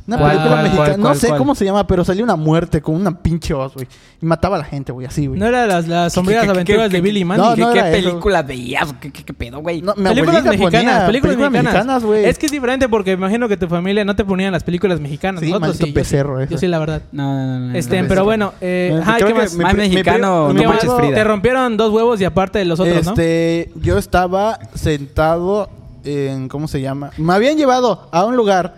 Una 0.07 0.17
¿Cuál, 0.17 0.31
película 0.31 0.51
cuál, 0.53 0.63
mexicana. 0.63 0.87
cuál, 0.87 1.01
no 1.01 1.15
sé 1.15 1.27
cuál? 1.27 1.37
cómo 1.39 1.55
se 1.55 1.65
llama, 1.65 1.85
pero 1.85 2.05
salió 2.05 2.23
una 2.23 2.35
muerte 2.37 2.81
con 2.81 2.95
una 2.95 3.11
pinche 3.21 3.53
voz, 3.53 3.73
güey. 3.73 3.87
Y 4.21 4.25
mataba 4.25 4.55
a 4.55 4.59
la 4.59 4.65
gente, 4.65 4.91
güey, 4.93 5.05
así, 5.05 5.27
güey. 5.27 5.37
No 5.39 5.45
era 5.45 5.67
las, 5.67 5.87
las 5.87 6.13
sombrías 6.13 6.41
¿Qué- 6.41 6.47
qué- 6.47 6.51
aventuras 6.53 6.81
qué- 6.83 6.89
de 6.89 6.97
qué- 6.97 7.01
Billy 7.01 7.25
Mandy. 7.25 7.43
No, 7.45 7.55
¿Qué, 7.55 7.61
no 7.61 7.73
qué 7.73 7.79
era 7.79 7.89
eso. 7.91 8.09
película 8.09 8.41
veías? 8.41 8.93
¿Qué, 9.01 9.11
qué, 9.11 9.23
qué 9.23 9.33
pedo, 9.33 9.59
güey? 9.59 9.81
No, 9.81 9.93
películas 9.93 10.43
mexicanas, 10.45 10.63
ponía 10.63 11.05
películas, 11.07 11.51
mexicanas. 11.51 12.03
güey. 12.05 12.25
Es 12.25 12.39
que 12.39 12.45
es 12.45 12.51
diferente 12.51 12.87
porque 12.89 13.11
imagino 13.11 13.47
que 13.49 13.57
tu 13.57 13.67
familia 13.67 14.05
no 14.05 14.15
te 14.15 14.23
ponían 14.23 14.53
las 14.53 14.63
películas 14.63 14.99
mexicanas. 15.01 15.41
Sí, 15.41 15.49
Nosotros 15.49 15.73
sí, 15.75 15.79
yo 15.81 15.85
sí. 15.87 15.91
becerro 15.91 16.39
ese. 16.39 16.53
Yo 16.53 16.57
sí, 16.57 16.67
la 16.67 16.79
verdad. 16.79 17.01
No, 17.11 17.33
no, 17.35 17.59
no. 17.59 17.67
no, 17.71 17.77
Este, 17.77 18.01
no, 18.01 18.07
pero 18.07 18.21
no. 18.21 18.25
bueno, 18.25 18.53
eh, 18.61 18.97
ajá, 19.01 19.17
¿qué 19.17 19.33
más? 19.33 19.53
mexicano, 19.75 20.47
no 20.47 20.53
¿Qué 20.53 20.59
mi 20.61 20.65
más? 20.65 20.75
manches 20.83 20.93
Frida. 20.97 21.15
Te 21.15 21.23
rompieron 21.25 21.75
dos 21.75 21.91
huevos 21.91 22.19
y 22.21 22.23
aparte 22.25 22.59
de 22.59 22.65
los 22.65 22.79
otros, 22.79 23.03
¿no? 23.05 23.11
Este, 23.11 23.71
yo 23.75 23.97
estaba 23.97 24.57
sentado 24.73 25.69
en, 26.03 26.47
¿cómo 26.47 26.67
se 26.67 26.79
llama? 26.81 27.11
Me 27.17 27.33
habían 27.33 27.57
llevado 27.57 28.07
a 28.11 28.23
un 28.25 28.35
lugar, 28.37 28.75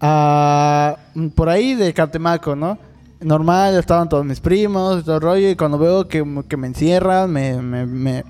a, 0.00 0.96
por 1.34 1.48
ahí 1.48 1.74
de 1.74 1.92
Catemaco, 1.92 2.54
¿no? 2.56 2.78
Normal, 3.20 3.76
estaban 3.76 4.08
todos 4.08 4.24
mis 4.24 4.38
primos, 4.40 5.00
y 5.00 5.04
todo 5.04 5.16
el 5.16 5.22
rollo, 5.22 5.50
y 5.50 5.56
cuando 5.56 5.78
veo 5.78 6.06
que, 6.06 6.24
que 6.48 6.56
me 6.56 6.68
encierran, 6.68 7.30
me, 7.32 7.60
me, 7.60 7.84
me, 7.84 8.24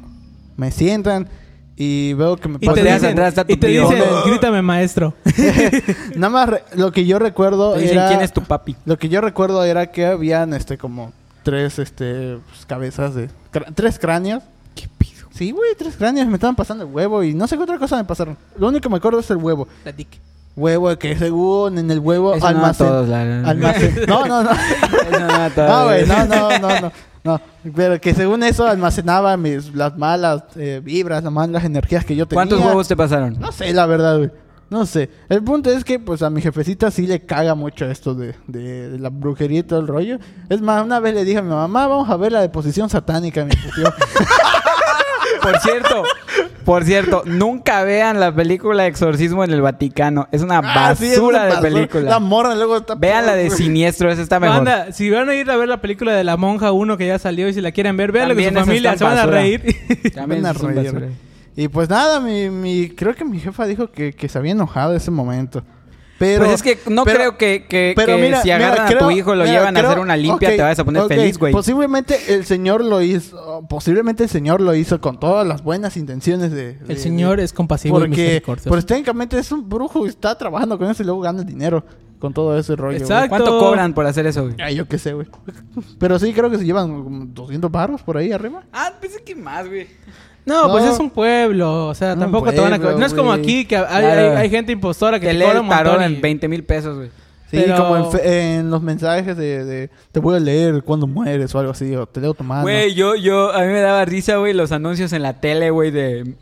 me 0.57 0.71
sientan, 0.71 1.29
y 1.77 2.15
veo 2.15 2.37
que 2.37 2.49
me 2.49 2.57
Y 2.61 2.67
te 2.69 2.83
dicen, 2.83 3.17
y 3.49 3.57
te 3.57 3.69
tío. 3.69 3.89
dicen, 3.89 4.05
grítame 4.27 4.63
maestro. 4.63 5.15
Nada 6.17 6.31
más, 6.31 6.49
re- 6.49 6.65
lo 6.75 6.91
que 6.91 7.05
yo 7.07 7.19
recuerdo 7.19 7.75
Te 7.75 7.83
dicen, 7.83 7.99
era... 7.99 8.09
¿quién 8.09 8.21
es 8.23 8.33
tu 8.33 8.43
papi? 8.43 8.77
Lo 8.87 8.99
que 8.99 9.09
yo 9.09 9.21
recuerdo 9.21 9.63
era 9.63 9.91
que 9.93 10.07
habían, 10.07 10.55
este, 10.55 10.79
como 10.79 11.13
tres, 11.43 11.79
este, 11.79 12.39
pues, 12.49 12.65
cabezas 12.67 13.15
de... 13.15 13.29
tres 13.75 13.99
cráneos. 13.99 14.43
¿Qué 14.75 14.89
pido? 14.99 15.29
Sí, 15.31 15.51
güey, 15.53 15.75
tres 15.77 15.97
cráneos 15.97 16.27
me 16.29 16.35
estaban 16.35 16.57
pasando 16.57 16.85
el 16.85 16.91
huevo 16.91 17.23
y 17.23 17.35
no 17.35 17.47
sé 17.47 17.57
qué 17.57 17.63
otra 17.63 17.79
cosa 17.79 17.97
me 17.97 18.05
pasaron. 18.05 18.37
Lo 18.59 18.69
único 18.69 18.83
que 18.83 18.89
me 18.89 18.97
acuerdo 18.97 19.21
es 19.21 19.31
el 19.31 19.37
huevo. 19.37 19.69
La 19.85 19.93
tic. 19.93 20.09
Huevo 20.59 20.97
que 20.99 21.17
según 21.17 21.79
en 21.79 21.91
el 21.91 22.01
huevo 22.01 22.33
Eso 22.35 22.41
no 22.41 22.47
a 22.47 22.51
almacén. 22.51 22.87
todos, 22.87 23.09
la 23.09 23.23
almacén- 23.23 24.07
No, 24.07 24.27
no, 24.27 24.43
no. 24.43 24.51
No 24.51 25.69
No, 25.69 25.85
güey, 25.87 26.07
no, 26.07 26.25
no, 26.27 26.59
no, 26.59 26.81
no. 26.81 26.93
No, 27.25 27.41
pero 27.75 28.01
que 28.01 28.15
según 28.15 28.43
eso 28.43 28.67
almacenaba 28.67 29.37
mis, 29.37 29.75
las 29.75 29.97
malas 29.99 30.45
eh, 30.57 30.81
vibras, 30.83 31.23
las 31.23 31.33
malas 31.33 31.65
energías 31.65 32.05
que 32.05 32.15
yo 32.17 32.27
tenía. 32.27 32.37
¿Cuántos 32.39 32.61
huevos 32.65 32.89
te 32.89 32.97
pasaron? 32.97 33.39
No 33.39 33.53
sé, 33.53 33.73
la 33.75 33.87
verdad, 33.87 34.19
güey. 34.19 34.31
No 34.71 34.85
sé. 34.87 35.11
El 35.29 35.43
punto 35.43 35.71
es 35.71 35.83
que, 35.83 35.99
pues, 35.99 36.23
a 36.23 36.31
mi 36.31 36.41
jefecita 36.43 36.91
sí 36.91 37.07
le 37.07 37.25
caga 37.25 37.55
mucho 37.55 37.87
esto 37.87 38.15
de, 38.15 38.35
de, 38.47 38.91
de 38.91 38.99
la 38.99 39.09
brujería 39.11 39.61
y 39.61 39.63
todo 39.63 39.81
el 39.81 39.87
rollo. 39.89 40.19
Es 40.49 40.61
más, 40.61 40.85
una 40.85 41.01
vez 41.01 41.15
le 41.15 41.25
dije 41.25 41.39
a 41.39 41.43
mi 41.43 41.49
mamá, 41.51 41.87
vamos 41.87 42.09
a 42.11 42.17
ver 42.17 42.33
la 42.33 42.41
deposición 42.43 42.89
satánica. 42.91 43.45
Me 43.45 43.55
puteó. 43.57 43.93
Por 45.53 45.61
cierto, 45.61 46.05
por 46.65 46.85
cierto, 46.85 47.23
nunca 47.27 47.83
vean 47.85 48.21
la 48.21 48.35
película 48.35 48.87
Exorcismo 48.87 49.45
en 49.45 49.53
el 49.53 49.63
Vaticano. 49.63 50.29
Es 50.33 50.43
una 50.43 50.59
Ah, 50.63 50.95
sí, 50.95 51.07
es 51.07 51.11
basura 51.13 51.29
una 51.39 51.45
de 51.47 51.51
basura. 51.55 51.71
película. 51.71 52.11
La 52.11 52.19
morra 52.19 52.55
luego 52.55 52.77
está... 52.79 52.95
Vean 52.95 53.27
la 53.27 53.35
de. 53.35 53.51
Siniestro, 53.51 54.11
esa 54.11 54.23
está 54.23 54.39
mejor. 54.41 54.69
Si 54.93 55.09
van 55.11 55.29
a 55.29 55.35
ir 55.35 55.51
a 55.51 55.57
ver 55.57 55.69
la 55.69 55.81
película 55.81 56.13
de 56.13 56.25
la 56.25 56.37
monja 56.37 56.73
1 56.73 56.97
que 56.99 57.07
ya 57.07 57.19
salió 57.19 57.49
y 57.49 57.55
si 57.55 57.61
la 57.61 57.73
quieren 57.73 57.97
ver, 57.97 58.13
véanlo 58.13 58.35
con 58.35 58.45
su 58.45 58.51
familia, 58.55 58.97
se 58.99 59.05
van 59.05 59.19
a 59.19 59.27
reír. 59.27 59.63
También 60.15 60.43
Van 60.43 60.57
a 60.57 60.59
reír. 60.59 60.85
basura. 60.85 61.07
Y 61.57 61.69
pues 61.69 61.89
nada, 61.89 62.21
mi, 62.21 62.51
mi, 62.51 62.89
creo 62.91 63.15
que 63.15 63.25
mi 63.25 63.41
jefa 63.41 63.67
dijo 63.67 63.91
que, 63.91 64.13
que 64.13 64.29
se 64.29 64.39
había 64.39 64.53
enojado 64.53 64.95
ese 64.95 65.11
momento. 65.11 65.65
Pero, 66.19 66.45
pues 66.47 66.55
es 66.57 66.63
que 66.63 66.91
no 66.91 67.05
pero- 67.05 67.17
creo 67.19 67.39
que, 67.39 67.67
que- 67.67 67.93
pero 67.95 68.17
que 68.17 68.23
mira, 68.23 68.43
si 68.43 68.49
mira, 68.49 68.57
agarran 68.57 68.87
a 68.87 68.91
tu 68.91 68.97
creo- 68.97 69.11
hijo 69.13 69.35
lo 69.37 69.45
mira, 69.45 69.53
llevan 69.59 69.77
a 69.77 69.81
creo- 69.81 69.91
hacer 69.91 70.03
una 70.03 70.17
limpia, 70.17 70.49
ok, 70.49 70.57
te 70.57 70.63
vas 70.63 70.79
a 70.79 70.85
poner 70.85 71.03
ok, 71.03 71.09
feliz, 71.09 71.39
güey. 71.39 71.53
Posiblemente 71.53 72.35
el 72.35 72.45
señor 72.45 72.83
lo 72.85 73.01
hizo, 73.03 73.65
posiblemente 73.69 74.25
el 74.25 74.29
señor 74.29 74.61
lo 74.61 74.75
hizo 74.75 75.01
con 75.01 75.21
todas 75.21 75.47
las 75.47 75.63
buenas 75.63 75.97
intenciones 75.97 76.51
de... 76.51 76.75
de- 76.75 76.93
El 76.93 76.99
señor 76.99 77.39
de- 77.39 77.45
es 77.45 77.53
compasivo 77.53 77.99
y 77.99 78.01
porque, 78.01 78.09
misericordioso. 78.11 78.69
pues 78.71 78.85
técnicamente 78.85 79.39
es 79.39 79.53
un 79.53 79.69
brujo 79.69 80.05
y 80.07 80.09
está 80.09 80.37
trabajando 80.37 80.77
con 80.77 80.91
eso 80.91 81.03
y 81.03 81.07
luego 81.07 81.21
gana 81.21 81.43
dinero 81.45 81.85
con 82.19 82.35
todo 82.35 82.59
ese 82.59 82.75
rollo. 82.75 82.99
güey. 82.99 83.03
Exacto. 83.03 83.29
¿Cuánto 83.29 83.59
cobran 83.61 83.95
por 83.95 84.05
hacer 84.05 84.27
eso, 84.27 84.43
güey? 84.43 84.57
Ay, 84.61 84.75
yo 84.75 84.89
qué 84.89 84.99
sé, 84.99 85.13
güey. 85.13 85.29
Pero 86.01 86.19
sí 86.19 86.33
creo 86.33 86.51
que 86.51 86.59
se 86.59 86.65
llevan 86.65 87.05
como 87.05 87.27
200 87.27 87.71
barros 87.71 88.03
por 88.03 88.17
ahí 88.17 88.33
arriba. 88.33 88.65
Ah, 88.73 88.93
pensé 89.01 89.23
que 89.23 89.37
más, 89.37 89.69
güey. 89.69 89.87
No, 90.49 90.67
No. 90.67 90.73
pues 90.73 90.85
es 90.85 90.99
un 90.99 91.11
pueblo. 91.11 91.89
O 91.89 91.95
sea, 91.95 92.17
tampoco 92.17 92.51
te 92.51 92.59
van 92.61 92.73
a. 92.73 92.79
No 92.79 93.05
es 93.07 93.13
como 93.15 93.31
güey. 93.31 93.41
aquí 93.43 93.65
que 93.67 93.77
hay, 93.77 93.85
Claro. 93.87 94.21
hay- 94.33 94.37
hay 94.37 94.51
gente 94.51 94.73
impostora 94.73 95.21
que 95.21 95.27
Te 95.27 95.33
te 95.33 95.39
lee 95.39 95.45
cobra 95.45 95.61
el 95.61 95.69
tarot 95.69 96.01
y- 96.01 96.05
en 96.05 96.21
20 96.21 96.49
mil 96.49 96.65
pesos, 96.65 96.97
güey. 96.97 97.09
Sí, 97.51 97.57
Pero- 97.65 97.77
como 97.79 97.97
en, 97.97 98.11
fe- 98.13 98.57
en 98.59 98.71
los 98.71 98.83
mensajes 98.83 99.37
de, 99.37 99.65
de 99.65 99.91
te 100.13 100.21
voy 100.21 100.37
a 100.37 100.39
leer 100.41 100.83
cuando 100.83 101.07
mueres 101.07 101.55
o 101.55 101.59
algo 101.59 101.73
así, 101.73 101.95
o 101.97 102.05
te 102.07 102.21
leo 102.21 102.35
tu 102.35 102.45
mano. 102.45 102.63
Güey, 102.63 102.95
yo, 102.95 103.15
yo, 103.17 103.53
a 103.53 103.61
mí 103.63 103.69
me 103.69 103.81
daba 103.81 104.05
risa, 104.05 104.37
güey, 104.37 104.53
los 104.53 104.71
anuncios 104.73 105.13
en 105.15 105.23
la 105.23 105.41
tele, 105.41 105.71
güey, 105.71 105.91
de 105.91 106.35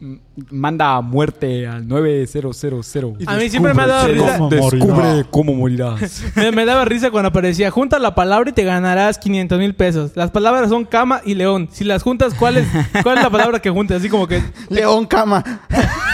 manda 0.51 0.97
a 0.97 1.01
muerte 1.01 1.67
al 1.67 1.87
9000. 1.89 3.27
A 3.27 3.37
mí 3.37 3.49
siempre 3.49 3.75
me 3.75 3.83
ha 3.83 3.87
dado 3.87 4.09
risa. 4.09 4.39
cómo 4.39 4.51
Descubre 4.51 5.25
cómo 5.31 5.55
morirás. 5.55 6.25
Me, 6.37 6.53
me 6.53 6.65
daba 6.65 6.85
risa 6.85 7.11
cuando 7.11 7.29
aparecía. 7.29 7.71
Junta 7.71 7.99
la 7.99 8.15
palabra 8.15 8.51
y 8.51 8.53
te 8.53 8.65
ganarás 8.65 9.19
500 9.19 9.59
mil 9.59 9.75
pesos. 9.75 10.13
Las 10.15 10.31
palabras 10.31 10.69
son 10.69 10.85
cama 10.85 11.23
y 11.25 11.35
león. 11.35 11.69
Si 11.73 11.85
las 11.85 12.03
juntas, 12.03 12.35
¿cuál 12.35 12.59
es, 12.59 12.67
cuál 13.03 13.19
es 13.19 13.25
la 13.25 13.31
palabra 13.31 13.61
que 13.61 13.71
juntas? 13.71 13.99
Así 13.99 14.09
como 14.09 14.27
que. 14.27 14.43
León 14.69 15.07
cama. 15.07 15.43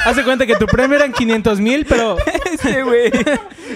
Hace 0.05 0.23
cuenta 0.25 0.47
que 0.47 0.55
tu 0.57 0.67
premio 0.67 0.97
eran 0.97 1.13
500 1.13 1.61
mil, 1.61 1.87
pero. 1.89 2.17
Ese, 2.53 2.83
güey. 2.83 3.11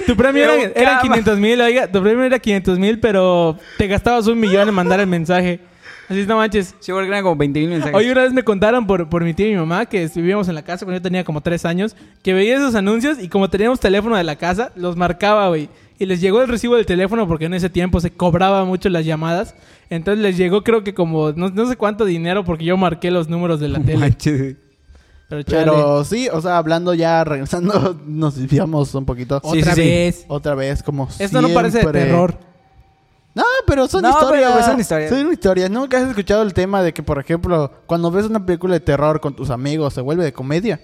Tu 0.06 0.16
premio 0.16 0.44
eran, 0.44 0.72
eran 0.74 0.94
cama. 0.96 1.02
500 1.02 1.38
mil, 1.38 1.60
oiga. 1.60 1.90
Tu 1.90 2.02
premio 2.02 2.24
era 2.24 2.38
500 2.38 2.78
mil, 2.78 3.00
pero 3.00 3.56
te 3.78 3.86
gastabas 3.88 4.26
un 4.26 4.38
millón 4.38 4.68
en 4.68 4.74
mandar 4.74 5.00
el 5.00 5.06
mensaje. 5.06 5.60
Así 6.08 6.26
no 6.26 6.36
manches. 6.36 6.74
Sí, 6.78 6.92
porque 6.92 7.08
eran 7.08 7.22
como 7.22 7.36
20 7.36 7.60
mil 7.60 7.68
mensajes. 7.70 7.94
Hoy 7.94 8.08
una 8.08 8.22
vez 8.22 8.32
me 8.32 8.42
contaron 8.42 8.86
por, 8.86 9.08
por 9.08 9.24
mi 9.24 9.34
tía 9.34 9.48
y 9.48 9.50
mi 9.52 9.56
mamá 9.56 9.86
que 9.86 10.08
vivíamos 10.14 10.48
en 10.48 10.54
la 10.54 10.62
casa 10.62 10.84
cuando 10.84 10.98
yo 10.98 11.02
tenía 11.02 11.24
como 11.24 11.40
tres 11.40 11.64
años, 11.64 11.96
que 12.22 12.34
veía 12.34 12.56
esos 12.56 12.74
anuncios 12.74 13.18
y 13.20 13.28
como 13.28 13.50
teníamos 13.50 13.80
teléfono 13.80 14.16
de 14.16 14.24
la 14.24 14.36
casa, 14.36 14.72
los 14.76 14.96
marcaba, 14.96 15.48
güey. 15.48 15.68
y 15.98 16.06
les 16.06 16.20
llegó 16.20 16.42
el 16.42 16.48
recibo 16.48 16.76
del 16.76 16.86
teléfono 16.86 17.26
porque 17.26 17.46
en 17.46 17.54
ese 17.54 17.70
tiempo 17.70 18.00
se 18.00 18.10
cobraba 18.10 18.64
mucho 18.64 18.88
las 18.88 19.04
llamadas. 19.04 19.54
Entonces 19.90 20.22
les 20.22 20.36
llegó 20.36 20.62
creo 20.62 20.84
que 20.84 20.94
como 20.94 21.32
no, 21.32 21.48
no 21.50 21.68
sé 21.68 21.76
cuánto 21.76 22.04
dinero 22.04 22.44
porque 22.44 22.64
yo 22.64 22.76
marqué 22.76 23.10
los 23.10 23.28
números 23.28 23.60
de 23.60 23.68
la 23.68 23.80
tele. 23.80 23.98
Manches. 23.98 24.56
Pero, 25.28 26.04
sí, 26.04 26.28
o 26.32 26.40
sea, 26.40 26.56
hablando 26.56 26.94
ya, 26.94 27.24
regresando, 27.24 28.00
nos 28.06 28.36
desviamos 28.36 28.94
un 28.94 29.04
poquito. 29.04 29.40
Sí, 29.42 29.58
otra 29.58 29.74
sí, 29.74 29.82
sí. 29.82 29.88
vez. 29.88 30.24
Otra 30.28 30.54
vez, 30.54 30.82
como 30.82 31.08
Esto 31.18 31.42
no 31.42 31.48
parece 31.48 31.78
de 31.78 31.92
terror. 31.92 32.38
No, 33.36 33.44
pero 33.66 33.86
son 33.86 34.02
No, 34.02 34.10
historias. 34.10 34.50
pero 34.52 34.64
son 34.66 34.80
historias. 34.80 35.10
Son 35.10 35.32
historias. 35.32 35.70
¿Nunca 35.70 35.98
has 35.98 36.08
escuchado 36.08 36.42
el 36.42 36.54
tema 36.54 36.82
de 36.82 36.92
que, 36.94 37.02
por 37.02 37.18
ejemplo, 37.20 37.70
cuando 37.86 38.10
ves 38.10 38.24
una 38.26 38.44
película 38.44 38.72
de 38.74 38.80
terror 38.80 39.20
con 39.20 39.36
tus 39.36 39.50
amigos, 39.50 39.92
se 39.94 40.00
vuelve 40.00 40.24
de 40.24 40.32
comedia? 40.32 40.80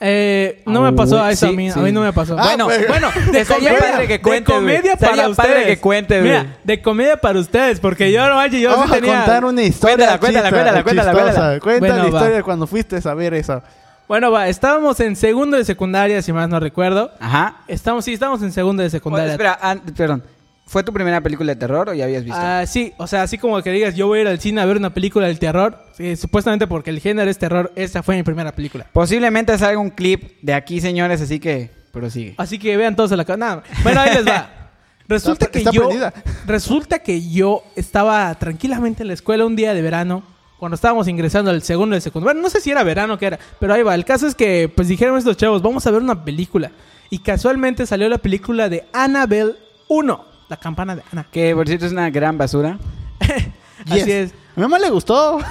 Eh, 0.00 0.62
no 0.64 0.82
me 0.82 0.92
pasó 0.92 1.20
a 1.20 1.32
eso 1.32 1.48
a 1.48 1.52
mí. 1.52 1.72
sí. 1.72 1.78
A 1.78 1.82
mí 1.82 1.90
no 1.90 2.02
me 2.02 2.12
pasó. 2.12 2.36
Ah, 2.38 2.42
bueno, 2.44 2.66
pues, 2.66 2.86
bueno, 2.86 3.08
de 3.32 3.44
comedia, 3.44 3.78
padre 3.78 4.06
que 4.06 4.18
de 4.18 4.44
comedia 4.44 4.92
Estaría 4.92 5.22
para 5.24 5.34
padre 5.34 5.50
ustedes. 5.52 5.66
que 5.66 5.80
cuentes, 5.80 6.20
güey. 6.22 6.32
Mira, 6.38 6.56
de 6.62 6.82
comedia 6.82 7.16
para 7.16 7.38
ustedes, 7.40 7.80
porque 7.80 8.12
yo 8.12 8.20
no 8.28 8.46
yo 8.46 8.70
Vamos 8.70 8.86
sí 8.86 8.92
tenía... 8.92 9.14
a 9.22 9.24
contar 9.24 9.44
una 9.44 9.62
historia 9.62 9.96
Cuéntala, 9.96 10.20
cuéntala, 10.20 10.50
cuéntala, 10.50 10.82
cuéntala, 10.84 11.12
cuéntala. 11.12 11.60
Cuenta 11.60 11.78
Bueno, 11.80 11.96
la 11.96 12.02
va. 12.02 12.08
historia 12.10 12.36
de 12.36 12.42
cuando 12.44 12.66
fuiste 12.68 13.00
a 13.02 13.14
ver 13.14 13.34
eso. 13.34 13.60
Bueno, 14.06 14.30
va, 14.30 14.46
estábamos 14.48 15.00
en 15.00 15.16
segundo 15.16 15.56
de 15.56 15.64
secundaria, 15.64 16.22
si 16.22 16.32
más 16.32 16.48
no 16.48 16.60
recuerdo. 16.60 17.10
Ajá. 17.18 17.62
Estamos, 17.66 18.04
sí, 18.04 18.12
estamos 18.12 18.40
en 18.42 18.52
segundo 18.52 18.82
de 18.82 18.88
Bueno, 18.88 18.98
secundaria. 18.98 19.32
espera, 19.32 19.58
an- 19.60 19.80
perdón. 19.96 20.22
¿Fue 20.68 20.82
tu 20.84 20.92
primera 20.92 21.20
película 21.22 21.52
de 21.54 21.56
terror 21.58 21.88
o 21.88 21.94
ya 21.94 22.04
habías 22.04 22.24
visto? 22.24 22.38
Ah, 22.40 22.64
sí, 22.66 22.92
o 22.98 23.06
sea, 23.06 23.22
así 23.22 23.38
como 23.38 23.60
que 23.62 23.70
digas, 23.72 23.94
yo 23.96 24.06
voy 24.06 24.18
a 24.18 24.22
ir 24.22 24.28
al 24.28 24.38
cine 24.38 24.60
a 24.60 24.66
ver 24.66 24.76
una 24.76 24.92
película 24.92 25.26
del 25.26 25.38
terror, 25.38 25.78
supuestamente 26.16 26.66
porque 26.66 26.90
el 26.90 27.00
género 27.00 27.30
es 27.30 27.38
terror, 27.38 27.72
esa 27.74 28.02
fue 28.02 28.16
mi 28.16 28.22
primera 28.22 28.52
película. 28.52 28.86
Posiblemente 28.92 29.56
salga 29.56 29.80
un 29.80 29.90
clip 29.90 30.38
de 30.42 30.52
aquí, 30.54 30.80
señores, 30.80 31.20
así 31.22 31.40
que 31.40 31.70
prosigue. 31.90 32.34
Así 32.36 32.58
que 32.58 32.76
vean 32.76 32.94
todos 32.96 33.10
a 33.12 33.16
la. 33.16 33.24
Nada. 33.36 33.62
Bueno, 33.82 34.00
ahí 34.00 34.14
les 34.14 34.26
va. 34.26 34.50
Resulta 35.08 35.46
Está- 35.46 35.52
que 35.52 35.58
está 35.60 35.70
yo 35.70 35.86
prendida. 35.86 36.12
resulta 36.46 36.98
que 36.98 37.30
yo 37.30 37.62
estaba 37.76 38.34
tranquilamente 38.34 39.02
en 39.02 39.06
la 39.08 39.14
escuela 39.14 39.46
un 39.46 39.56
día 39.56 39.72
de 39.72 39.80
verano 39.80 40.22
cuando 40.58 40.74
estábamos 40.74 41.08
ingresando 41.08 41.50
al 41.50 41.62
segundo 41.62 41.94
de 41.94 42.02
secundaria. 42.02 42.34
Bueno, 42.34 42.42
no 42.42 42.50
sé 42.50 42.60
si 42.60 42.70
era 42.70 42.82
verano 42.82 43.14
o 43.14 43.18
qué 43.18 43.24
era, 43.26 43.38
pero 43.58 43.72
ahí 43.72 43.82
va. 43.82 43.94
El 43.94 44.04
caso 44.04 44.26
es 44.26 44.34
que 44.34 44.70
pues 44.74 44.86
dijeron 44.86 45.16
estos 45.16 45.38
chavos, 45.38 45.62
vamos 45.62 45.86
a 45.86 45.90
ver 45.90 46.02
una 46.02 46.24
película 46.26 46.72
y 47.08 47.20
casualmente 47.20 47.86
salió 47.86 48.06
la 48.10 48.18
película 48.18 48.68
de 48.68 48.84
Annabelle 48.92 49.54
1, 49.88 50.24
la 50.48 50.56
campana 50.56 50.96
de 50.96 51.02
Ana. 51.12 51.26
Que 51.30 51.54
por 51.54 51.66
cierto 51.66 51.86
es 51.86 51.92
una 51.92 52.10
gran 52.10 52.36
basura. 52.38 52.78
Así 53.86 53.94
Yes. 54.04 54.08
es. 54.08 54.30
A 54.32 54.34
mi 54.56 54.62
mamá 54.62 54.78
le 54.78 54.90
gustó. 54.90 55.38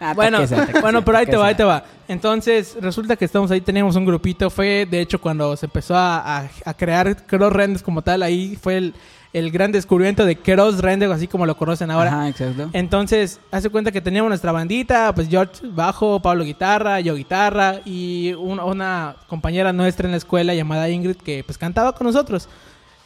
Ah, 0.00 0.14
Bueno, 0.14 0.36
taqueza, 0.38 0.56
taqueza, 0.60 0.80
bueno, 0.80 1.04
pero 1.04 1.18
ahí 1.18 1.26
te 1.26 1.36
va, 1.36 1.48
ahí 1.48 1.56
te 1.56 1.64
va. 1.64 1.82
Entonces, 2.06 2.76
resulta 2.80 3.16
que 3.16 3.24
estamos 3.24 3.50
ahí, 3.50 3.60
teníamos 3.60 3.96
un 3.96 4.04
grupito. 4.04 4.48
Fue, 4.48 4.86
de 4.88 5.00
hecho, 5.00 5.20
cuando 5.20 5.56
se 5.56 5.66
empezó 5.66 5.96
a, 5.96 6.38
a- 6.38 6.50
a 6.64 6.74
crear 6.74 7.26
Cross 7.26 7.52
Renders 7.52 7.82
como 7.82 8.00
tal, 8.02 8.22
ahí 8.22 8.56
fue 8.62 8.76
el, 8.76 8.94
el 9.32 9.50
gran 9.50 9.72
descubrimiento 9.72 10.24
de 10.24 10.36
Cross 10.36 10.78
Render, 10.82 11.10
así 11.10 11.26
como 11.26 11.46
lo 11.46 11.56
conocen 11.56 11.90
ahora. 11.90 12.10
Ajá, 12.12 12.28
exacto. 12.28 12.70
Entonces, 12.74 13.40
hace 13.50 13.70
cuenta 13.70 13.90
que 13.90 14.00
teníamos 14.00 14.28
nuestra 14.28 14.52
bandita, 14.52 15.12
pues 15.16 15.28
George 15.28 15.66
bajo, 15.66 16.22
Pablo 16.22 16.44
guitarra, 16.44 17.00
yo 17.00 17.16
guitarra 17.16 17.80
y 17.84 18.34
un- 18.34 18.60
una 18.60 19.16
compañera 19.26 19.72
nuestra 19.72 20.06
en 20.06 20.12
la 20.12 20.18
escuela 20.18 20.54
llamada 20.54 20.88
Ingrid 20.88 21.16
que 21.16 21.42
pues 21.42 21.58
cantaba 21.58 21.92
con 21.92 22.06
nosotros. 22.06 22.48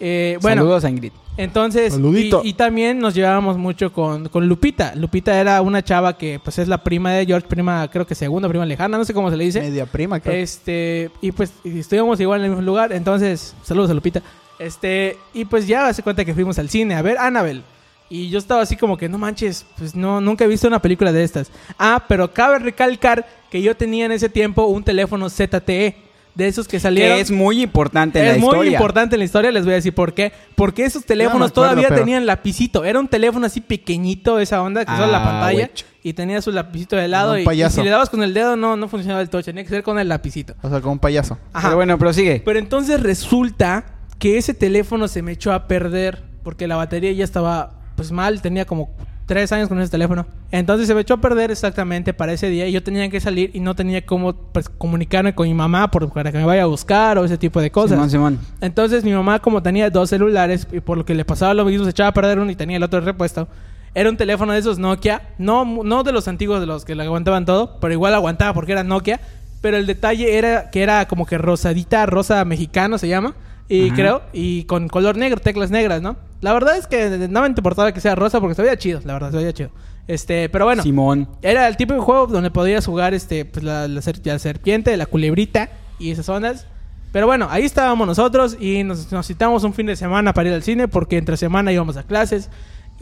Eh, 0.04 0.36
bueno, 0.42 0.62
Saludos 0.62 0.84
a 0.84 0.90
Ingrid. 0.90 1.12
entonces, 1.36 1.92
y, 1.92 1.96
Saludito. 1.96 2.40
y 2.42 2.54
también 2.54 2.98
nos 2.98 3.14
llevábamos 3.14 3.56
mucho 3.56 3.92
con, 3.92 4.28
con 4.28 4.48
Lupita. 4.48 4.96
Lupita 4.96 5.40
era 5.40 5.62
una 5.62 5.84
chava 5.84 6.18
que 6.18 6.40
pues 6.42 6.58
es 6.58 6.66
la 6.66 6.82
prima 6.82 7.12
de 7.12 7.24
George, 7.24 7.46
prima, 7.46 7.88
creo 7.88 8.04
que 8.04 8.16
segunda, 8.16 8.48
prima 8.48 8.66
lejana, 8.66 8.98
no 8.98 9.04
sé 9.04 9.14
cómo 9.14 9.30
se 9.30 9.36
le 9.36 9.44
dice. 9.44 9.60
Media 9.60 9.86
prima, 9.86 10.18
creo. 10.18 10.34
Este, 10.34 11.08
y 11.20 11.30
pues 11.30 11.52
y 11.62 11.78
estuvimos 11.78 12.18
igual 12.18 12.40
en 12.40 12.46
el 12.46 12.50
mismo 12.50 12.66
lugar, 12.66 12.92
entonces, 12.92 13.54
saludos 13.62 13.92
a 13.92 13.94
Lupita. 13.94 14.20
Este, 14.58 15.18
y 15.32 15.44
pues 15.44 15.68
ya 15.68 15.86
hace 15.86 16.02
cuenta 16.02 16.24
que 16.24 16.34
fuimos 16.34 16.58
al 16.58 16.68
cine 16.68 16.96
a 16.96 17.02
ver 17.02 17.16
Annabelle. 17.18 17.62
Y 18.10 18.28
yo 18.28 18.40
estaba 18.40 18.60
así 18.60 18.76
como 18.76 18.98
que, 18.98 19.08
no 19.08 19.18
manches, 19.18 19.64
pues 19.78 19.94
no, 19.94 20.20
nunca 20.20 20.44
he 20.44 20.48
visto 20.48 20.66
una 20.66 20.82
película 20.82 21.12
de 21.12 21.22
estas. 21.22 21.52
Ah, 21.78 22.04
pero 22.08 22.34
cabe 22.34 22.58
recalcar 22.58 23.24
que 23.50 23.62
yo 23.62 23.76
tenía 23.76 24.04
en 24.04 24.12
ese 24.12 24.28
tiempo 24.28 24.64
un 24.64 24.82
teléfono 24.82 25.30
ZTE, 25.30 25.96
de 26.34 26.48
esos 26.48 26.66
que 26.68 26.80
salieron. 26.80 27.16
Que 27.16 27.20
es 27.22 27.30
muy 27.30 27.62
importante 27.62 28.18
en 28.20 28.26
Es 28.26 28.32
la 28.34 28.38
muy 28.40 28.48
historia. 28.50 28.72
importante 28.72 29.14
en 29.16 29.18
la 29.20 29.24
historia, 29.24 29.50
les 29.52 29.64
voy 29.64 29.72
a 29.72 29.76
decir 29.76 29.94
por 29.94 30.14
qué. 30.14 30.32
Porque 30.54 30.84
esos 30.84 31.04
teléfonos 31.04 31.50
acuerdo, 31.50 31.70
todavía 31.70 31.88
pero- 31.88 32.00
tenían 32.00 32.24
lapicito. 32.26 32.84
Era 32.84 32.98
un 33.00 33.08
teléfono 33.08 33.46
así 33.46 33.60
pequeñito, 33.60 34.38
esa 34.38 34.62
onda, 34.62 34.84
que 34.84 34.92
solo 34.92 35.08
la 35.12 35.18
Ah, 35.20 35.24
pantalla. 35.24 35.70
Y 36.04 36.14
tenía 36.14 36.42
su 36.42 36.50
lapicito 36.50 36.96
de 36.96 37.06
lado. 37.08 37.38
Y, 37.38 37.42
y 37.42 37.70
si 37.70 37.82
le 37.82 37.90
dabas 37.90 38.10
con 38.10 38.22
el 38.22 38.34
dedo, 38.34 38.56
no, 38.56 38.76
no 38.76 38.88
funcionaba 38.88 39.20
el 39.20 39.28
touch. 39.30 39.44
Tenía 39.44 39.62
que 39.62 39.68
ser 39.70 39.82
con 39.82 39.98
el 39.98 40.08
lapicito. 40.08 40.54
O 40.62 40.68
sea, 40.68 40.80
como 40.80 40.92
un 40.94 40.98
payaso. 40.98 41.38
Ajá. 41.52 41.68
Pero 41.68 41.76
bueno, 41.76 41.98
prosigue. 41.98 42.42
Pero 42.44 42.58
entonces 42.58 43.00
resulta 43.00 43.84
que 44.18 44.38
ese 44.38 44.54
teléfono 44.54 45.08
se 45.08 45.22
me 45.22 45.32
echó 45.32 45.52
a 45.52 45.68
perder 45.68 46.22
porque 46.42 46.66
la 46.66 46.76
batería 46.76 47.12
ya 47.12 47.24
estaba 47.24 47.74
pues 47.94 48.10
mal, 48.10 48.40
tenía 48.42 48.64
como 48.64 48.90
tres 49.26 49.52
años 49.52 49.68
con 49.68 49.80
ese 49.80 49.90
teléfono. 49.90 50.26
Entonces 50.50 50.86
se 50.86 50.94
me 50.94 51.00
echó 51.00 51.14
a 51.14 51.20
perder 51.20 51.50
exactamente 51.50 52.12
para 52.12 52.32
ese 52.32 52.48
día 52.48 52.66
y 52.66 52.72
yo 52.72 52.82
tenía 52.82 53.08
que 53.08 53.20
salir 53.20 53.50
y 53.54 53.60
no 53.60 53.74
tenía 53.74 54.04
cómo 54.04 54.34
pues, 54.34 54.68
comunicarme 54.68 55.34
con 55.34 55.46
mi 55.46 55.54
mamá 55.54 55.90
por, 55.90 56.12
para 56.12 56.32
que 56.32 56.38
me 56.38 56.44
vaya 56.44 56.64
a 56.64 56.66
buscar 56.66 57.18
o 57.18 57.24
ese 57.24 57.38
tipo 57.38 57.60
de 57.60 57.70
cosas. 57.70 57.92
Simón, 57.92 58.10
Simón. 58.10 58.38
Entonces 58.60 59.04
mi 59.04 59.12
mamá 59.12 59.38
como 59.38 59.62
tenía 59.62 59.90
dos 59.90 60.10
celulares 60.10 60.66
y 60.72 60.80
por 60.80 60.98
lo 60.98 61.04
que 61.04 61.14
le 61.14 61.24
pasaba 61.24 61.54
lo 61.54 61.64
mismo 61.64 61.84
se 61.84 61.90
echaba 61.90 62.08
a 62.08 62.14
perder 62.14 62.38
uno 62.38 62.50
y 62.50 62.56
tenía 62.56 62.76
el 62.76 62.82
otro 62.82 63.00
repuesto. 63.00 63.48
Era 63.94 64.08
un 64.08 64.16
teléfono 64.16 64.54
de 64.54 64.58
esos 64.58 64.78
Nokia, 64.78 65.22
no, 65.38 65.64
no 65.64 66.02
de 66.02 66.12
los 66.12 66.26
antiguos 66.26 66.60
de 66.60 66.66
los 66.66 66.84
que 66.84 66.94
le 66.94 67.02
aguantaban 67.02 67.44
todo, 67.44 67.78
pero 67.80 67.92
igual 67.92 68.14
aguantaba 68.14 68.54
porque 68.54 68.72
era 68.72 68.82
Nokia. 68.84 69.20
Pero 69.60 69.76
el 69.76 69.86
detalle 69.86 70.36
era 70.36 70.70
que 70.70 70.82
era 70.82 71.06
como 71.06 71.24
que 71.24 71.38
rosadita, 71.38 72.04
rosa 72.06 72.44
mexicano 72.44 72.98
se 72.98 73.06
llama, 73.06 73.34
y 73.76 73.86
Ajá. 73.86 73.94
creo, 73.94 74.22
y 74.32 74.64
con 74.64 74.88
color 74.88 75.16
negro, 75.16 75.40
teclas 75.40 75.70
negras, 75.70 76.02
¿no? 76.02 76.16
La 76.40 76.52
verdad 76.52 76.76
es 76.76 76.86
que 76.86 77.28
no 77.30 77.40
me 77.42 77.46
importaba 77.48 77.92
que 77.92 78.00
sea 78.00 78.14
rosa 78.14 78.40
porque 78.40 78.54
se 78.54 78.62
veía 78.62 78.76
chido, 78.76 79.00
la 79.04 79.14
verdad, 79.14 79.30
se 79.30 79.36
veía 79.36 79.52
chido. 79.52 79.70
Este, 80.08 80.48
pero 80.48 80.64
bueno. 80.64 80.82
Simón. 80.82 81.28
Era 81.42 81.68
el 81.68 81.76
tipo 81.76 81.94
de 81.94 82.00
juego 82.00 82.26
donde 82.26 82.50
podías 82.50 82.84
jugar 82.84 83.14
este, 83.14 83.44
pues, 83.44 83.64
la, 83.64 83.86
la 83.88 84.02
ser- 84.02 84.20
la 84.24 84.38
serpiente, 84.38 84.96
la 84.96 85.06
culebrita 85.06 85.70
y 85.98 86.10
esas 86.10 86.26
zonas. 86.26 86.66
Pero 87.12 87.26
bueno, 87.26 87.46
ahí 87.50 87.64
estábamos 87.64 88.06
nosotros 88.06 88.56
y 88.58 88.82
nos, 88.84 89.12
nos 89.12 89.26
citamos 89.26 89.62
un 89.64 89.74
fin 89.74 89.86
de 89.86 89.94
semana 89.96 90.32
para 90.32 90.48
ir 90.48 90.54
al 90.54 90.62
cine 90.62 90.88
porque 90.88 91.18
entre 91.18 91.36
semana 91.36 91.70
íbamos 91.70 91.96
a 91.96 92.02
clases. 92.02 92.50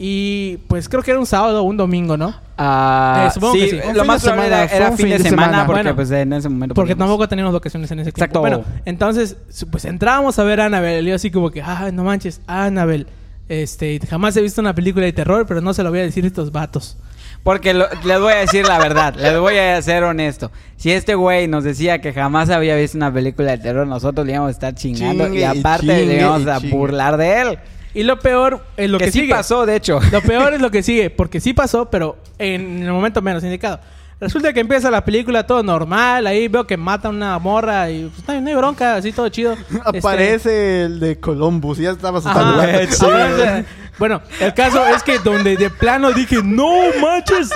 Y 0.03 0.57
pues 0.67 0.89
creo 0.89 1.03
que 1.03 1.11
era 1.11 1.19
un 1.19 1.27
sábado 1.27 1.59
o 1.61 1.63
un 1.63 1.77
domingo, 1.77 2.17
¿no? 2.17 2.33
Ah, 2.57 3.25
Eh, 3.27 3.31
supongo 3.35 3.53
sí, 3.53 3.59
que 3.59 3.69
sí. 3.69 3.75
Lo 3.93 3.99
fin 3.99 4.07
más 4.07 4.21
de 4.23 4.29
probable 4.29 4.49
semana, 4.49 4.63
era, 4.63 4.75
era 4.87 4.91
fin 4.97 5.09
de 5.09 5.19
semana, 5.19 5.65
porque 5.67 5.81
Bueno, 5.83 5.95
pues 5.95 6.09
en 6.09 6.33
ese 6.33 6.49
momento 6.49 6.73
Porque 6.73 6.95
podíamos. 6.95 7.11
tampoco 7.11 7.29
teníamos 7.29 7.53
vacaciones 7.53 7.91
en 7.91 7.99
ese 7.99 8.09
Exacto. 8.09 8.41
tiempo. 8.41 8.63
Bueno, 8.63 8.81
entonces, 8.85 9.37
pues 9.69 9.85
entrábamos 9.85 10.39
a 10.39 10.43
ver 10.43 10.59
a 10.61 10.65
Annabelle. 10.65 11.03
Y 11.03 11.09
yo 11.09 11.15
así 11.15 11.29
como 11.29 11.51
que, 11.51 11.61
ah, 11.61 11.91
no 11.93 12.03
manches, 12.03 12.41
Annabelle. 12.47 13.05
Este, 13.47 13.99
jamás 14.09 14.35
he 14.37 14.41
visto 14.41 14.59
una 14.59 14.73
película 14.73 15.05
de 15.05 15.13
terror, 15.13 15.45
pero 15.45 15.61
no 15.61 15.71
se 15.75 15.83
lo 15.83 15.91
voy 15.91 15.99
a 15.99 16.03
decir 16.03 16.23
a 16.23 16.27
estos 16.27 16.51
vatos. 16.51 16.97
Porque 17.43 17.73
lo- 17.75 17.85
les 18.03 18.19
voy 18.19 18.33
a 18.33 18.37
decir 18.37 18.65
la 18.67 18.79
verdad, 18.79 19.13
les 19.15 19.37
voy 19.39 19.57
a 19.57 19.79
ser 19.83 20.03
honesto. 20.03 20.51
Si 20.77 20.91
este 20.91 21.13
güey 21.13 21.47
nos 21.47 21.63
decía 21.63 22.01
que 22.01 22.11
jamás 22.11 22.49
había 22.49 22.75
visto 22.75 22.97
una 22.97 23.13
película 23.13 23.51
de 23.51 23.57
terror, 23.59 23.85
nosotros 23.85 24.25
le 24.25 24.33
íbamos 24.33 24.47
a 24.49 24.51
estar 24.51 24.73
chingando 24.73 25.25
Chingue 25.25 25.41
y 25.41 25.43
aparte 25.43 25.85
chingue 25.87 26.05
le 26.07 26.19
íbamos 26.21 26.47
a 26.47 26.59
chingue. 26.59 26.75
burlar 26.75 27.17
de 27.17 27.41
él. 27.41 27.59
Y 27.93 28.03
lo 28.03 28.19
peor 28.19 28.63
es 28.77 28.89
lo 28.89 28.97
que, 28.97 29.05
que 29.05 29.11
sí 29.11 29.21
sigue. 29.21 29.33
pasó, 29.33 29.65
de 29.65 29.75
hecho. 29.75 29.99
Lo 30.11 30.21
peor 30.21 30.53
es 30.53 30.61
lo 30.61 30.71
que 30.71 30.81
sigue, 30.83 31.09
porque 31.09 31.39
sí 31.39 31.53
pasó, 31.53 31.89
pero 31.89 32.17
en 32.37 32.83
el 32.83 32.91
momento 32.91 33.21
menos 33.21 33.43
indicado. 33.43 33.79
Resulta 34.21 34.53
que 34.53 34.59
empieza 34.59 34.91
la 34.91 35.03
película 35.03 35.47
todo 35.47 35.63
normal, 35.63 36.27
ahí 36.27 36.47
veo 36.47 36.67
que 36.67 36.77
mata 36.77 37.07
a 37.07 37.11
una 37.11 37.39
morra 37.39 37.89
y 37.89 38.05
pues 38.05 38.27
no 38.27 38.33
hay, 38.35 38.41
no 38.41 38.49
hay 38.49 38.55
bronca, 38.55 38.95
así 38.95 39.11
todo 39.11 39.27
chido. 39.29 39.53
Este, 39.71 39.97
Aparece 39.97 40.83
el 40.83 40.99
de 40.99 41.19
Columbus. 41.19 41.79
Ya 41.79 41.89
estaba 41.89 42.19
ajá, 42.19 42.77
asustando. 42.77 43.67
bueno, 43.97 44.21
el 44.39 44.53
caso 44.53 44.85
es 44.85 45.01
que 45.01 45.17
donde 45.17 45.57
de 45.57 45.71
plano 45.71 46.11
dije, 46.11 46.37
no 46.43 46.71
manches. 47.01 47.49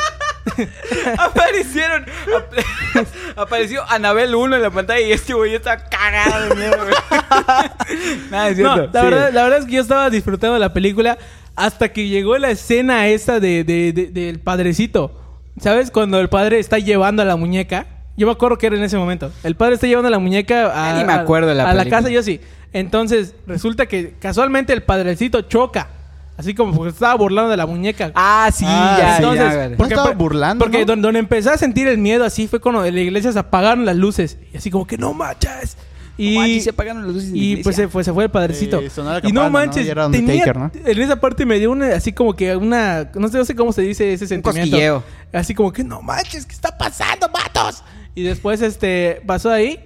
Aparecieron. 1.18 2.04
ap- 2.36 3.06
apareció 3.38 3.84
Anabel 3.90 4.36
1 4.36 4.56
en 4.56 4.62
la 4.62 4.72
pantalla 4.72 5.02
y 5.02 5.12
este 5.12 5.34
güey 5.34 5.56
está 5.56 5.78
cagado 5.86 6.50
de 6.50 6.56
miedo, 6.56 6.78
güey. 6.78 6.96
Nada, 8.32 8.50
es 8.50 8.58
No, 8.58 8.74
cierto. 8.76 8.92
la, 8.94 9.02
sí. 9.02 9.06
verdad, 9.08 9.30
la 9.34 9.44
verdad 9.44 9.60
es 9.60 9.66
que 9.66 9.72
yo 9.72 9.82
estaba 9.82 10.10
disfrutando 10.10 10.54
de 10.56 10.60
la 10.60 10.74
película 10.74 11.18
hasta 11.56 11.90
que 11.90 12.08
llegó 12.08 12.38
la 12.38 12.52
escena 12.52 13.08
esta 13.08 13.40
de, 13.40 13.64
de- 13.64 13.94
de- 13.94 14.08
del 14.08 14.40
padrecito. 14.40 15.22
¿Sabes? 15.60 15.90
Cuando 15.90 16.20
el 16.20 16.28
padre 16.28 16.60
está 16.60 16.80
llevando 16.80 17.22
a 17.22 17.26
la 17.26 17.38
muñeca. 17.38 17.86
Yo 18.18 18.28
me 18.28 18.34
acuerdo 18.34 18.58
que 18.58 18.68
era 18.68 18.76
en 18.76 18.84
ese 18.84 18.98
momento. 18.98 19.32
El 19.44 19.56
padre 19.56 19.76
está 19.76 19.88
llevando 19.88 20.08
a 20.08 20.12
la 20.12 20.20
muñeca 20.20 20.66
a, 20.74 20.92
Ya 20.94 20.98
ni 21.00 21.06
me 21.06 21.14
acuerdo 21.14 21.48
de 21.50 21.56
la 21.56 21.64
a 21.64 21.74
la 21.74 21.84
película. 21.84 21.98
casa, 21.98 22.10
yo 22.10 22.24
sí. 22.24 22.42
Entonces, 22.74 23.36
resulta 23.48 23.86
que 23.86 24.16
casualmente 24.20 24.74
el 24.74 24.84
padrecito 24.84 25.42
choca. 25.44 25.88
Así 26.38 26.54
como 26.54 26.74
porque 26.74 26.90
estaba 26.92 27.16
burlando 27.16 27.50
de 27.52 27.58
la 27.58 27.66
muñeca. 27.66 28.12
Ah, 28.14 28.50
sí, 28.54 28.66
Ah, 28.68 28.98
ya, 29.00 29.06
sí, 29.18 29.22
ya, 29.24 29.30
Entonces, 29.30 29.56
güey. 29.56 29.78
No 29.78 29.86
estaba 29.86 30.12
burlando, 30.12 30.64
Porque 30.66 30.80
¿no? 30.80 30.86
don- 30.86 31.02
donde 31.02 31.20
empecé 31.20 31.50
a 31.50 31.58
sentir 31.58 31.88
el 31.88 31.98
miedo 31.98 32.26
así 32.26 32.48
fue 32.48 32.60
cuando 32.60 32.84
en 32.84 32.94
la 32.94 33.02
iglesia 33.02 33.32
se 33.32 33.40
apagaron 33.40 33.86
las 33.86 33.96
luces. 33.96 34.38
Y 34.54 34.58
así 34.58 34.70
como 34.70 34.86
que 34.86 34.98
no 34.98 35.14
manches. 35.14 35.78
Y, 36.18 36.34
No 36.36 36.40
manches, 36.42 36.64
se 36.66 36.70
apagaron 36.70 37.06
las 37.06 37.14
luces 37.14 37.32
y 37.34 37.58
pues 37.58 37.76
se 37.76 37.88
fue, 37.90 38.04
se 38.04 38.14
fue 38.14 38.24
el 38.26 38.30
padrecito. 38.32 38.80
Eh, 38.80 38.90
sonó 38.90 39.12
la 39.12 39.20
y 39.22 39.32
no 39.34 39.50
manches, 39.50 39.86
tenía- 40.12 40.46
¿no? 40.54 40.72
en 40.74 41.02
esa 41.02 41.18
parte 41.20 41.46
me 41.46 41.60
dio 41.60 41.72
una, 41.72 41.88
así 41.96 42.14
como 42.14 42.34
que 42.36 42.56
una, 42.56 43.10
no 43.16 43.28
sé, 43.28 43.38
no 43.38 43.44
sé 43.46 43.54
cómo 43.56 43.74
se 43.74 43.82
dice 43.82 44.14
ese 44.14 44.26
sentimiento. 44.28 45.04
Así 45.34 45.54
como 45.54 45.74
que 45.74 45.84
no 45.84 46.02
manches, 46.02 46.46
¿qué 46.46 46.54
está 46.54 46.78
pasando, 46.78 47.28
matos? 47.30 47.84
Y 48.14 48.24
después 48.24 48.62
este 48.62 49.22
pasó 49.26 49.52
ahí 49.52 49.78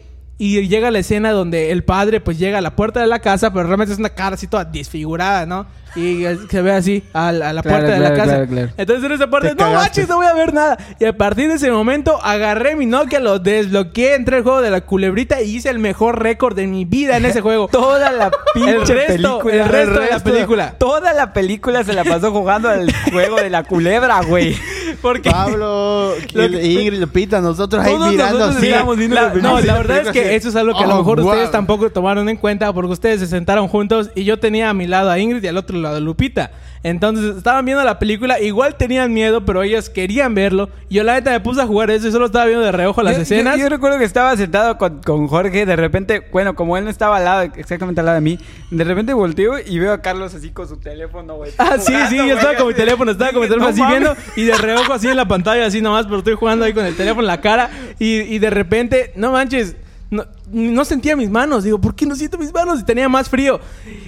Y 0.41 0.67
llega 0.69 0.89
la 0.89 0.99
escena 0.99 1.31
donde 1.31 1.69
el 1.71 1.83
padre 1.83 2.21
pues 2.21 2.39
llega 2.39 2.59
a 2.59 2.61
la 2.61 2.73
puerta 2.75 3.01
de 3.01 3.07
la 3.07 3.19
casa, 3.19 3.51
pero 3.53 3.67
realmente 3.67 3.91
es 3.93 3.99
una 3.99 4.09
cara 4.09 4.35
así 4.35 4.47
toda 4.47 4.63
desfigurada, 4.63 5.45
¿no? 5.45 5.65
Y 5.97 6.23
se 6.49 6.61
ve 6.61 6.71
así 6.71 7.03
a, 7.13 7.31
la- 7.33 7.49
a 7.49 7.53
la 7.53 7.61
Claro, 7.61 7.79
puerta 7.79 7.93
de 7.95 7.99
la 7.99 8.13
casa. 8.15 8.23
claro, 8.31 8.47
claro. 8.47 8.69
Entonces 8.77 9.03
en 9.05 9.11
esa 9.11 9.29
parte, 9.29 9.49
Te 9.49 9.55
no 9.55 9.73
manches, 9.73 10.07
no 10.07 10.15
voy 10.17 10.27
a 10.27 10.33
ver 10.33 10.53
nada. 10.53 10.77
Y 10.99 11.03
a 11.05 11.17
partir 11.17 11.49
de 11.49 11.55
ese 11.55 11.69
momento 11.71 12.23
agarré 12.23 12.75
mi 12.77 12.85
Nokia, 12.85 13.19
lo 13.19 13.39
desbloqueé, 13.39 14.15
entré 14.15 14.37
al 14.37 14.43
juego 14.43 14.61
de 14.61 14.69
la 14.69 14.81
culebrita 14.81 15.41
y 15.41 15.55
hice 15.57 15.69
el 15.69 15.79
mejor 15.79 16.21
récord 16.23 16.55
de 16.55 16.67
mi 16.67 16.85
vida 16.85 17.17
en 17.17 17.25
ese 17.25 17.41
juego. 17.41 17.67
Toda 17.71 18.11
la 18.11 18.31
pinche 18.53 18.71
El 18.71 18.87
resto, 18.87 19.39
película. 19.39 19.55
el 19.63 19.67
resto 19.69 19.99
de 19.99 20.09
la 20.09 20.19
película. 20.19 20.71
Toda 20.77 21.13
la 21.13 21.33
película 21.33 21.83
se 21.83 21.91
la 21.93 22.03
pasó 22.05 22.31
jugando 22.31 22.69
al 22.69 22.93
juego 23.11 23.37
de 23.37 23.49
la 23.49 23.63
culebra, 23.63 24.21
güey. 24.21 24.55
Porque 25.01 25.29
Pablo, 25.31 26.13
Ingrid, 26.33 26.99
Lupita, 26.99 27.41
nosotros 27.41 27.83
ahí 27.83 27.93
mirando 27.97 28.39
nosotros 28.39 28.55
así. 28.57 29.07
La-. 29.09 29.33
No, 29.35 29.59
la 29.59 29.73
verdad 29.77 29.99
es 29.99 30.09
que 30.11 30.21
así. 30.21 30.35
eso 30.35 30.49
es 30.49 30.55
algo 30.55 30.77
que 30.77 30.83
a 30.83 30.87
Oh, 30.87 30.89
lo 30.91 30.97
mejor 30.97 31.21
wow. 31.21 31.29
ustedes 31.31 31.51
tampoco 31.51 31.89
tomaron 31.89 32.27
en 32.29 32.37
cuenta 32.37 32.71
porque 32.73 32.91
ustedes 32.93 33.19
se 33.19 33.27
sentaron 33.27 33.67
juntos 33.67 34.09
y 34.15 34.23
yo 34.23 34.39
tenía 34.39 34.69
a 34.69 34.73
mi 34.73 34.87
lado 34.87 35.09
a 35.09 35.19
Ingrid 35.19 35.43
y 35.43 35.47
al 35.47 35.57
otro 35.57 35.77
lado 35.77 35.97
a 35.97 35.99
Lupita. 35.99 36.51
Entonces 36.81 37.35
estaban 37.35 37.65
viendo 37.65 37.83
la 37.83 37.99
película, 37.99 38.39
igual 38.39 38.75
tenían 38.75 39.13
miedo, 39.13 39.43
pero 39.45 39.63
ellas 39.63 39.89
querían 39.89 40.33
verlo. 40.33 40.69
Y 40.87 40.95
yo 40.95 41.03
la 41.03 41.15
neta 41.15 41.31
me 41.31 41.39
puse 41.41 41.61
a 41.61 41.67
jugar 41.67 41.91
eso 41.91 42.07
y 42.07 42.11
solo 42.11 42.27
estaba 42.27 42.45
viendo 42.45 42.63
de 42.63 42.71
reojo 42.71 43.03
las 43.03 43.17
Yo- 43.17 43.21
escenas. 43.23 43.57
Yo, 43.57 43.63
yo 43.63 43.69
recuerdo 43.69 43.97
que 43.97 44.05
estaba 44.05 44.35
sentado 44.37 44.77
con, 44.77 45.01
con 45.01 45.27
Jorge, 45.27 45.65
de 45.65 45.75
repente, 45.75 46.21
bueno, 46.31 46.55
como 46.55 46.77
él 46.77 46.85
no 46.85 46.89
estaba 46.89 47.17
al 47.17 47.25
lado, 47.25 47.41
exactamente 47.57 47.99
al 47.99 48.05
lado 48.05 48.15
de 48.15 48.21
mí, 48.21 48.39
de 48.71 48.83
repente 48.85 49.13
volteo 49.13 49.55
y 49.59 49.77
veo 49.79 49.91
a 49.91 50.01
Carlos 50.01 50.33
así 50.33 50.51
con 50.51 50.67
su 50.69 50.77
teléfono, 50.77 51.35
güey. 51.35 51.51
Ah, 51.57 51.77
sí, 51.77 51.93
sí, 52.09 52.15
yo 52.15 52.35
estaba 52.35 52.55
con 52.55 52.67
mi 52.69 52.73
teléfono, 52.73 53.11
estaba 53.11 53.31
con 53.33 53.41
mi 53.41 53.47
teléfono 53.47 53.69
"No 53.71 53.73
así 53.73 53.81
viendo 53.91 54.09
mames". 54.15 54.37
y 54.37 54.43
de 54.45 54.53
reojo 54.57 54.93
así 54.93 55.07
en 55.09 55.17
la 55.17 55.27
pantalla, 55.27 55.65
así 55.65 55.81
nomás, 55.81 56.05
pero 56.05 56.19
estoy 56.19 56.35
jugando 56.35 56.63
ahí 56.65 56.73
con 56.73 56.85
el 56.85 56.95
teléfono 56.95 57.21
en 57.23 57.27
la 57.27 57.41
cara 57.41 57.69
y, 57.99 58.21
y 58.21 58.39
de 58.39 58.49
repente, 58.49 59.11
no 59.15 59.31
manches, 59.33 59.75
no, 60.11 60.25
no 60.51 60.85
sentía 60.85 61.15
mis 61.15 61.29
manos. 61.29 61.63
Digo, 61.63 61.79
¿por 61.79 61.93
qué 61.95 62.05
no 62.05 62.15
siento 62.15 62.37
mis 62.37 62.51
manos? 62.53 62.79
Y 62.79 62.83
tenía 62.83 63.07
más 63.09 63.29
frío. 63.29 63.59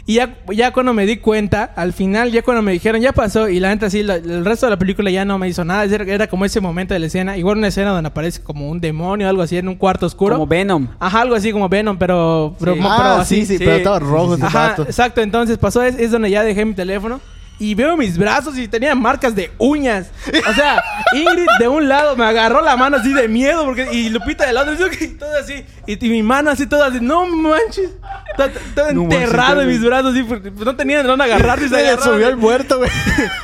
Y 0.05 0.15
ya, 0.15 0.37
ya 0.51 0.73
cuando 0.73 0.93
me 0.93 1.05
di 1.05 1.17
cuenta, 1.17 1.63
al 1.75 1.93
final, 1.93 2.31
ya 2.31 2.41
cuando 2.41 2.61
me 2.63 2.71
dijeron, 2.71 2.99
ya 3.01 3.11
pasó, 3.13 3.47
y 3.49 3.59
la 3.59 3.69
neta 3.69 3.89
sí, 3.89 4.01
la- 4.03 4.15
el 4.15 4.43
resto 4.43 4.65
de 4.65 4.71
la 4.71 4.79
película 4.79 5.11
ya 5.11 5.25
no 5.25 5.37
me 5.37 5.47
hizo 5.47 5.63
nada. 5.63 5.83
Era, 5.83 6.03
era 6.05 6.27
como 6.27 6.43
ese 6.45 6.59
momento 6.59 6.93
de 6.93 6.99
la 6.99 7.05
escena, 7.05 7.37
igual 7.37 7.57
una 7.59 7.67
escena 7.67 7.91
donde 7.91 8.07
aparece 8.07 8.41
como 8.41 8.69
un 8.69 8.79
demonio 8.81 9.27
o 9.27 9.29
algo 9.29 9.41
así 9.43 9.57
en 9.57 9.67
un 9.67 9.75
cuarto 9.75 10.05
oscuro. 10.07 10.35
Como 10.35 10.47
Venom. 10.47 10.87
Ajá, 10.99 11.21
algo 11.21 11.35
así 11.35 11.51
como 11.51 11.69
Venom, 11.69 11.97
pero, 11.97 12.55
pero, 12.59 12.73
Sí. 12.73 12.79
pero 12.81 12.91
Ah, 12.93 13.21
así. 13.21 13.45
sí, 13.45 13.57
sí, 13.57 13.63
pero 13.63 13.75
estaba 13.77 13.99
rojo 13.99 14.37
Ajá, 14.41 14.75
exacto. 14.79 15.21
Entonces 15.21 15.57
pasó, 15.57 15.83
es, 15.83 15.99
es 15.99 16.09
donde 16.11 16.31
ya 16.31 16.43
dejé 16.43 16.65
mi 16.65 16.73
teléfono. 16.73 17.19
Y 17.61 17.75
veo 17.75 17.95
mis 17.95 18.17
brazos 18.17 18.57
y 18.57 18.67
tenía 18.67 18.95
marcas 18.95 19.35
de 19.35 19.51
uñas. 19.59 20.07
O 20.49 20.53
sea, 20.53 20.83
Ingrid 21.13 21.45
de 21.59 21.67
un 21.67 21.87
lado 21.87 22.15
me 22.15 22.25
agarró 22.25 22.59
la 22.63 22.75
mano 22.75 22.97
así 22.97 23.13
de 23.13 23.27
miedo. 23.27 23.63
porque 23.65 23.87
Y 23.93 24.09
Lupita 24.09 24.47
del 24.47 24.57
otro. 24.57 24.73
Y 24.99 25.07
todo 25.09 25.29
así. 25.37 25.63
Y, 25.85 26.03
y 26.03 26.09
mi 26.09 26.23
mano 26.23 26.49
así 26.49 26.65
toda 26.65 26.87
así. 26.87 26.97
No 26.99 27.27
manches. 27.27 27.91
Todo, 28.35 28.49
todo 28.73 28.93
No 28.93 29.03
enterrado 29.03 29.57
manches, 29.57 29.63
en 29.63 29.67
mis 29.67 29.85
brazos. 29.85 30.13
Así, 30.13 30.23
porque 30.23 30.49
no 30.49 30.75
tenía 30.75 31.03
de 31.03 31.07
dónde 31.07 31.23
agarrarse. 31.25 31.65
y 31.65 31.69
se 31.69 31.97
Se 31.97 31.97
subió 32.01 32.29
el 32.29 32.37
muerto, 32.37 32.79
güey. 32.79 32.89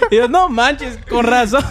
Y 0.09 0.15
yo, 0.15 0.27
no 0.27 0.49
manches, 0.49 0.97
con 1.09 1.25
razón. 1.25 1.63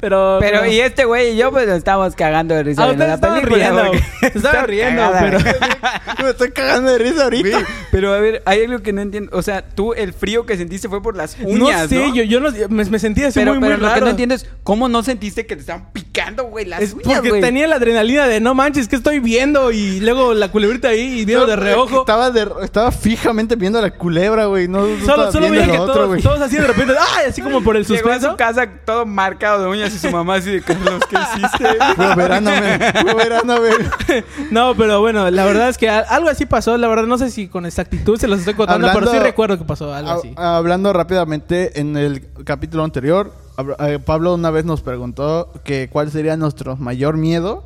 Pero. 0.00 0.38
Pero, 0.40 0.64
y 0.64 0.80
este 0.80 1.04
güey 1.04 1.32
y 1.32 1.36
yo, 1.36 1.50
pues, 1.50 1.66
nos 1.66 1.76
estábamos 1.76 2.14
cagando 2.14 2.54
de 2.54 2.62
risa 2.62 2.84
Ah, 2.84 2.92
ustedes 2.92 3.14
estaban 3.14 3.42
riendo. 3.42 3.92
estaban 4.22 4.66
riendo, 4.66 5.02
cagada, 5.02 5.20
pero. 5.20 6.22
Me 6.22 6.30
estoy 6.30 6.52
cagando 6.52 6.90
de 6.90 6.98
risa 6.98 7.24
ahorita. 7.24 7.50
Güey, 7.50 7.64
Pero 7.90 8.14
a 8.14 8.18
ver, 8.18 8.42
hay 8.46 8.64
algo 8.64 8.80
que 8.80 8.92
no 8.92 9.02
entiendo. 9.02 9.36
O 9.36 9.42
sea, 9.42 9.62
tú 9.62 9.92
el 9.94 10.12
frío 10.12 10.46
que 10.46 10.56
sentiste 10.56 10.88
fue 10.88 11.02
por 11.02 11.16
las 11.16 11.38
No 11.38 11.68
¿no? 11.90 12.14
yo, 12.14 12.22
yo 12.22 12.40
no, 12.40 12.50
me, 12.68 12.84
me 12.84 12.98
sentía 12.98 13.28
así 13.28 13.38
pero 13.40 13.52
muy, 13.54 13.60
pero 13.60 13.72
muy 13.76 13.80
lo 13.82 13.88
que 13.88 13.94
raro. 13.94 14.04
no 14.06 14.10
entiendo 14.10 14.34
es 14.34 14.46
cómo 14.62 14.88
no 14.88 15.02
sentiste 15.02 15.46
que 15.46 15.54
te 15.56 15.60
estaban 15.60 15.92
picando, 15.92 16.44
güey, 16.44 16.64
las 16.66 16.80
Es 16.82 16.92
uñas, 16.94 17.06
porque 17.14 17.28
güey. 17.30 17.40
tenía 17.40 17.66
la 17.66 17.76
adrenalina 17.76 18.26
de 18.26 18.40
no 18.40 18.54
manches, 18.54 18.88
que 18.88 18.96
estoy 18.96 19.18
viendo 19.20 19.70
y 19.72 20.00
luego 20.00 20.34
la 20.34 20.50
culebrita 20.50 20.88
ahí 20.88 21.20
y 21.20 21.24
viendo 21.24 21.46
de 21.46 21.56
reojo. 21.56 22.00
Estaba, 22.00 22.30
de- 22.30 22.48
estaba 22.62 22.92
fijamente 22.92 23.56
viendo 23.56 23.78
a 23.78 23.82
la 23.82 23.90
culebra, 23.90 24.46
güey. 24.46 24.68
No, 24.68 24.80
no 24.86 24.86
Solo, 24.86 25.00
estaba 25.00 25.32
solo 25.32 25.46
viendo 25.50 25.60
veía 25.60 25.72
que 25.72 25.76
lo 25.78 25.82
otro, 25.84 25.94
todos, 25.94 26.08
güey. 26.08 26.22
todos 26.22 26.40
así 26.40 26.56
de 26.56 26.66
repente, 26.66 26.94
¡ay! 26.98 27.26
Así 27.28 27.40
como 27.42 27.62
por 27.62 27.76
el 27.76 27.84
Llegó 27.86 28.10
a 28.10 28.14
su 28.14 28.20
suspenso. 28.26 28.36
casa 28.36 28.66
todo 28.84 29.06
marcado 29.06 29.62
de 29.62 29.68
uñas 29.68 29.94
y 29.94 29.98
su 29.98 30.10
mamá 30.10 30.36
así 30.36 30.50
de 30.50 30.62
Carlos, 30.62 31.02
¿qué 31.08 31.16
hiciste? 31.16 31.66
Fue 31.96 32.14
verano, 32.14 32.50
men. 32.50 32.80
Fue 33.02 33.14
verano, 33.14 33.56
men. 33.60 34.24
No, 34.50 34.74
pero 34.74 35.00
bueno, 35.00 35.30
la 35.30 35.44
verdad 35.44 35.68
es 35.68 35.78
que 35.78 35.88
a- 35.88 36.00
algo 36.00 36.28
así 36.28 36.46
pasó. 36.46 36.76
La 36.76 36.88
verdad, 36.88 37.04
no 37.04 37.18
sé 37.18 37.30
si 37.30 37.48
con 37.48 37.66
exactitud 37.66 38.18
se 38.18 38.28
los 38.28 38.38
estoy 38.40 38.54
contando, 38.54 38.86
pero 38.88 38.98
Hablando- 38.98 39.12
sí 39.12 39.18
recuerdo 39.18 39.58
que 39.58 39.64
pasó 39.64 39.92
algo 39.94 40.10
Ha- 40.10 40.14
así. 40.14 40.32
hablando 40.36 40.92
rápidamente, 40.92 41.71
en 41.74 41.96
el 41.96 42.26
capítulo 42.44 42.84
anterior, 42.84 43.32
eh, 43.80 43.98
Pablo 44.04 44.34
una 44.34 44.50
vez 44.50 44.64
nos 44.64 44.82
preguntó 44.82 45.52
que 45.64 45.88
cuál 45.90 46.10
sería 46.10 46.36
nuestro 46.36 46.76
mayor 46.76 47.16
miedo. 47.16 47.64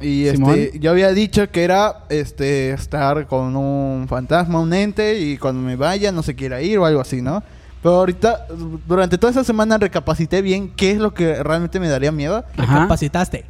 Y 0.00 0.26
este, 0.26 0.78
yo 0.80 0.90
había 0.90 1.12
dicho 1.12 1.48
que 1.50 1.62
era 1.62 2.04
este 2.08 2.72
estar 2.72 3.28
con 3.28 3.54
un 3.54 4.06
fantasma, 4.08 4.58
un 4.58 4.72
ente, 4.72 5.20
y 5.20 5.38
cuando 5.38 5.60
me 5.62 5.76
vaya 5.76 6.10
no 6.10 6.24
se 6.24 6.34
quiera 6.34 6.60
ir 6.60 6.78
o 6.78 6.86
algo 6.86 7.00
así, 7.00 7.22
¿no? 7.22 7.42
Pero 7.82 7.96
ahorita, 7.96 8.46
durante 8.86 9.18
toda 9.18 9.30
esa 9.30 9.44
semana 9.44 9.78
recapacité 9.78 10.42
bien 10.42 10.70
qué 10.70 10.92
es 10.92 10.98
lo 10.98 11.14
que 11.14 11.42
realmente 11.42 11.78
me 11.78 11.88
daría 11.88 12.10
miedo. 12.10 12.44
Ajá. 12.56 12.80
Capacitaste. 12.80 13.44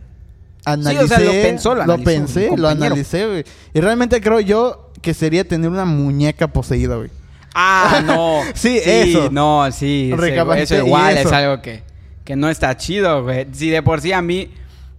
Analicé, 0.64 1.04
o 1.04 1.08
sea, 1.08 1.18
lo 1.18 1.30
pensó, 1.32 1.74
lo 1.74 1.82
analizó, 1.82 2.04
pensé, 2.04 2.50
mi 2.50 2.56
lo 2.56 2.68
analicé, 2.68 3.26
güey. 3.26 3.44
Y 3.74 3.80
realmente 3.80 4.20
creo 4.20 4.40
yo 4.40 4.92
que 5.00 5.12
sería 5.12 5.46
tener 5.46 5.70
una 5.70 5.84
muñeca 5.84 6.48
poseída, 6.48 6.96
güey. 6.96 7.10
Ah, 7.54 8.02
no. 8.06 8.40
Sí, 8.54 8.80
eso. 8.84 9.28
No, 9.30 9.70
sí. 9.72 10.12
Recapacité 10.14 10.76
Eso 10.76 10.86
igual 10.86 11.16
eso. 11.18 11.28
es 11.28 11.32
algo 11.34 11.62
que, 11.62 11.82
que 12.24 12.36
no 12.36 12.48
está 12.48 12.76
chido, 12.76 13.22
güey. 13.24 13.46
Si 13.52 13.68
de 13.70 13.82
por 13.82 14.00
sí 14.00 14.12
a 14.12 14.22
mí, 14.22 14.50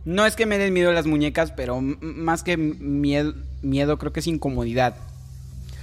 no 0.06 0.26
es 0.26 0.36
que 0.36 0.46
me 0.46 0.58
den 0.58 0.74
miedo 0.74 0.92
las 0.92 1.06
muñecas, 1.06 1.52
pero 1.52 1.80
más 1.82 2.44
que 2.44 2.58
miedo, 2.58 3.34
miedo 3.62 3.98
creo 3.98 4.14
que 4.14 4.20
es 4.20 4.28
incomodidad. 4.28 4.96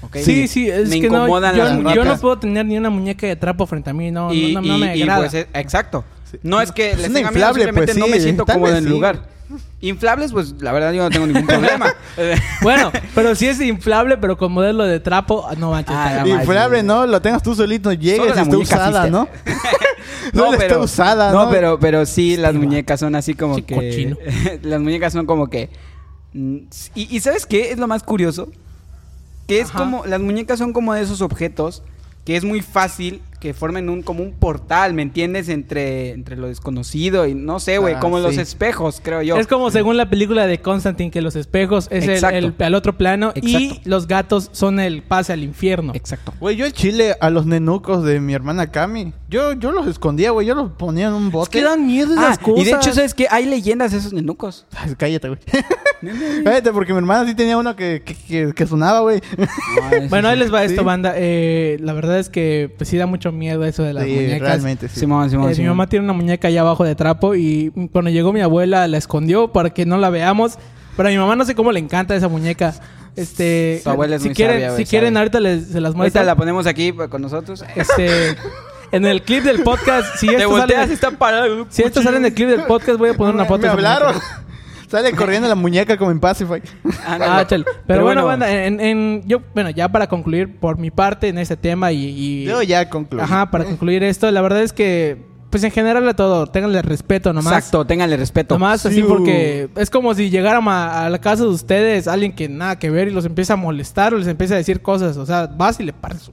¿Ok? 0.03 0.17
Sí, 0.23 0.49
sí, 0.49 0.69
es 0.71 0.89
me 0.89 1.01
que 1.01 1.11
no, 1.11 1.19
incomodan 1.25 1.55
yo, 1.55 1.65
las 1.65 1.73
yo 1.77 1.83
muñecas. 1.83 2.07
no 2.07 2.19
puedo 2.19 2.39
tener 2.39 2.65
ni 2.65 2.79
una 2.79 2.89
muñeca 2.89 3.27
de 3.27 3.37
trapo 3.37 3.67
frente 3.67 3.91
a 3.91 3.93
mí, 3.93 4.11
no, 4.11 4.33
y, 4.33 4.55
no, 4.55 4.63
no 4.63 4.77
y- 4.77 4.81
me 4.81 4.97
y, 4.97 5.03
agrada. 5.03 5.21
pues, 5.21 5.35
eh, 5.35 5.47
exacto. 5.55 6.05
No 6.43 6.61
es 6.61 6.71
que 6.73 6.93
Es 6.93 6.99
les 6.99 7.13
tenga 7.13 7.31
miedo, 7.31 7.49
inflable, 7.49 7.65
simplemente 7.65 7.93
pues, 7.93 7.99
no 7.99 8.07
sí, 8.07 8.11
me 8.13 8.21
siento 8.21 8.47
cómodo 8.47 8.71
en 8.71 8.77
el 8.77 8.85
sí. 8.85 8.89
lugar. 8.91 9.23
Inflables, 9.83 10.33
pues 10.33 10.55
la 10.61 10.73
verdad 10.73 10.93
yo 10.93 11.03
no 11.03 11.09
tengo 11.11 11.27
ningún 11.27 11.47
problema. 11.47 11.95
Bueno, 12.63 12.93
pero 13.15 13.35
si 13.35 13.47
es 13.47 13.61
inflable, 13.63 14.19
pero 14.19 14.37
con 14.37 14.53
modelo 14.53 14.85
de 14.85 15.01
trapo, 15.01 15.49
no 15.57 15.71
manches. 15.71 15.95
Ah, 15.97 16.17
no 16.19 16.25
bien. 16.25 16.37
más, 16.37 16.45
Inflable. 16.45 16.83
¿no? 16.83 17.07
Lo 17.07 17.23
tengas 17.23 17.43
tú 17.43 17.55
solito, 17.55 17.91
llegues 17.95 18.37
y 18.37 18.41
está 18.41 18.59
usada. 18.59 19.09
¿no? 19.09 19.27
Solo 20.35 20.53
está 20.55 20.79
usada, 20.79 21.33
¿no? 21.33 21.51
pero, 21.51 21.79
pero 21.81 22.05
sí, 22.05 22.37
las 22.37 22.51
Estima. 22.51 22.65
muñecas 22.67 23.01
son 23.01 23.15
así 23.15 23.35
como 23.35 23.55
Sí, 23.57 23.63
que. 23.63 23.75
cochino. 23.75 24.17
las 24.63 24.81
muñecas 24.81 25.13
son 25.15 25.25
como 25.25 25.49
que. 25.49 25.71
mm, 26.35 26.57
Y, 26.95 27.17
y 27.17 27.21
¿sabes 27.21 27.47
qué? 27.47 27.71
Es 27.73 27.79
lo 27.79 27.87
más 27.87 28.03
curioso. 28.03 28.49
Que 29.47 29.61
es 29.61 29.71
Ajá. 29.71 29.79
como. 29.79 30.05
Las 30.05 30.21
muñecas 30.21 30.59
son 30.59 30.73
como 30.75 30.93
de 30.93 31.01
esos 31.03 31.23
objetos 31.23 31.83
que 32.27 32.37
es 32.37 32.45
muy 32.45 32.61
fácil 32.61 33.23
que 33.41 33.55
formen 33.55 33.89
un 33.89 34.03
como 34.03 34.23
un 34.23 34.33
portal, 34.33 34.93
¿me 34.95 35.03
entiendes? 35.03 35.49
Entre, 35.49 36.11
entre 36.11 36.37
lo 36.37 36.47
desconocido 36.49 37.27
y 37.27 37.35
no 37.35 37.59
sé, 37.59 37.79
güey, 37.79 37.95
Ah, 37.95 38.01
como 38.01 38.19
los 38.21 38.37
espejos, 38.37 39.01
creo 39.03 39.23
yo. 39.23 39.37
Es 39.39 39.47
como 39.47 39.71
según 39.71 39.97
la 39.97 40.11
película 40.11 40.47
de 40.47 40.61
Constantine, 40.61 41.11
que 41.11 41.23
los 41.23 41.37
espejos 41.37 41.89
es 41.91 42.05
el, 42.05 42.11
Exacto. 42.11 42.37
el- 42.37 42.55
al 42.59 42.75
otro 42.75 42.97
plano 42.99 43.33
y 43.35 43.55
Exacto. 43.69 43.89
los 43.91 44.07
gatos 44.07 44.51
son 44.53 44.79
el 44.79 45.03
pase 45.03 45.33
al 45.33 45.43
infierno. 45.43 45.93
Exacto. 45.95 46.35
Güey, 46.39 46.57
yo 46.57 46.67
el 46.67 46.73
chile 46.75 47.17
a 47.21 47.31
los 47.31 47.47
nenucos 47.47 48.05
de 48.05 48.21
mi 48.21 48.35
hermana 48.35 48.71
Cami, 48.71 49.13
yo, 49.29 49.55
yo 49.55 49.73
los 49.73 49.87
escondía, 49.87 50.31
güey. 50.33 50.47
Yo 50.47 50.55
los 50.55 50.73
ponía 50.73 51.09
en 51.09 51.15
un 51.15 51.27
Es 51.29 51.33
bote. 51.33 51.51
que 51.59 51.65
dan 51.65 51.87
miedo 51.87 52.13
Ah, 52.19 52.25
esas 52.33 52.39
cosas. 52.39 52.61
y 52.61 52.65
de 52.65 52.71
hecho, 52.77 52.93
¿sabes 52.93 53.15
qué? 53.15 53.27
Hay 53.31 53.47
leyendas 53.47 53.93
de 53.93 53.99
esos 53.99 54.13
nenucos. 54.13 54.67
Ay, 54.77 54.95
cállate, 54.99 55.29
güey. 55.29 55.41
cállate, 56.45 56.73
porque 56.73 56.93
mi 56.93 56.99
hermana 56.99 57.27
sí 57.27 57.35
tenía 57.35 57.57
uno 57.57 57.77
que, 57.77 58.03
que, 58.05 58.15
que- 58.15 58.53
que 58.55 58.67
sonaba, 58.67 59.01
güey. 59.01 59.21
Bueno, 60.09 60.29
ahí 60.29 60.39
les 60.39 60.53
va 60.53 60.65
esto, 60.65 60.81
Sí. 60.83 60.85
banda. 60.85 61.15
Eh, 61.17 61.79
la 61.81 61.93
verdad 61.93 62.19
es 62.19 62.29
que 62.29 62.73
pues 62.77 62.89
sí 62.89 62.97
da 62.97 63.07
mucho 63.07 63.30
miedo 63.33 63.65
eso 63.65 63.83
de 63.83 63.93
las 63.95 64.05
Sí, 64.05 64.11
muñecas. 64.15 64.41
realmente, 64.49 64.89
sí. 64.89 65.01
Simón, 65.01 65.27
Eh, 65.27 65.31
Simón, 65.31 65.49
mi 65.49 65.55
Simón. 65.55 65.69
mamá 65.71 65.87
tiene 65.89 66.05
una 66.05 66.13
muñeca 66.13 66.49
allá 66.49 66.61
abajo 66.63 66.85
de 66.85 66.95
trapo 66.95 67.35
y 67.35 67.73
cuando 67.93 68.11
llegó 68.11 68.33
mi 68.33 68.41
abuela 68.41 68.87
la 68.89 68.97
escondió 68.99 69.49
para 69.53 69.71
que 69.71 69.87
no 69.87 69.97
la 69.99 70.11
veamos. 70.11 70.59
Pero 70.97 71.09
a 71.09 71.13
mi 71.13 71.19
mamá 71.19 71.37
no 71.37 71.45
sé 71.45 71.55
cómo 71.55 71.73
le 71.73 71.81
encanta 71.81 72.15
esa 72.17 72.29
muñeca. 72.29 72.75
Este, 73.17 73.81
Tu 73.83 73.91
abuela 73.91 74.17
es 74.17 74.23
si 74.23 74.29
muy 74.29 74.35
quieren, 74.35 74.61
sabia, 74.61 74.77
si 74.77 74.85
quieren 74.85 75.15
sabe. 75.15 75.19
ahorita 75.19 75.41
les, 75.41 75.67
se 75.67 75.81
las 75.81 75.95
muestro. 75.95 76.21
Ahorita 76.21 76.25
la 76.25 76.37
ponemos 76.37 76.67
aquí 76.67 76.93
con 76.93 77.23
nosotros. 77.23 77.65
Este, 77.75 78.37
en 78.93 79.05
el 79.05 79.23
clip 79.23 79.43
del 79.45 79.63
podcast, 79.63 80.17
si 80.17 80.27
Te 80.29 80.35
esto 80.35 80.49
sale, 80.51 80.61
volteas 80.61 80.91
y 80.91 80.93
está 80.93 81.11
parado. 81.13 81.67
si 81.71 81.83
esto 81.83 82.03
sale 82.03 82.19
en 82.19 82.27
el 82.27 82.35
clip 82.35 82.49
del 82.49 82.63
podcast, 82.65 82.99
voy 82.99 83.11
a 83.11 83.15
poner 83.15 83.35
una 83.35 83.45
foto. 83.47 83.63
Me 83.63 83.67
esa 83.69 83.73
hablaron. 83.75 84.15
Sale 84.91 85.13
corriendo 85.13 85.49
la 85.49 85.55
muñeca 85.55 85.97
como 85.97 86.11
en 86.11 86.19
Pacify. 86.21 86.61
Ah, 87.07 87.45
chale. 87.47 87.65
Pero, 87.87 88.03
bueno, 88.03 88.25
banda, 88.27 88.51
en, 88.51 88.81
en- 88.81 89.23
yo, 89.27 89.41
bueno, 89.55 89.71
ya 89.71 89.89
para 89.89 90.09
concluir 90.09 90.59
por 90.59 90.79
mi 90.79 90.91
parte 90.91 91.29
en 91.29 91.39
este 91.39 91.57
tema 91.57 91.93
y, 91.93 92.05
y- 92.07 92.45
Yo 92.45 92.61
ya 92.63 92.89
concluí. 92.91 93.21
ajá, 93.23 93.51
para 93.51 93.65
concluir 93.65 94.03
esto, 94.03 94.29
la 94.31 94.43
verdad 94.43 94.63
es 94.63 94.73
que, 94.73 95.25
pues 95.51 95.63
en 95.65 95.71
general 95.71 96.09
a 96.09 96.15
todo, 96.15 96.47
ténganle 96.49 96.83
respeto 96.83 97.33
nomás. 97.33 97.53
Exacto, 97.53 97.85
ténganle 97.85 98.17
respeto. 98.17 98.55
Nomás 98.57 98.85
así 98.87 98.97
Sí. 98.97 99.03
porque 99.07 99.69
es 99.77 99.91
como 99.91 100.13
si 100.15 100.29
llegáramos 100.31 100.73
a, 100.73 101.07
a 101.07 101.11
la 101.11 101.19
casa 101.21 101.45
de 101.45 101.51
ustedes 101.51 102.09
alguien 102.09 102.33
que 102.35 102.49
nada 102.49 102.79
que 102.79 102.91
ver 102.91 103.09
y 103.09 103.11
los 103.13 103.25
empieza 103.25 103.53
a 103.53 103.57
molestar 103.57 104.13
o 104.15 104.19
les 104.19 104.27
empieza 104.27 104.55
a 104.55 104.59
decir 104.59 104.83
cosas. 104.83 105.17
O 105.17 105.27
sea, 105.27 105.47
vas 105.47 105.79
y 105.81 105.85
le 105.85 105.93
paras. 105.93 106.23
su- 106.23 106.33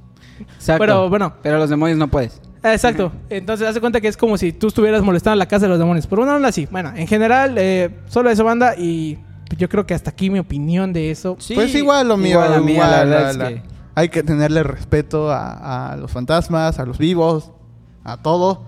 Exacto. 0.55 0.79
Pero, 0.81 1.09
bueno. 1.09 1.33
Pero 1.41 1.57
los 1.57 1.69
demonios 1.69 1.97
no 1.97 2.07
puedes. 2.07 2.39
Ah, 2.69 2.73
Exacto. 2.73 3.11
Entonces, 3.29 3.67
hace 3.67 3.79
cuenta 3.81 3.99
que 4.01 4.07
es 4.07 4.17
como 4.17 4.37
si 4.37 4.51
tú 4.53 4.67
estuvieras 4.67 5.01
molestando 5.01 5.35
la 5.37 5.45
casa 5.47 5.65
de 5.65 5.69
los 5.69 5.79
demonios. 5.79 6.07
Por 6.07 6.19
una 6.19 6.35
onda 6.35 6.49
así. 6.49 6.67
Bueno, 6.71 6.91
en 6.95 7.07
general, 7.07 7.55
eh, 7.57 7.89
solo 8.07 8.29
eso, 8.29 8.43
banda. 8.43 8.75
Y 8.77 9.17
yo 9.57 9.69
creo 9.69 9.85
que 9.85 9.93
hasta 9.93 10.09
aquí 10.11 10.29
mi 10.29 10.39
opinión 10.39 10.93
de 10.93 11.11
eso. 11.11 11.35
Sí, 11.39 11.55
pues 11.55 11.73
igual 11.75 12.07
lo 12.07 12.17
mío. 12.17 12.31
igual 12.31 12.51
la 12.51 12.59
mía, 12.59 12.87
la 12.87 13.03
verdad 13.03 13.29
es 13.31 13.37
la- 13.37 13.47
que- 13.49 13.63
Hay 13.95 14.09
que 14.09 14.21
tenerle 14.21 14.61
respeto 14.63 15.31
a, 15.31 15.91
a 15.93 15.97
los 15.97 16.11
fantasmas, 16.11 16.77
a 16.79 16.85
los 16.85 16.97
vivos, 16.99 17.51
a 18.03 18.17
todo. 18.17 18.63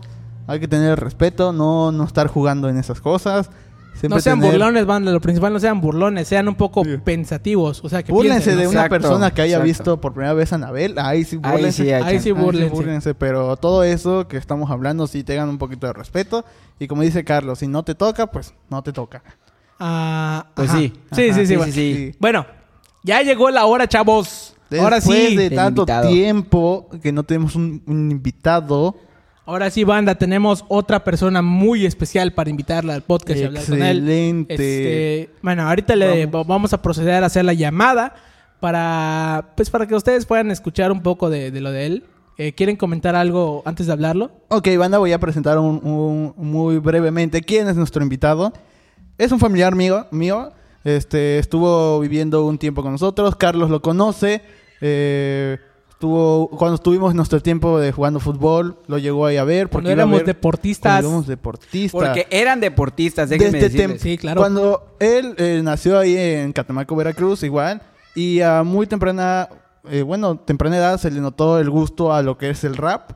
Hay 0.47 0.59
que 0.59 0.67
tener 0.67 0.99
respeto, 0.99 1.53
no, 1.53 1.91
no 1.91 2.03
estar 2.03 2.25
jugando 2.27 2.67
en 2.69 2.77
esas 2.77 2.99
cosas. 2.99 3.51
Siempre 3.99 4.17
no 4.17 4.21
sean 4.21 4.39
tener- 4.39 4.53
burlones, 4.53 4.85
banda. 4.85 5.11
Lo 5.11 5.19
principal, 5.21 5.51
no 5.53 5.59
sean 5.59 5.81
burlones. 5.81 6.27
Sean 6.27 6.47
un 6.47 6.55
poco 6.55 6.83
Sí. 6.85 6.97
pensativos. 7.03 7.83
O 7.83 7.89
sea, 7.89 8.01
que 8.03 8.11
Búrlense 8.11 8.51
piensen, 8.51 8.57
de 8.57 8.63
¿no? 8.63 8.69
una 8.71 8.79
Exacto, 8.85 9.01
persona 9.01 9.31
que 9.31 9.41
haya 9.41 9.55
exacto. 9.57 9.65
visto 9.67 10.01
por 10.01 10.13
primera 10.13 10.33
vez 10.33 10.51
a 10.53 10.55
Anabel. 10.55 10.97
Ahí 10.99 11.23
sí, 11.25 11.39
Ahí 11.43 11.51
búrlense. 11.51 11.83
sí, 11.83 11.91
Ahí 11.91 12.03
sí, 12.03 12.09
Ahí 12.09 12.19
sí, 12.19 12.31
búrlense. 12.31 12.69
búrlense, 12.73 13.15
pero 13.15 13.57
todo 13.57 13.83
eso 13.83 14.27
que 14.27 14.37
estamos 14.37 14.71
hablando, 14.71 15.05
sí 15.07 15.23
tengan 15.23 15.49
un 15.49 15.57
poquito 15.57 15.87
de 15.87 15.93
respeto. 15.93 16.45
Y 16.79 16.87
como 16.87 17.01
dice 17.01 17.23
Carlos, 17.23 17.59
si 17.59 17.67
no 17.67 17.83
te 17.83 17.93
toca, 17.95 18.27
pues 18.27 18.53
no 18.69 18.81
te 18.83 18.93
toca. 18.93 19.21
Ah, 19.79 20.47
Pues 20.55 20.71
sí. 20.71 20.93
Sí, 21.11 21.27
sí, 21.27 21.33
sí, 21.33 21.45
sí, 21.47 21.55
bueno. 21.55 21.73
sí, 21.73 21.95
sí. 22.11 22.15
Bueno, 22.19 22.45
ya 23.03 23.21
llegó 23.21 23.49
la 23.49 23.65
hora, 23.65 23.87
chavos. 23.87 24.55
ahora 24.79 24.97
Después 24.97 25.29
sí. 25.29 25.35
de 25.35 25.49
tanto 25.49 25.85
tiempo 26.07 26.89
que 27.01 27.11
no 27.11 27.23
tenemos 27.23 27.55
un, 27.55 27.81
un 27.87 28.11
invitado, 28.11 28.95
Ahora 29.49 29.71
sí, 29.71 29.83
banda, 29.83 30.13
tenemos 30.13 30.63
otra 30.67 31.03
persona 31.03 31.41
muy 31.41 31.83
especial 31.85 32.33
para 32.33 32.51
invitarla 32.51 32.93
al 32.93 33.01
podcast 33.01 33.39
y 33.39 33.43
hablar 33.45 33.65
con 33.65 33.81
él. 33.81 33.97
Excelente. 33.97 34.53
Este, 34.53 35.29
bueno, 35.41 35.67
ahorita 35.67 35.95
le 35.95 36.27
Vamos. 36.27 36.45
vamos. 36.47 36.73
a 36.73 36.81
proceder 36.83 37.23
a 37.23 37.25
hacer 37.25 37.43
la 37.45 37.53
llamada 37.53 38.13
para, 38.59 39.53
pues, 39.55 39.71
para 39.71 39.87
que 39.87 39.95
ustedes 39.95 40.27
puedan 40.27 40.51
escuchar 40.51 40.91
un 40.91 41.01
poco 41.01 41.31
de, 41.31 41.49
de 41.49 41.61
lo 41.61 41.71
de 41.71 41.85
él. 41.87 42.03
Eh, 42.37 42.53
¿Quieren 42.53 42.75
comentar 42.75 43.15
algo 43.15 43.63
antes 43.65 43.87
de 43.87 43.93
hablarlo? 43.93 44.29
Ok, 44.49 44.67
banda, 44.77 44.99
voy 44.99 45.13
a 45.13 45.19
presentar 45.19 45.57
un, 45.57 45.81
un- 45.83 46.33
muy 46.37 46.77
brevemente 46.77 47.41
quién 47.41 47.67
es 47.67 47.75
nuestro 47.75 48.03
invitado. 48.03 48.53
Es 49.17 49.31
un 49.31 49.39
familiar 49.39 49.73
mío, 49.75 50.05
mío. 50.11 50.51
Este, 50.83 51.39
estuvo 51.39 51.99
viviendo 51.99 52.45
un 52.45 52.59
tiempo 52.59 52.83
con 52.83 52.91
nosotros. 52.91 53.35
Carlos 53.35 53.71
lo 53.71 53.81
conoce. 53.81 54.43
Eh, 54.79 55.57
estuvo 55.99 56.47
cuando 56.51 56.75
estuvimos 56.75 57.11
en 57.11 57.17
nuestro 57.17 57.41
tiempo 57.41 57.77
de 57.77 57.91
jugando 57.91 58.21
fútbol, 58.21 58.77
lo 58.87 58.97
llegó 58.99 59.25
ahí 59.25 59.35
a 59.35 59.43
ver. 59.43 59.67
Cuando 59.67 59.71
porque 59.73 59.89
a 59.89 59.91
éramos 59.91 60.19
ver- 60.19 60.27
deportistas. 60.27 60.93
cuando 60.93 61.07
éramos 61.09 61.27
deportistas. 61.27 61.91
Porque 61.91 62.25
eran 62.29 62.61
deportistas, 62.61 63.29
De 63.29 63.37
déjenme 63.37 63.57
este 63.59 63.69
decirles. 63.69 63.99
tem- 63.99 64.03
Sí, 64.03 64.17
claro. 64.17 64.39
Cuando 64.39 64.95
él 65.01 65.35
eh, 65.37 65.59
nació 65.61 65.99
ahí 65.99 66.15
en 66.15 66.53
Catemaco, 66.53 66.95
Veracruz, 66.95 67.43
igual, 67.43 67.81
y 68.15 68.39
a 68.39 68.63
muy 68.63 68.87
temprana, 68.87 69.49
eh, 69.89 70.01
bueno, 70.01 70.37
temprana 70.39 70.77
edad 70.77 70.97
se 70.97 71.11
le 71.11 71.19
notó 71.19 71.59
el 71.59 71.69
gusto 71.69 72.13
a 72.13 72.21
lo 72.21 72.37
que 72.37 72.49
es 72.49 72.63
el 72.63 72.77
rap. 72.77 73.11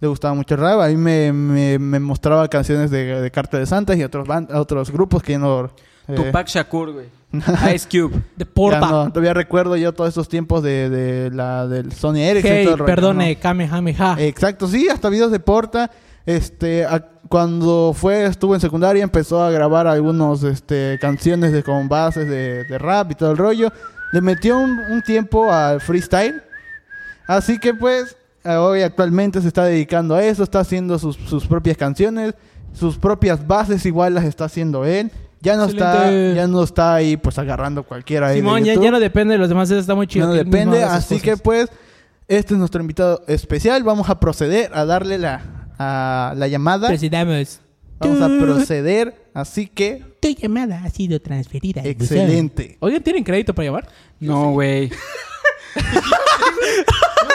Le 0.00 0.08
gustaba 0.08 0.32
mucho 0.32 0.54
el 0.54 0.60
rap. 0.62 0.80
Ahí 0.80 0.96
me, 0.96 1.30
me, 1.34 1.78
me 1.78 2.00
mostraba 2.00 2.48
canciones 2.48 2.90
de, 2.90 3.20
de 3.20 3.30
Carta 3.30 3.58
de 3.58 3.66
Santas 3.66 3.98
y 3.98 4.02
otros, 4.04 4.26
otros 4.54 4.90
grupos 4.90 5.22
que 5.22 5.32
ya 5.32 5.38
no... 5.40 5.66
eh, 6.08 6.14
Tupac 6.14 6.46
Shakur, 6.48 6.92
güey. 6.92 7.17
Ice 7.74 7.86
Cube. 7.90 8.22
De 8.36 8.46
Porta. 8.46 8.80
no- 8.80 9.08
todavía 9.10 9.34
recuerdo 9.34 9.76
yo 9.76 9.92
todos 9.92 10.10
esos 10.10 10.28
tiempos 10.28 10.62
de, 10.62 10.88
de 10.88 11.30
la, 11.30 11.66
del 11.66 11.92
Sony 11.92 12.16
Ericsson. 12.18 12.52
y 12.52 12.54
hey, 12.56 12.64
todo 12.64 12.74
el 12.74 12.78
rollo, 12.80 12.86
perdone, 12.94 13.34
¿no? 13.34 13.40
Kamehameha. 13.40 14.16
Exacto, 14.18 14.66
sí, 14.68 14.88
hasta 14.88 15.08
videos 15.08 15.30
de 15.30 15.40
Porta. 15.40 15.90
Este, 16.26 16.84
a- 16.84 17.04
cuando 17.28 17.92
fue, 17.94 18.24
estuvo 18.24 18.54
en 18.54 18.60
secundaria, 18.60 19.02
empezó 19.02 19.42
a 19.42 19.50
grabar 19.50 19.86
algunos, 19.86 20.42
este, 20.44 20.98
canciones 21.00 21.52
de, 21.52 21.62
con 21.62 21.88
bases 21.88 22.26
de, 22.28 22.64
de 22.64 22.78
rap 22.78 23.10
y 23.10 23.14
todo 23.14 23.30
el 23.32 23.36
rollo. 23.36 23.70
Le 24.12 24.20
metió 24.22 24.58
un, 24.58 24.78
un 24.90 25.02
tiempo 25.02 25.52
al 25.52 25.80
freestyle. 25.82 26.42
Así 27.26 27.58
que 27.58 27.74
pues, 27.74 28.16
hoy 28.44 28.80
actualmente 28.82 29.42
se 29.42 29.48
está 29.48 29.64
dedicando 29.64 30.14
a 30.14 30.24
eso, 30.24 30.42
está 30.42 30.60
haciendo 30.60 30.98
sus, 30.98 31.16
sus 31.16 31.46
propias 31.46 31.76
canciones, 31.76 32.34
sus 32.72 32.96
propias 32.96 33.46
bases 33.46 33.84
igual 33.84 34.14
las 34.14 34.24
está 34.24 34.46
haciendo 34.46 34.86
él. 34.86 35.10
Ya 35.40 35.56
no 35.56 35.66
está, 35.66 36.10
ya 36.10 36.46
no 36.46 36.62
está 36.64 36.94
ahí 36.94 37.16
pues 37.16 37.38
agarrando 37.38 37.84
cualquiera 37.84 38.28
ahí 38.28 38.36
de 38.36 38.40
Simón, 38.40 38.64
ya, 38.64 38.74
ya 38.74 38.90
no 38.90 38.98
depende 38.98 39.34
de 39.34 39.38
los 39.38 39.48
demás, 39.48 39.70
eso 39.70 39.78
está 39.80 39.94
muy 39.94 40.06
chido. 40.06 40.26
No 40.26 40.32
depende, 40.32 40.82
así 40.82 41.20
que 41.20 41.36
pues, 41.36 41.68
este 42.26 42.54
es 42.54 42.58
nuestro 42.58 42.80
invitado 42.80 43.22
especial. 43.28 43.82
Vamos 43.84 44.10
a 44.10 44.18
proceder 44.18 44.70
a 44.74 44.84
darle 44.84 45.16
la, 45.18 45.68
a 45.78 46.34
la 46.36 46.48
llamada. 46.48 46.88
Presidamos. 46.88 47.60
Vamos 48.00 48.20
a 48.22 48.28
proceder, 48.44 49.28
así 49.34 49.66
que, 49.66 50.04
Tu 50.20 50.28
llamada 50.30 50.82
ha 50.84 50.90
sido 50.90 51.20
transferida. 51.20 51.82
excelente. 51.84 52.76
Oigan, 52.80 53.02
¿tienen 53.02 53.24
crédito 53.24 53.54
para 53.54 53.66
llamar? 53.66 53.88
No, 54.20 54.52
güey. 54.52 54.90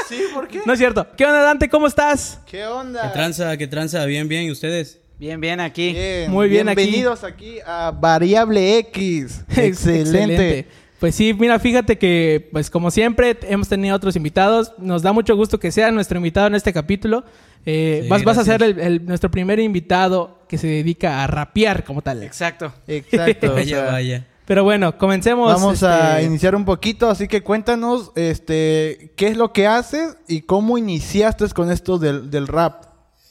Sí, 0.08 0.22
¿por 0.34 0.47
qué? 0.47 0.62
No 0.66 0.74
es 0.74 0.80
cierto. 0.80 1.08
¿Qué 1.18 1.26
onda, 1.26 1.41
Dante? 1.41 1.70
¿Cómo 1.70 1.88
estás? 1.88 2.39
¿Qué 2.45 2.58
¿Qué 2.58 2.68
onda? 2.68 3.12
tranza? 3.14 3.58
¿Qué 3.58 3.68
tranza? 3.68 4.06
Bien, 4.06 4.28
bien. 4.28 4.43
¿Y 4.43 4.51
ustedes? 4.51 4.99
Bien, 5.24 5.39
bien 5.39 5.61
aquí. 5.61 5.93
Bien, 5.93 6.30
Muy 6.30 6.49
bien 6.49 6.67
aquí. 6.67 6.82
Bienvenidos 6.82 7.24
aquí. 7.24 7.55
a 7.65 7.91
Variable 7.91 8.78
X. 8.80 9.45
Excelente. 9.55 10.67
Pues 10.99 11.15
sí, 11.15 11.34
mira, 11.34 11.59
fíjate 11.59 11.97
que, 11.97 12.49
pues 12.51 12.69
como 12.69 12.91
siempre, 12.91 13.38
hemos 13.43 13.69
tenido 13.69 13.95
otros 13.95 14.17
invitados. 14.17 14.74
Nos 14.78 15.01
da 15.01 15.13
mucho 15.13 15.34
gusto 15.38 15.61
que 15.61 15.71
sea 15.71 15.91
nuestro 15.91 16.17
invitado 16.17 16.47
en 16.47 16.55
este 16.55 16.74
capítulo. 16.74 17.24
Eh, 17.65 18.01
Sí, 18.03 18.09
vas, 18.09 18.26
vas 18.26 18.38
a 18.38 18.43
ser 18.43 18.61
el- 18.63 18.78
el- 18.82 19.05
nuestro 19.05 19.32
primer 19.32 19.61
invitado 19.61 20.39
que 20.49 20.57
se 20.57 20.67
dedica 20.67 21.24
a 21.24 21.28
rapear 21.28 21.86
como 21.86 22.01
tal. 22.01 22.21
Exacto. 22.21 22.74
Exacto. 22.86 23.47
o 23.51 23.53
Vaya, 23.53 23.78
sea, 23.78 23.91
vaya. 23.93 24.28
Pero 24.43 24.65
bueno, 24.65 24.97
comencemos. 24.97 25.53
Vamos 25.53 25.84
a 25.84 26.15
este, 26.19 26.26
iniciar 26.26 26.53
un 26.53 26.65
poquito, 26.65 27.09
así 27.09 27.30
que 27.30 27.41
cuéntanos 27.43 28.11
este, 28.17 29.13
qué 29.15 29.28
es 29.28 29.38
lo 29.38 29.53
que 29.53 29.67
haces 29.67 30.17
y 30.28 30.41
cómo 30.41 30.78
iniciaste 30.78 31.47
con 31.55 31.71
esto 31.71 31.97
del, 31.97 32.30
del 32.30 32.45
rap, 32.49 32.84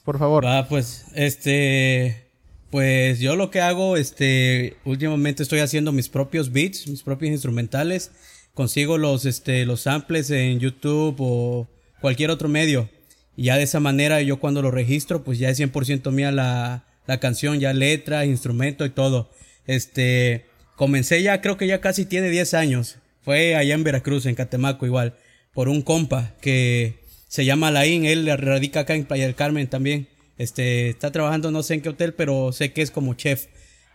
por 0.05 0.18
favor. 0.18 0.44
Va, 0.44 0.68
pues, 0.68 1.07
este. 1.14 2.28
Pues 2.70 3.20
yo 3.20 3.36
lo 3.36 3.50
que 3.50 3.61
hago, 3.61 3.96
este. 3.96 4.76
Últimamente 4.84 5.42
estoy 5.42 5.61
haciendo 5.61 5.92
mis 5.92 6.09
propios 6.09 6.53
beats, 6.53 6.88
mis 6.88 7.03
propios 7.03 7.32
instrumentales. 7.32 8.11
Consigo 8.55 8.98
los, 8.98 9.24
este, 9.24 9.64
los 9.64 9.82
samples 9.82 10.30
en 10.30 10.61
YouTube 10.61 11.16
o 11.20 11.68
cualquier 12.00 12.30
otro 12.30 12.48
medio. 12.48 12.88
Y 13.36 13.44
ya 13.44 13.57
de 13.57 13.62
esa 13.62 13.80
manera, 13.80 14.20
yo 14.22 14.40
cuando 14.40 14.61
lo 14.61 14.70
registro, 14.70 15.24
pues 15.24 15.38
ya 15.38 15.48
es 15.48 15.59
100% 15.59 16.11
mía 16.11 16.32
la, 16.32 16.84
la 17.07 17.18
canción, 17.18 17.61
ya 17.61 17.72
letra, 17.72 18.24
instrumento 18.26 18.84
y 18.84 18.90
todo. 18.90 19.30
Este. 19.66 20.46
Comencé 20.76 21.22
ya, 21.22 21.40
creo 21.40 21.57
que 21.57 21.66
ya 21.66 21.80
casi 21.80 22.07
tiene 22.07 22.30
10 22.30 22.55
años. 22.55 22.98
Fue 23.20 23.55
allá 23.55 23.74
en 23.74 23.84
Veracruz, 23.84 24.26
en 24.26 24.34
Catemaco 24.34 24.86
igual. 24.86 25.14
Por 25.55 25.68
un 25.68 25.82
compa 25.82 26.34
que 26.40 27.01
se 27.33 27.47
llama 27.47 27.68
Alain, 27.68 28.05
él 28.05 28.26
radica 28.37 28.80
acá 28.80 28.95
en 28.95 29.07
Playa 29.07 29.24
del 29.24 29.35
Carmen 29.35 29.66
también. 29.66 30.07
Este, 30.37 30.91
está 30.91 31.11
trabajando 31.12 31.51
no 31.51 31.62
sé 31.62 31.72
en 31.72 31.80
qué 31.80 31.89
hotel, 31.89 32.12
pero 32.12 32.53
sé 32.53 32.74
que 32.74 32.83
es 32.83 32.91
como 32.91 33.14
chef. 33.14 33.47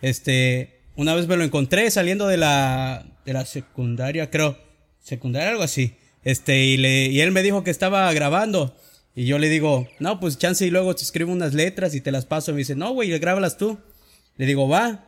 Este, 0.01 0.79
una 0.95 1.13
vez 1.13 1.27
me 1.27 1.37
lo 1.37 1.43
encontré 1.43 1.91
saliendo 1.91 2.25
de 2.27 2.37
la, 2.37 3.05
de 3.27 3.33
la 3.33 3.45
secundaria, 3.45 4.31
creo. 4.31 4.57
Secundaria, 5.03 5.51
algo 5.51 5.61
así. 5.61 5.93
Este, 6.23 6.63
y 6.65 6.77
le, 6.77 7.09
y 7.09 7.21
él 7.21 7.29
me 7.29 7.43
dijo 7.43 7.63
que 7.63 7.69
estaba 7.69 8.11
grabando. 8.11 8.75
Y 9.13 9.25
yo 9.25 9.37
le 9.37 9.49
digo, 9.49 9.87
no, 9.99 10.19
pues 10.19 10.39
chance 10.39 10.65
y 10.65 10.71
luego 10.71 10.95
te 10.95 11.03
escribo 11.03 11.31
unas 11.31 11.53
letras 11.53 11.93
y 11.93 12.01
te 12.01 12.11
las 12.11 12.25
paso. 12.25 12.49
Y 12.49 12.53
me 12.55 12.59
dice, 12.61 12.73
no, 12.73 12.91
güey, 12.93 13.15
grábalas 13.19 13.55
tú. 13.55 13.77
Le 14.37 14.47
digo, 14.47 14.67
va. 14.67 15.05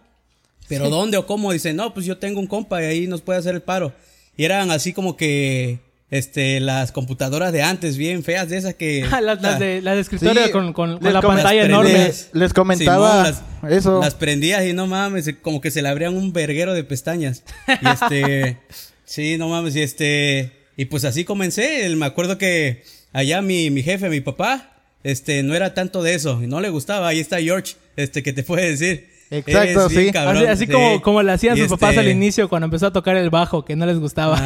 ¿Pero 0.67 0.91
dónde 0.91 1.17
o 1.17 1.25
cómo? 1.25 1.51
Dice, 1.51 1.73
no, 1.73 1.95
pues 1.95 2.05
yo 2.05 2.19
tengo 2.19 2.39
un 2.39 2.45
compa 2.45 2.79
y 2.83 2.85
ahí 2.85 3.07
nos 3.07 3.21
puede 3.21 3.39
hacer 3.39 3.55
el 3.55 3.63
paro. 3.63 3.91
Y 4.37 4.45
eran 4.45 4.69
así 4.69 4.93
como 4.93 5.17
que, 5.17 5.79
este, 6.11 6.59
las 6.59 6.91
computadoras 6.91 7.51
de 7.53 7.61
antes, 7.61 7.97
bien 7.97 8.23
feas, 8.23 8.49
de 8.49 8.57
esas 8.57 8.73
que... 8.75 9.05
las, 9.21 9.41
las 9.41 9.59
de, 9.59 9.81
las 9.81 9.95
de 9.95 10.01
escritorio 10.01 10.45
Sí, 10.45 10.51
con, 10.51 10.73
con- 10.73 10.99
la 11.01 11.21
com- 11.21 11.35
pantalla 11.35 11.61
las 11.61 11.69
enorme. 11.69 12.11
Les 12.33 12.53
comentaba 12.53 13.23
las, 13.61 13.71
eso. 13.71 13.99
Las 14.01 14.15
prendías 14.15 14.65
y 14.65 14.73
no 14.73 14.87
mames, 14.87 15.29
como 15.41 15.61
que 15.61 15.71
se 15.71 15.81
le 15.81 15.89
abrían 15.89 16.15
un 16.15 16.33
verguero 16.33 16.73
de 16.73 16.83
pestañas. 16.83 17.43
Y 17.81 17.87
este, 17.87 18.57
sí, 19.05 19.37
no 19.37 19.49
mames, 19.49 19.75
y 19.75 19.81
este, 19.81 20.51
y 20.77 20.85
pues 20.85 21.05
así 21.05 21.25
comencé. 21.25 21.85
El- 21.85 21.95
Me 21.97 22.05
acuerdo 22.07 22.37
que 22.37 22.83
allá 23.13 23.41
mi, 23.41 23.69
mi 23.69 23.83
jefe, 23.83 24.09
mi 24.09 24.21
papá, 24.21 24.71
este, 25.03 25.43
no 25.43 25.53
era 25.55 25.73
tanto 25.73 26.01
de 26.03 26.15
eso, 26.15 26.41
y 26.43 26.47
no 26.47 26.59
le 26.59 26.69
gustaba. 26.69 27.07
Ahí 27.07 27.19
está 27.19 27.39
George, 27.39 27.75
este, 27.95 28.23
que 28.23 28.33
te 28.33 28.43
puede 28.43 28.69
decir. 28.71 29.09
Exacto, 29.31 29.85
Eres 29.87 30.05
sí. 30.05 30.11
cabrón, 30.11 30.37
así 30.37 30.45
así 30.47 30.65
sí. 30.65 30.71
como, 30.71 31.01
como 31.01 31.21
le 31.23 31.31
hacían 31.31 31.55
Y 31.55 31.61
sus 31.61 31.69
papás 31.69 31.91
este, 31.91 32.01
al 32.01 32.07
inicio 32.09 32.49
cuando 32.49 32.65
empezó 32.65 32.87
a 32.87 32.93
tocar 32.93 33.15
el 33.15 33.29
bajo, 33.29 33.63
que 33.63 33.75
no 33.75 33.85
les 33.85 33.99
gustaba. 33.99 34.39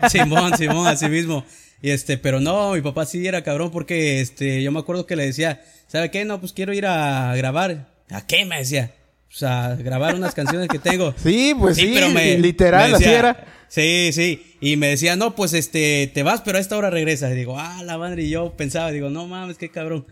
Ah, 0.00 0.08
Simón, 0.10 0.56
Simón, 0.56 0.86
así 0.86 1.08
mismo. 1.08 1.44
Y 1.82 1.90
este, 1.90 2.16
pero 2.18 2.40
no, 2.40 2.72
mi 2.74 2.80
papá 2.80 3.06
sí 3.06 3.26
era 3.26 3.42
cabrón 3.42 3.70
porque 3.70 4.20
este, 4.20 4.62
yo 4.62 4.70
me 4.70 4.78
acuerdo 4.78 5.06
que 5.06 5.16
le 5.16 5.24
decía, 5.26 5.60
¿sabe 5.88 6.10
qué? 6.10 6.24
No, 6.24 6.38
pues 6.38 6.52
quiero 6.52 6.72
ir 6.72 6.86
a 6.86 7.34
grabar. 7.34 7.88
¿A 8.10 8.26
qué? 8.26 8.44
Me 8.44 8.58
decía. 8.58 8.92
O 9.30 9.32
sea, 9.32 9.76
grabar 9.76 10.14
unas 10.14 10.34
canciones 10.34 10.68
que 10.68 10.78
tengo. 10.78 11.14
Sí, 11.22 11.54
pues 11.58 11.76
sí, 11.76 11.90
pero 11.94 12.10
me- 12.10 12.38
literal, 12.38 12.90
me 12.90 12.96
así 12.96 13.04
era. 13.04 13.44
Sí, 13.68 14.10
sí. 14.12 14.56
Y 14.60 14.76
me 14.76 14.88
decía, 14.88 15.14
no, 15.16 15.34
pues 15.36 15.52
este, 15.54 16.10
te 16.12 16.22
vas, 16.24 16.40
pero 16.42 16.58
a 16.58 16.60
esta 16.60 16.76
hora 16.76 16.90
regresas. 16.90 17.32
Y 17.32 17.36
digo, 17.36 17.56
ah, 17.58 17.82
la 17.84 17.96
madre. 17.98 18.24
Y 18.24 18.30
yo 18.30 18.52
pensaba, 18.56 18.90
digo, 18.90 19.08
no 19.10 19.26
mames, 19.28 19.56
qué 19.58 19.70
cabrón. 19.70 20.06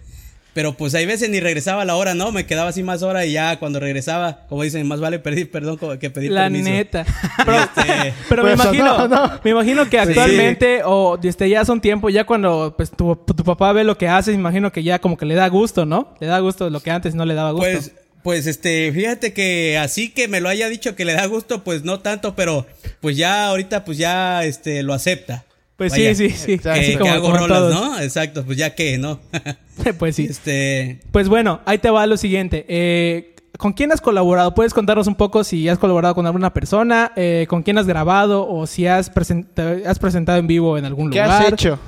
Pero 0.59 0.73
pues 0.73 0.93
hay 0.97 1.07
veces 1.07 1.31
ni 1.31 1.39
regresaba 1.39 1.83
a 1.83 1.85
la 1.85 1.95
hora, 1.95 2.15
¿no? 2.15 2.33
Me 2.33 2.45
quedaba 2.45 2.71
así 2.71 2.83
más 2.83 3.05
hora 3.05 3.25
y 3.25 3.31
ya 3.31 3.61
cuando 3.61 3.79
regresaba, 3.79 4.41
como 4.49 4.65
dicen, 4.65 4.89
más 4.89 4.99
vale 4.99 5.21
pedir 5.21 5.53
perdón 5.53 5.79
que 6.01 6.11
pedir 6.11 6.33
La 6.33 6.43
permiso. 6.49 6.69
neta. 6.69 7.07
Pero, 7.47 7.59
Pero 8.29 8.43
me 8.43 8.57
Pues, 8.57 8.65
imagino, 8.65 8.99
no, 8.99 9.07
no. 9.07 9.41
me 9.45 9.51
imagino 9.53 9.85
que 9.89 9.91
Sí. 9.99 10.09
actualmente 10.09 10.81
o 10.85 11.17
desde 11.17 11.49
ya 11.49 11.61
hace 11.61 11.71
un 11.71 11.81
tiempo, 11.81 12.11
ya 12.11 12.25
cuando 12.25 12.75
pues 12.77 12.91
tu, 12.91 13.15
tu 13.15 13.45
papá 13.45 13.73
ve 13.73 13.85
lo 13.85 13.97
que 13.97 14.09
haces, 14.09 14.35
me 14.35 14.41
imagino 14.41 14.73
que 14.73 14.83
ya 14.83 14.99
como 14.99 15.17
que 15.17 15.27
le 15.27 15.37
da 15.37 15.47
gusto, 15.47 15.87
¿no? 15.87 16.17
Le 16.19 16.27
da 16.27 16.41
gusto 16.41 16.69
lo 16.71 16.81
que 16.81 16.91
antes 16.91 17.15
no 17.15 17.25
le 17.25 17.35
daba 17.35 17.53
gusto. 17.53 17.65
Pues, 17.71 17.93
Pues 18.25 18.47
este, 18.49 18.91
fíjate 18.91 19.33
que 19.33 19.79
así 19.79 20.09
que 20.11 20.27
me 20.27 20.41
lo 20.41 20.49
haya 20.49 20.69
dicho 20.69 20.97
que 20.97 21.05
le 21.05 21.13
da 21.13 21.25
gusto, 21.27 21.63
pues 21.63 21.85
no 21.85 22.01
tanto, 22.01 22.35
pero 22.35 22.67
pues 23.01 23.17
ya 23.17 23.47
ahorita 23.47 23.85
pues 23.85 23.97
ya 23.97 24.43
este 24.45 24.83
lo 24.83 24.93
acepta. 24.93 25.45
Pues 25.79 25.93
Vaya, 25.93 26.13
sí, 26.15 26.29
sí, 26.31 26.37
sí. 26.37 26.59
Que, 26.59 26.69
Así 26.71 26.97
que 26.99 27.09
hago 27.09 27.23
como 27.23 27.37
rolas, 27.39 27.59
todos. 27.59 27.73
¿no? 27.75 28.01
Exacto, 28.01 28.45
pues 28.45 28.59
ya 28.59 28.75
que, 28.75 28.99
¿no? 28.99 29.21
pues 29.99 30.17
sí. 30.17 30.27
Este, 30.29 30.99
Pues 31.13 31.29
bueno, 31.29 31.61
ahí 31.67 31.79
te 31.79 31.89
va 31.89 32.05
lo 32.07 32.17
siguiente. 32.17 32.67
Eh, 32.69 33.37
¿Con 33.57 33.73
quién 33.73 33.93
has 33.93 34.01
colaborado? 34.01 34.55
¿Puedes 34.55 34.75
contarnos 34.75 35.07
un 35.07 35.15
poco 35.15 35.45
si 35.45 35.69
has 35.69 35.79
colaborado 35.79 36.17
con 36.17 36.27
alguna 36.27 36.53
persona? 36.53 37.13
eh, 37.15 37.47
¿Con 37.49 37.63
quién 37.63 37.79
has 37.79 37.87
grabado? 37.87 38.47
¿O 38.49 38.67
si 38.67 38.87
has, 38.89 39.13
present- 39.15 39.47
te 39.55 39.87
has 39.89 40.01
presentado 40.01 40.39
en 40.39 40.49
vivo 40.49 40.77
en 40.79 40.85
algún 40.85 41.11
¿Qué 41.11 41.21
lugar? 41.23 41.43
has 41.47 41.53
hecho? 41.53 41.79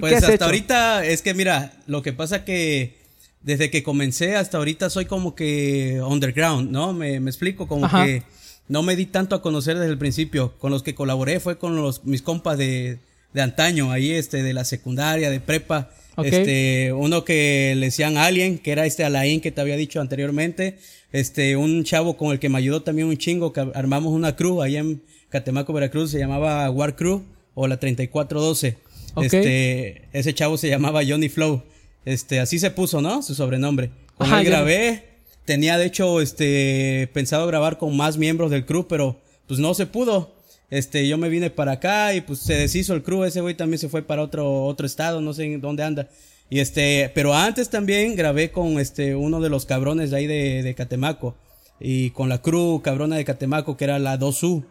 Pues 0.00 0.14
has 0.14 0.22
hasta 0.24 0.34
hecho? 0.34 0.44
ahorita 0.46 1.04
es 1.06 1.22
que 1.22 1.32
mira, 1.34 1.72
lo 1.86 2.02
que 2.02 2.12
pasa 2.12 2.44
que 2.44 2.96
desde 3.42 3.70
que 3.70 3.84
comencé 3.84 4.34
hasta 4.34 4.58
ahorita 4.58 4.90
soy 4.90 5.04
como 5.06 5.36
que 5.36 6.00
underground, 6.04 6.70
¿no? 6.72 6.92
Me, 6.92 7.20
me 7.20 7.30
explico, 7.30 7.68
como 7.68 7.86
Ajá. 7.86 8.04
que 8.04 8.24
no 8.66 8.82
me 8.82 8.96
di 8.96 9.06
tanto 9.06 9.36
a 9.36 9.42
conocer 9.42 9.78
desde 9.78 9.92
el 9.92 9.98
principio. 9.98 10.54
Con 10.58 10.72
los 10.72 10.82
que 10.82 10.96
colaboré 10.96 11.38
fue 11.38 11.58
con 11.58 11.76
los 11.76 12.04
mis 12.04 12.22
compas 12.22 12.58
de, 12.58 12.98
de 13.36 13.42
antaño, 13.42 13.92
ahí 13.92 14.12
este, 14.12 14.42
de 14.42 14.54
la 14.54 14.64
secundaria, 14.64 15.28
de 15.30 15.40
prepa. 15.40 15.90
Este, 16.24 16.94
uno 16.94 17.22
que 17.26 17.74
le 17.76 17.86
decían 17.86 18.16
Alien, 18.16 18.56
que 18.58 18.72
era 18.72 18.86
este 18.86 19.04
Alain 19.04 19.42
que 19.42 19.52
te 19.52 19.60
había 19.60 19.76
dicho 19.76 20.00
anteriormente. 20.00 20.78
Este, 21.12 21.54
un 21.56 21.84
chavo 21.84 22.16
con 22.16 22.32
el 22.32 22.38
que 22.38 22.48
me 22.48 22.56
ayudó 22.56 22.80
también 22.82 23.08
un 23.08 23.18
chingo, 23.18 23.52
que 23.52 23.60
armamos 23.74 24.14
una 24.14 24.34
crew 24.36 24.62
allá 24.62 24.80
en 24.80 25.02
Catemaco, 25.28 25.74
Veracruz, 25.74 26.10
se 26.12 26.18
llamaba 26.18 26.70
War 26.70 26.96
Crew 26.96 27.22
o 27.54 27.68
la 27.68 27.78
3412. 27.78 28.78
Ok. 29.14 29.24
Este, 29.24 30.02
ese 30.14 30.32
chavo 30.32 30.56
se 30.56 30.70
llamaba 30.70 31.02
Johnny 31.06 31.28
Flow. 31.28 31.62
Este, 32.06 32.40
así 32.40 32.58
se 32.58 32.70
puso, 32.70 33.02
¿no? 33.02 33.22
Su 33.22 33.34
sobrenombre. 33.34 33.90
Con 34.16 34.28
Ajá, 34.28 34.38
él 34.40 34.44
ya- 34.46 34.50
grabé. 34.52 35.04
Tenía, 35.44 35.76
de 35.76 35.84
hecho, 35.84 36.22
este, 36.22 37.10
pensado 37.12 37.46
grabar 37.46 37.76
con 37.76 37.94
más 37.94 38.16
miembros 38.16 38.50
del 38.50 38.64
crew, 38.64 38.86
pero 38.88 39.20
pues 39.46 39.60
no 39.60 39.74
se 39.74 39.84
pudo. 39.84 40.34
Este, 40.70 41.06
yo 41.06 41.16
me 41.18 41.28
vine 41.28 41.50
para 41.50 41.72
acá 41.72 42.12
y 42.14 42.20
pues 42.20 42.40
se 42.40 42.54
deshizo 42.54 42.94
el 42.94 43.02
crew. 43.02 43.24
Ese 43.24 43.40
güey 43.40 43.54
también 43.54 43.78
se 43.78 43.88
fue 43.88 44.02
para 44.02 44.22
otro, 44.22 44.64
otro 44.64 44.86
estado, 44.86 45.20
no 45.20 45.32
sé 45.32 45.44
en 45.44 45.60
dónde 45.60 45.82
anda. 45.84 46.08
Y 46.50 46.60
este, 46.60 47.10
pero 47.14 47.34
antes 47.34 47.70
también 47.70 48.14
grabé 48.16 48.50
con 48.50 48.78
este, 48.80 49.14
uno 49.14 49.40
de 49.40 49.48
los 49.48 49.66
cabrones 49.66 50.10
de 50.10 50.16
ahí 50.16 50.26
de, 50.26 50.62
de 50.62 50.74
Catemaco. 50.74 51.36
Y 51.78 52.10
con 52.10 52.28
la 52.28 52.40
crew 52.40 52.80
cabrona 52.82 53.16
de 53.16 53.24
Catemaco, 53.24 53.76
que 53.76 53.84
era 53.84 53.98
la 53.98 54.18
2U. 54.18 54.64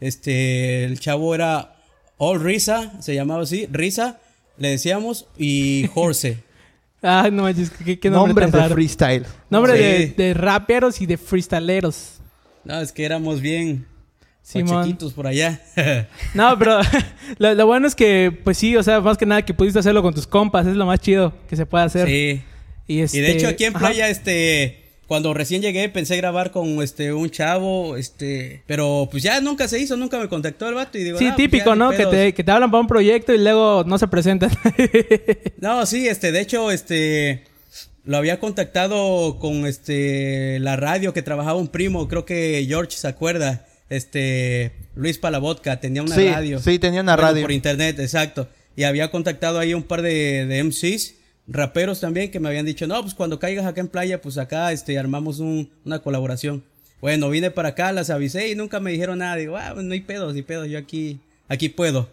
Este, 0.00 0.84
el 0.84 0.98
chavo 1.00 1.34
era 1.34 1.76
All 2.18 2.40
Risa, 2.42 2.92
se 3.00 3.14
llamaba 3.14 3.42
así, 3.42 3.66
Risa, 3.70 4.20
le 4.58 4.68
decíamos, 4.70 5.26
y 5.38 5.88
Horse. 5.94 6.38
Ay, 7.00 7.30
no 7.32 7.42
manches, 7.42 7.70
qué, 7.70 7.98
qué 7.98 8.10
nombre 8.10 8.44
Nombres 8.46 8.68
de 8.68 8.74
freestyle. 8.74 9.26
Nombre 9.50 9.72
Sí. 9.76 9.82
de, 10.16 10.24
de 10.24 10.34
raperos 10.34 11.00
y 11.00 11.06
de 11.06 11.16
freestyleros. 11.16 12.20
No, 12.64 12.80
es 12.80 12.92
que 12.92 13.04
éramos 13.04 13.40
bien 13.40 13.86
Simón. 14.42 14.80
pachequitos 14.82 15.12
por 15.12 15.26
allá. 15.26 15.60
No, 16.34 16.58
pero 16.58 16.80
lo, 17.38 17.54
lo 17.54 17.66
bueno 17.66 17.86
es 17.86 17.94
que, 17.94 18.36
pues 18.44 18.58
sí, 18.58 18.76
o 18.76 18.82
sea, 18.82 19.00
más 19.00 19.16
que 19.18 19.26
nada 19.26 19.42
que 19.44 19.54
pudiste 19.54 19.78
hacerlo 19.78 20.02
con 20.02 20.14
tus 20.14 20.26
compas, 20.26 20.66
es 20.66 20.76
lo 20.76 20.86
más 20.86 21.00
chido 21.00 21.32
que 21.48 21.56
se 21.56 21.66
puede 21.66 21.84
hacer. 21.84 22.06
sí. 22.08 22.42
Y, 22.88 22.94
Y 22.98 23.00
este, 23.02 23.20
de 23.20 23.30
hecho 23.32 23.48
aquí 23.48 23.64
en 23.64 23.76
ajá. 23.76 23.86
playa, 23.86 24.08
este, 24.08 24.82
cuando 25.06 25.32
recién 25.34 25.62
llegué 25.62 25.88
pensé 25.88 26.16
grabar 26.16 26.50
con 26.50 26.82
este 26.82 27.12
un 27.12 27.30
chavo, 27.30 27.96
este, 27.96 28.62
pero 28.66 29.08
pues 29.10 29.22
ya 29.22 29.40
nunca 29.40 29.68
se 29.68 29.78
hizo, 29.78 29.96
nunca 29.96 30.18
me 30.18 30.28
contactó 30.28 30.68
el 30.68 30.74
vato 30.74 30.98
y 30.98 31.04
digo, 31.04 31.18
Sí, 31.18 31.26
"Ah, 31.26 31.34
pues 31.36 31.48
típico, 31.48 31.74
¿no? 31.76 31.90
Que 31.90 31.98
pedos". 31.98 32.10
te, 32.10 32.34
que 32.34 32.42
te 32.44 32.50
hablan 32.50 32.70
para 32.72 32.80
un 32.80 32.88
proyecto 32.88 33.32
y 33.32 33.38
luego 33.38 33.84
no 33.86 33.96
se 33.98 34.08
presentan. 34.08 34.50
No, 35.60 35.86
sí, 35.86 36.08
este, 36.08 36.32
de 36.32 36.40
hecho, 36.40 36.70
este, 36.72 37.44
lo 38.04 38.16
había 38.16 38.40
contactado 38.40 39.38
con 39.38 39.64
este, 39.66 40.58
la 40.58 40.74
radio 40.76 41.12
que 41.12 41.22
trabajaba 41.22 41.58
un 41.58 41.68
primo, 41.68 42.08
creo 42.08 42.24
que 42.24 42.64
George 42.66 42.96
se 42.96 43.06
acuerda, 43.06 43.64
este, 43.96 44.72
Luis 44.94 45.18
Palavodka, 45.18 45.80
tenía 45.80 46.02
una 46.02 46.14
Sí, 46.14 46.28
radio. 46.28 46.58
sí, 46.60 46.78
tenía 46.78 47.00
una 47.00 47.14
Bueno, 47.16 47.28
radio. 47.28 47.42
Por 47.42 47.52
internet, 47.52 47.98
exacto. 47.98 48.48
Y 48.76 48.84
había 48.84 49.10
contactado 49.10 49.58
ahí 49.58 49.74
un 49.74 49.82
par 49.82 50.02
de, 50.02 50.46
de 50.46 50.64
MCs, 50.64 51.14
raperos 51.46 52.00
también, 52.00 52.30
que 52.30 52.40
me 52.40 52.48
habían 52.48 52.64
dicho, 52.66 52.86
no, 52.86 53.00
pues 53.02 53.14
cuando 53.14 53.38
caigas 53.38 53.66
acá 53.66 53.80
en 53.80 53.88
playa, 53.88 54.20
pues 54.22 54.38
acá, 54.38 54.72
este, 54.72 54.98
armamos 54.98 55.38
un- 55.40 55.70
una 55.84 55.98
colaboración. 56.00 56.64
Bueno, 57.00 57.28
vine 57.30 57.50
para 57.50 57.70
acá, 57.70 57.92
las 57.92 58.10
avisé 58.10 58.48
y 58.48 58.54
nunca 58.54 58.78
me 58.80 58.92
dijeron 58.92 59.18
nada. 59.18 59.36
Digo, 59.36 59.56
ah, 59.56 59.74
no 59.76 59.92
hay 59.92 60.00
pedos, 60.00 60.34
ni 60.34 60.42
pedos, 60.42 60.68
yo 60.68 60.78
aquí, 60.78 61.18
aquí 61.48 61.68
puedo. 61.68 62.08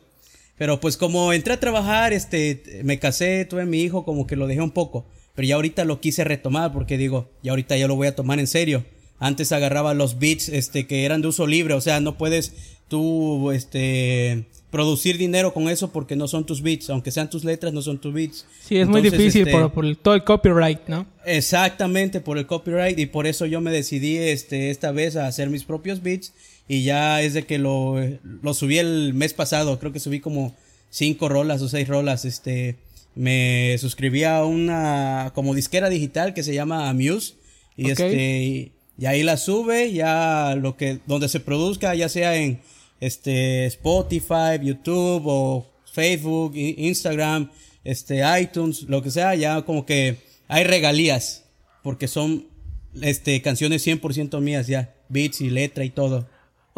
Pero 0.58 0.80
pues 0.82 0.98
como 0.98 1.32
entré 1.32 1.54
a 1.54 1.60
trabajar, 1.60 2.12
este, 2.12 2.82
me 2.84 3.00
casé, 3.00 3.46
tuve 3.46 3.66
mi 3.66 3.82
hijo, 3.82 4.04
como 4.04 4.28
que 4.28 4.36
lo 4.36 4.48
dejé 4.48 4.62
un 4.62 4.72
poco. 4.72 5.06
Pero 5.36 5.48
ya 5.48 5.56
ahorita 5.56 5.86
lo 5.86 6.02
quise 6.02 6.24
retomar 6.26 6.74
porque 6.74 6.98
digo, 6.98 7.30
ya 7.44 7.52
ahorita 7.52 7.78
ya 7.78 7.88
lo 7.88 7.96
voy 7.96 8.08
a 8.08 8.16
tomar 8.16 8.40
en 8.40 8.48
serio. 8.48 8.84
Antes 9.20 9.52
agarraba 9.52 9.94
los 9.94 10.18
beats, 10.20 10.50
este, 10.50 10.88
que 10.88 11.04
eran 11.06 11.22
de 11.22 11.28
uso 11.28 11.46
libre, 11.46 11.74
o 11.74 11.82
sea, 11.82 12.00
no 12.00 12.18
puedes 12.18 12.54
tú, 12.88 13.52
este, 13.52 14.46
producir 14.72 15.18
dinero 15.18 15.54
con 15.54 15.68
eso 15.70 15.92
porque 15.92 16.16
no 16.16 16.28
son 16.28 16.46
tus 16.46 16.62
beats, 16.62 16.90
aunque 16.90 17.12
sean 17.12 17.30
tus 17.30 17.44
letras, 17.44 17.74
no 17.74 17.82
son 17.82 18.00
tus 18.00 18.14
beats. 18.14 18.46
sí, 18.62 18.78
es 18.78 18.88
muy 18.88 19.02
difícil 19.02 19.42
este, 19.48 19.52
por, 19.52 19.72
por 19.74 19.86
el- 19.86 19.98
todo 19.98 20.14
el 20.14 20.24
copyright, 20.24 20.88
¿no? 20.88 21.06
Exactamente, 21.26 22.22
por 22.22 22.38
el 22.38 22.46
copyright 22.46 22.98
y 23.00 23.06
por 23.08 23.26
eso 23.28 23.46
yo 23.46 23.62
me 23.62 23.72
decidí 23.72 24.18
este 24.18 24.70
esta 24.70 24.92
vez 24.92 25.16
a 25.16 25.26
hacer 25.28 25.50
mis 25.50 25.64
propios 25.64 26.02
beats 26.04 26.34
y 26.68 26.84
ya 26.84 27.22
es 27.24 27.34
de 27.34 27.46
que 27.46 27.58
lo, 27.58 27.96
lo 28.44 28.54
subí 28.54 28.78
el 28.78 29.14
mes 29.16 29.34
pasado, 29.34 29.80
creo 29.80 29.92
que 29.92 30.00
subí 30.00 30.20
como 30.20 30.56
cinco 30.92 31.28
rolas 31.30 31.62
o 31.64 31.70
seis 31.70 31.88
rolas, 31.88 32.26
este 32.26 32.76
me 33.16 33.76
suscribí 33.80 34.24
a 34.24 34.46
una 34.46 35.32
como 35.34 35.56
disquera 35.56 35.90
digital 35.90 36.34
que 36.36 36.44
se 36.44 36.54
llama 36.54 36.90
Amuse 36.90 37.34
y 37.76 37.90
este 37.90 38.72
y, 39.00 39.06
ahí 39.06 39.24
la 39.24 39.38
sube 39.38 39.92
ya 39.92 40.56
lo 40.60 40.76
que 40.78 41.00
donde 41.06 41.30
se 41.30 41.40
produzca 41.40 41.96
ya 41.96 42.10
sea 42.10 42.36
en 42.36 42.60
este 43.00 43.66
Spotify, 43.66 44.60
YouTube 44.62 45.24
o 45.26 45.66
Facebook, 45.92 46.54
Instagram, 46.56 47.50
este 47.84 48.22
iTunes, 48.40 48.84
lo 48.84 49.02
que 49.02 49.12
sea, 49.12 49.36
ya 49.36 49.62
como 49.64 49.86
que 49.86 50.18
hay 50.48 50.64
regalías 50.64 51.46
porque 51.84 52.08
son 52.08 52.48
este 53.02 53.42
canciones 53.42 53.86
100% 53.86 54.42
mías 54.42 54.68
ya, 54.68 54.94
beats 55.08 55.42
y 55.42 55.50
letra 55.50 55.84
y 55.86 55.90
todo. 55.90 56.28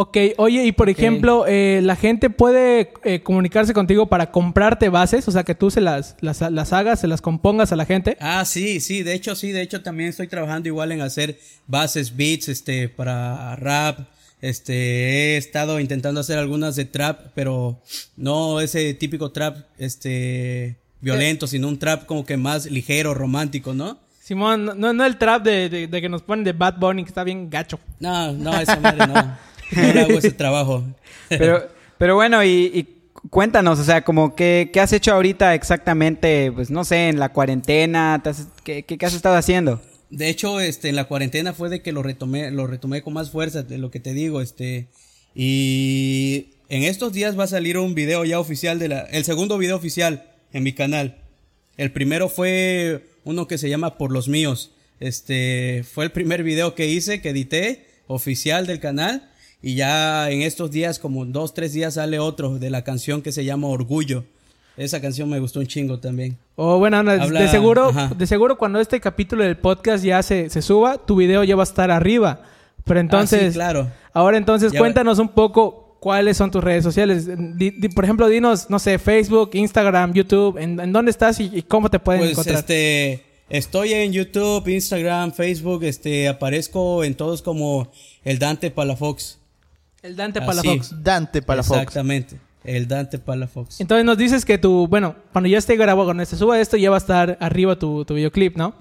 Ok, 0.04 0.18
oye, 0.38 0.66
y 0.66 0.72
por 0.72 0.90
ejemplo, 0.90 1.46
eh, 1.48 1.80
la 1.84 1.96
gente 1.96 2.32
puede 2.32 2.92
eh, 3.04 3.22
comunicarse 3.22 3.72
contigo 3.74 4.08
para 4.08 4.32
comprarte 4.32 4.90
bases, 4.90 5.28
o 5.28 5.32
sea, 5.32 5.44
que 5.44 5.54
tú 5.54 5.70
se 5.70 5.80
las, 5.80 6.16
las, 6.22 6.42
las 6.42 6.74
hagas, 6.74 7.02
se 7.02 7.08
las 7.08 7.22
compongas 7.22 7.72
a 7.72 7.76
la 7.76 7.86
gente. 7.86 8.18
Ah, 8.20 8.44
sí, 8.46 8.80
sí, 8.80 9.04
de 9.04 9.14
hecho 9.14 9.36
sí, 9.36 9.52
de 9.52 9.62
hecho 9.62 9.84
también 9.84 10.10
estoy 10.10 10.28
trabajando 10.28 10.68
igual 10.70 10.92
en 10.92 11.02
hacer 11.02 11.38
bases, 11.68 12.16
beats, 12.18 12.50
este, 12.50 12.90
para 12.90 13.56
rap, 13.58 14.00
este, 14.42 15.36
he 15.36 15.38
estado 15.38 15.80
intentando 15.80 16.20
hacer 16.22 16.40
algunas 16.40 16.76
de 16.76 16.86
trap, 16.86 17.28
pero 17.36 17.80
no 18.18 18.60
ese 18.60 18.96
típico 18.96 19.32
trap, 19.32 19.58
este, 19.78 20.78
violento, 21.00 21.46
sino 21.46 21.68
un 21.68 21.78
trap 21.78 22.06
como 22.08 22.26
que 22.26 22.38
más 22.38 22.66
ligero, 22.66 23.14
romántico, 23.14 23.74
¿no? 23.76 24.00
Simón, 24.24 24.66
no, 24.66 24.74
no, 24.76 24.94
no 24.94 25.06
el 25.06 25.18
trap 25.18 25.44
de, 25.44 25.68
de- 25.70 25.88
de 25.88 26.02
que 26.02 26.08
nos 26.10 26.22
ponen 26.22 26.44
de 26.46 26.54
Bad 26.54 26.78
Bunny, 26.80 27.04
que 27.04 27.10
está 27.10 27.24
bien 27.24 27.50
gacho. 27.50 27.80
No, 28.00 28.32
no, 28.32 28.60
esa 28.60 28.80
madre 28.80 29.06
no, 29.08 29.38
no 29.94 30.02
hago 30.02 30.18
ese 30.20 30.32
trabajo. 30.32 30.84
Pero, 31.30 31.68
pero 31.98 32.16
bueno, 32.16 32.44
y, 32.44 32.50
y 32.74 32.88
cuéntanos, 33.30 33.80
o 33.80 33.84
sea, 33.86 34.04
como 34.04 34.36
que, 34.36 34.70
¿qué 34.74 34.80
has 34.82 34.92
hecho 34.92 35.14
ahorita 35.14 35.54
exactamente? 35.56 36.52
Pues 36.52 36.70
no 36.70 36.84
sé, 36.84 37.08
en 37.10 37.20
la 37.20 37.30
cuarentena, 37.32 38.20
¿te 38.24 38.30
has- 38.32 38.48
qué, 38.66 38.84
qué- 38.84 38.98
qué 38.98 39.06
has 39.06 39.14
estado 39.14 39.36
haciendo? 39.36 39.82
De 40.10 40.28
hecho, 40.28 40.60
este, 40.60 40.90
en 40.90 40.98
la 40.98 41.06
cuarentena 41.06 41.54
fue 41.54 41.70
de 41.70 41.82
que 41.82 41.94
lo 41.94 42.04
retomé, 42.04 42.52
lo 42.52 42.68
retomé 42.68 43.02
con 43.02 43.14
más 43.14 43.30
fuerza, 43.32 43.64
de 43.64 43.78
lo 43.78 43.92
que 43.92 44.02
te 44.02 44.14
digo, 44.14 44.42
este, 44.42 44.90
y 45.34 46.50
en 46.70 46.84
estos 46.84 47.14
días 47.14 47.38
va 47.40 47.46
a 47.46 47.48
salir 47.48 47.78
un 47.78 47.96
video 47.96 48.26
ya 48.26 48.40
oficial 48.40 48.78
de 48.80 48.90
la, 48.90 49.02
el 49.02 49.24
segundo 49.24 49.58
video 49.58 49.76
oficial 49.78 50.26
en 50.54 50.64
mi 50.64 50.74
canal. 50.74 51.18
El 51.78 51.92
primero 51.92 52.28
fue 52.30 53.06
uno 53.24 53.48
que 53.48 53.58
se 53.58 53.70
llama 53.70 53.98
Por 53.98 54.12
los 54.12 54.28
míos. 54.28 54.72
Este, 55.00 55.84
fue 55.90 56.04
el 56.06 56.12
primer 56.12 56.44
video 56.44 56.76
que 56.76 56.88
hice, 56.88 57.22
que 57.22 57.30
edité, 57.30 57.88
oficial 58.08 58.68
del 58.68 58.80
canal. 58.80 59.30
Y 59.62 59.76
ya 59.76 60.30
en 60.32 60.42
estos 60.42 60.72
días, 60.72 60.98
como 61.00 61.24
en 61.24 61.32
dos, 61.34 61.54
tres 61.54 61.74
días, 61.74 61.94
sale 61.96 62.18
otro 62.20 62.58
de 62.58 62.70
la 62.70 62.84
canción 62.84 63.22
que 63.22 63.32
se 63.32 63.46
llama 63.46 63.68
Orgullo. 63.68 64.24
Esa 64.78 65.02
canción 65.02 65.30
me 65.30 65.40
gustó 65.40 65.60
un 65.60 65.68
chingo 65.68 66.00
también. 66.00 66.38
O 66.56 66.80
bueno, 66.80 67.04
no, 67.04 67.12
Habla- 67.12 67.42
de 67.42 67.48
seguro, 67.50 67.90
ajá. 67.90 68.12
de 68.18 68.26
seguro 68.26 68.58
cuando 68.58 68.80
este 68.80 69.00
capítulo 69.00 69.44
del 69.44 69.58
podcast 69.58 70.04
ya 70.04 70.24
se, 70.24 70.50
se 70.50 70.62
suba, 70.62 70.98
tu 71.06 71.16
video 71.16 71.44
ya 71.44 71.56
va 71.56 71.64
a 71.64 71.66
estar 71.66 71.92
arriba. 71.92 72.42
Pero 72.86 73.00
entonces, 73.00 73.42
Ah, 73.44 73.48
sí, 73.50 73.54
claro. 73.54 73.92
ahora 74.14 74.38
entonces 74.38 74.72
Ya- 74.72 74.80
cuéntanos 74.80 75.20
un 75.20 75.30
poco 75.30 75.98
cuáles 76.00 76.38
son 76.38 76.50
tus 76.50 76.64
redes 76.64 76.84
sociales. 76.84 77.28
Di- 77.58 77.70
di- 77.72 77.90
por 77.90 78.06
ejemplo, 78.06 78.28
dinos, 78.28 78.70
no 78.70 78.80
sé, 78.80 78.98
Facebook, 78.98 79.52
Instagram, 79.54 80.14
YouTube, 80.14 80.58
¿en, 80.58 80.80
en 80.80 80.92
dónde 80.92 81.12
estás 81.12 81.40
y, 81.40 81.52
y 81.54 81.62
cómo 81.62 81.90
te 81.92 82.00
pueden 82.00 82.22
Pues 82.22 82.32
encontrar? 82.32 82.58
este 82.60 83.24
estoy 83.50 83.94
en 83.94 84.12
YouTube, 84.14 84.68
Instagram, 84.68 85.34
Facebook, 85.34 85.84
este 85.84 86.28
aparezco 86.30 87.04
en 87.04 87.14
todos 87.14 87.42
como 87.44 87.92
el 88.24 88.40
Dante 88.40 88.72
Palafox. 88.72 89.38
El 90.04 90.16
Dante 90.16 90.40
así. 90.40 90.48
Palafox. 90.48 91.04
Dante 91.04 91.42
Palafox. 91.42 91.80
Exactamente, 91.80 92.40
el 92.64 92.88
Dante 92.88 93.20
Palafox. 93.20 93.80
Entonces 93.82 94.04
nos 94.06 94.18
dices 94.18 94.46
que 94.46 94.58
tu, 94.58 94.88
bueno, 94.88 95.16
cuando 95.32 95.48
ya 95.48 95.58
esté 95.58 95.76
grabado, 95.78 96.06
cuando 96.08 96.26
se 96.26 96.36
suba 96.38 96.60
esto, 96.60 96.78
ya 96.78 96.90
va 96.90 96.98
a 96.98 97.00
estar 97.00 97.38
arriba 97.40 97.78
tu, 97.78 98.04
tu 98.06 98.16
videoclip, 98.16 98.58
¿no? 98.58 98.74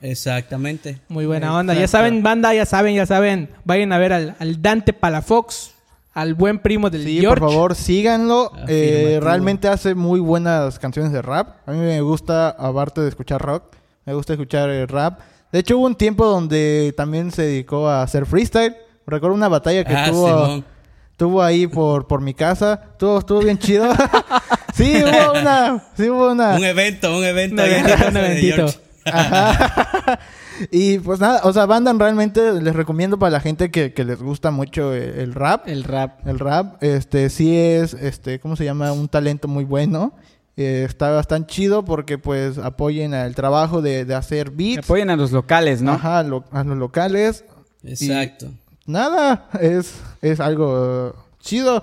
Exactamente. 0.00 1.00
Muy 1.08 1.24
buena 1.26 1.56
onda. 1.56 1.74
Ya 1.74 1.88
saben, 1.88 2.22
banda, 2.22 2.52
ya 2.54 2.66
saben, 2.66 2.94
ya 2.94 3.06
saben. 3.06 3.48
Vayan 3.64 3.92
a 3.92 3.98
ver 3.98 4.12
al, 4.12 4.36
al 4.38 4.60
Dante 4.60 4.92
Palafox, 4.92 5.70
al 6.12 6.34
buen 6.34 6.58
primo 6.58 6.90
del 6.90 7.04
Sí, 7.04 7.20
George. 7.20 7.40
por 7.40 7.50
favor, 7.50 7.74
síganlo. 7.74 8.52
Eh, 8.68 9.18
realmente 9.22 9.66
hace 9.68 9.94
muy 9.94 10.20
buenas 10.20 10.78
canciones 10.78 11.10
de 11.12 11.22
rap. 11.22 11.56
A 11.66 11.72
mí 11.72 11.78
me 11.78 12.00
gusta, 12.02 12.50
aparte 12.50 13.00
de 13.00 13.08
escuchar 13.08 13.40
rock, 13.40 13.64
me 14.04 14.12
gusta 14.14 14.34
escuchar 14.34 14.68
eh, 14.70 14.86
rap. 14.86 15.20
De 15.52 15.60
hecho, 15.60 15.78
hubo 15.78 15.86
un 15.86 15.94
tiempo 15.94 16.26
donde 16.26 16.92
también 16.96 17.30
se 17.30 17.42
dedicó 17.42 17.88
a 17.88 18.02
hacer 18.02 18.26
freestyle. 18.26 18.74
Recuerdo 19.06 19.34
una 19.36 19.48
batalla 19.48 19.84
que 19.84 19.94
Ah, 19.94 20.06
tuvo, 20.10 20.28
Simón. 20.28 21.44
ahí 21.44 21.66
por, 21.66 22.06
por 22.06 22.20
mi 22.20 22.34
casa. 22.34 22.80
Estuvo, 22.92 23.18
estuvo 23.18 23.40
bien 23.40 23.58
chido. 23.58 23.86
sí, 24.74 24.96
hubo 25.02 25.40
una. 25.40 25.84
Sí, 25.96 26.08
hubo 26.08 26.32
una. 26.32 26.56
Un 26.56 26.64
evento, 26.64 27.16
un 27.16 27.24
evento. 27.24 27.62
Casa 27.62 28.08
un 28.08 28.16
eventito. 28.16 28.66
Ajá. 29.06 30.18
y 30.70 30.98
pues 31.00 31.20
nada, 31.20 31.40
o 31.44 31.52
sea, 31.52 31.66
Bandan 31.66 31.98
realmente 31.98 32.52
les 32.62 32.74
recomiendo 32.74 33.18
para 33.18 33.30
la 33.32 33.40
gente 33.40 33.70
que, 33.70 33.92
que 33.92 34.04
les 34.04 34.22
gusta 34.22 34.50
mucho 34.50 34.94
el, 34.94 35.02
el 35.20 35.34
rap. 35.34 35.68
El 35.68 35.84
rap. 35.84 36.26
El 36.26 36.38
rap, 36.38 36.82
este, 36.82 37.28
sí 37.28 37.56
es, 37.56 37.92
este, 37.94 38.38
¿cómo 38.40 38.56
se 38.56 38.64
llama? 38.64 38.92
Un 38.92 39.08
talento 39.08 39.46
muy 39.48 39.64
bueno. 39.64 40.14
Eh, 40.56 40.84
está 40.88 41.10
bastante 41.10 41.52
chido 41.52 41.84
porque, 41.84 42.16
pues, 42.16 42.58
apoyen 42.58 43.12
al 43.12 43.34
trabajo 43.34 43.82
de, 43.82 44.04
de 44.04 44.14
hacer 44.14 44.50
beats. 44.52 44.84
apoyen 44.84 45.10
a 45.10 45.16
los 45.16 45.32
locales, 45.32 45.82
¿no? 45.82 45.92
Ajá, 45.92 46.22
lo- 46.22 46.44
a 46.52 46.62
los 46.62 46.78
locales. 46.78 47.44
Exacto. 47.82 48.50
Nada, 48.86 49.48
es, 49.60 50.02
es 50.20 50.40
algo 50.40 51.14
chido. 51.40 51.82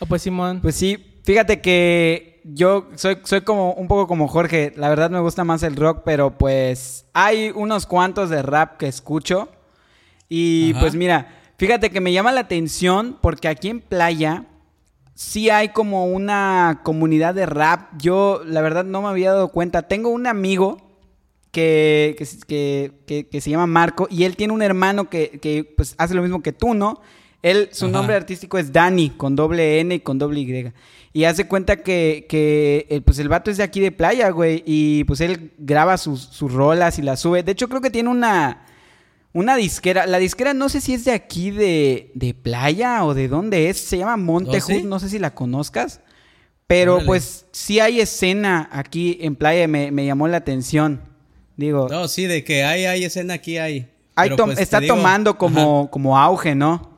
Ah, 0.00 0.06
pues 0.08 0.22
Simón. 0.22 0.60
Pues 0.60 0.76
sí, 0.76 1.20
fíjate 1.24 1.60
que 1.60 2.40
yo 2.44 2.88
soy, 2.94 3.18
soy 3.24 3.42
como 3.42 3.72
un 3.74 3.88
poco 3.88 4.06
como 4.06 4.28
Jorge. 4.28 4.72
La 4.76 4.88
verdad 4.88 5.10
me 5.10 5.20
gusta 5.20 5.44
más 5.44 5.62
el 5.62 5.76
rock, 5.76 6.02
pero 6.04 6.38
pues 6.38 7.04
hay 7.12 7.52
unos 7.54 7.86
cuantos 7.86 8.30
de 8.30 8.42
rap 8.42 8.76
que 8.78 8.86
escucho. 8.86 9.48
Y 10.28 10.72
Ajá. 10.72 10.80
pues 10.80 10.94
mira, 10.94 11.28
fíjate 11.58 11.90
que 11.90 12.00
me 12.00 12.12
llama 12.12 12.32
la 12.32 12.40
atención 12.40 13.18
porque 13.20 13.48
aquí 13.48 13.68
en 13.68 13.80
Playa 13.80 14.44
sí 15.14 15.50
hay 15.50 15.70
como 15.70 16.06
una 16.06 16.80
comunidad 16.84 17.34
de 17.34 17.46
rap. 17.46 17.90
Yo 17.98 18.42
la 18.44 18.62
verdad 18.62 18.84
no 18.84 19.02
me 19.02 19.08
había 19.08 19.32
dado 19.32 19.48
cuenta. 19.48 19.82
Tengo 19.82 20.10
un 20.10 20.26
amigo 20.26 20.87
que, 21.50 22.16
que, 23.06 23.26
que- 23.28 23.40
se 23.40 23.50
llama 23.50 23.66
Marco 23.66 24.06
y 24.10 24.24
él 24.24 24.36
tiene 24.36 24.52
un 24.52 24.62
hermano 24.62 25.08
que, 25.08 25.38
que, 25.40 25.64
pues 25.64 25.94
hace 25.98 26.14
lo 26.14 26.22
mismo 26.22 26.42
que 26.42 26.52
tú, 26.52 26.74
¿no? 26.74 27.00
Él, 27.42 27.68
su 27.72 27.86
Ajá. 27.86 27.92
nombre 27.92 28.16
artístico 28.16 28.58
es 28.58 28.72
Dani, 28.72 29.10
con 29.10 29.36
doble 29.36 29.78
N 29.80 29.94
y 29.94 30.00
con 30.00 30.18
doble 30.18 30.40
Y. 30.40 30.72
Y 31.12 31.24
hace 31.24 31.46
cuenta 31.46 31.82
que, 31.82 32.26
que 32.28 32.86
eh, 32.90 33.00
pues 33.00 33.18
el 33.20 33.28
vato 33.28 33.50
es 33.50 33.56
de 33.56 33.62
aquí 33.62 33.80
de 33.80 33.92
playa, 33.92 34.28
güey. 34.30 34.62
Y 34.66 35.04
pues 35.04 35.20
él 35.20 35.52
graba 35.56 35.96
sus, 35.98 36.20
sus 36.20 36.52
rolas 36.52 36.98
y 36.98 37.02
las 37.02 37.20
sube. 37.20 37.42
De 37.44 37.52
hecho, 37.52 37.68
creo 37.68 37.80
que 37.80 37.90
tiene 37.90 38.08
una, 38.08 38.66
una 39.32 39.54
disquera. 39.56 40.06
La 40.06 40.18
disquera 40.18 40.52
no 40.52 40.68
sé 40.68 40.80
si 40.80 40.94
es 40.94 41.04
de 41.04 41.12
aquí 41.12 41.50
de, 41.52 42.10
de 42.14 42.34
playa 42.34 43.04
o 43.04 43.14
de 43.14 43.28
dónde 43.28 43.70
es. 43.70 43.78
Se 43.78 43.98
llama 43.98 44.16
Montehood, 44.16 44.56
¿Oh, 44.56 44.60
sí? 44.80 44.82
no 44.82 44.98
sé 44.98 45.08
si 45.08 45.18
la 45.20 45.32
conozcas. 45.34 46.00
Pero 46.66 46.94
Órale. 46.94 47.06
pues 47.06 47.46
sí 47.52 47.78
hay 47.80 48.00
escena 48.00 48.68
aquí 48.72 49.16
en 49.22 49.36
playa, 49.36 49.66
me, 49.68 49.90
me 49.92 50.04
llamó 50.04 50.26
la 50.28 50.38
atención. 50.38 51.02
Digo, 51.58 51.88
No, 51.90 52.08
sí, 52.08 52.24
de 52.26 52.42
que 52.44 52.64
hay, 52.64 52.86
hay 52.86 53.04
escena 53.04 53.34
aquí, 53.34 53.58
hay. 53.58 53.88
hay 54.14 54.30
Pero, 54.30 54.36
tom- 54.36 54.46
pues, 54.48 54.60
está 54.60 54.80
digo, 54.80 54.94
tomando 54.96 55.36
como, 55.36 55.80
ajá. 55.82 55.90
como 55.90 56.16
auge, 56.18 56.54
¿no? 56.54 56.96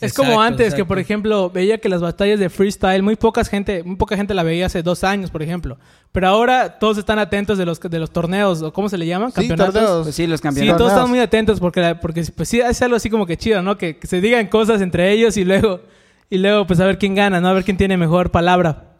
Es 0.00 0.12
como 0.12 0.30
Exacto, 0.32 0.42
antes, 0.42 0.74
que 0.74 0.84
por 0.84 0.98
ejemplo, 0.98 1.48
veía 1.50 1.78
que 1.78 1.88
las 1.88 2.02
batallas 2.02 2.38
de 2.38 2.50
freestyle, 2.50 3.02
muy 3.02 3.16
pocas 3.16 3.48
gente, 3.48 3.82
muy 3.84 3.96
poca 3.96 4.16
gente 4.16 4.34
la 4.34 4.42
veía 4.42 4.66
hace 4.66 4.82
dos 4.82 5.04
años, 5.04 5.30
por 5.30 5.40
ejemplo. 5.42 5.78
Pero 6.12 6.28
ahora 6.28 6.78
todos 6.78 6.98
están 6.98 7.18
atentos 7.18 7.56
de 7.58 7.64
los, 7.64 7.80
de 7.80 7.98
los 7.98 8.10
torneos, 8.10 8.60
o 8.60 8.72
cómo 8.72 8.88
se 8.88 8.98
le 8.98 9.06
llaman, 9.06 9.30
Sí, 9.30 9.36
campeonatos. 9.48 9.72
torneos. 9.74 10.02
Pues 10.02 10.14
sí, 10.16 10.26
los 10.26 10.40
Sí, 10.40 10.42
campeonatos. 10.42 10.76
todos 10.78 10.90
Torneos. 10.90 11.00
están 11.04 11.10
muy 11.10 11.20
atentos 11.20 11.60
porque, 11.60 11.80
la- 11.80 11.98
porque 12.00 12.24
pues 12.36 12.48
sí, 12.48 12.60
es 12.60 12.82
algo 12.82 12.96
así 12.96 13.08
como 13.08 13.24
que 13.24 13.36
chido, 13.38 13.62
¿no? 13.62 13.78
Que, 13.78 13.96
que 13.96 14.06
se 14.06 14.20
digan 14.20 14.48
cosas 14.48 14.82
entre 14.82 15.10
ellos 15.12 15.36
y 15.38 15.44
luego, 15.44 15.80
y 16.28 16.38
luego 16.38 16.66
pues 16.66 16.80
a 16.80 16.84
ver 16.86 16.98
quién 16.98 17.14
gana, 17.14 17.40
¿no? 17.40 17.48
A 17.48 17.52
ver 17.54 17.64
quién 17.64 17.76
tiene 17.78 17.96
mejor 17.96 18.30
palabra. 18.32 18.96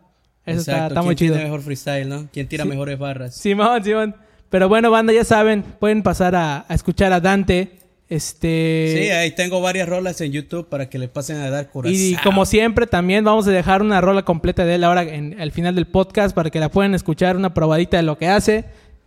Eso 0.47 0.61
está, 0.61 0.73
Exacto, 0.73 0.89
está 0.95 1.03
muy 1.03 1.17
¿quién 1.17 1.27
chido. 1.29 1.35
tiene 1.35 1.51
mejor 1.51 1.63
freestyle, 1.63 2.09
¿no? 2.09 2.29
¿Quién 2.33 2.47
tira 2.49 2.63
Sí. 2.65 2.71
mejores 2.71 2.99
barras? 2.99 3.35
Simón, 3.35 3.83
Simón. 3.83 4.15
Pero 4.55 4.69
bueno, 4.69 4.89
banda, 4.93 5.13
ya 5.13 5.25
saben, 5.25 5.65
pueden 5.65 6.05
pasar 6.05 6.37
a, 6.37 6.65
a 6.69 6.75
escuchar 6.75 7.13
a 7.13 7.19
Dante. 7.19 7.73
Este. 8.09 8.95
Sí, 8.97 9.11
ahí 9.11 9.33
tengo 9.33 9.61
varias 9.61 9.89
rolas 9.89 10.21
en 10.21 10.31
YouTube 10.31 10.69
para 10.69 10.89
que 10.89 10.97
le 10.97 11.09
pasen 11.09 11.39
a 11.39 11.51
dar 11.51 11.73
corazón. 11.73 11.99
Y 11.99 12.15
como 12.23 12.47
siempre, 12.47 12.87
también 12.87 13.25
vamos 13.25 13.49
a 13.49 13.51
dejar 13.51 13.83
una 13.83 14.01
rola 14.01 14.23
completa 14.23 14.65
de 14.65 14.77
él 14.77 14.85
ahora 14.85 15.03
en, 15.03 15.41
al 15.41 15.51
final 15.51 15.75
del 15.75 15.89
podcast 15.89 16.37
para 16.37 16.51
que 16.51 16.61
la 16.61 16.69
puedan 16.69 16.95
escuchar, 16.95 17.37
una 17.37 17.53
probadita 17.53 17.97
de 17.97 18.05
lo 18.05 18.17
que 18.17 18.29
hace. 18.29 18.65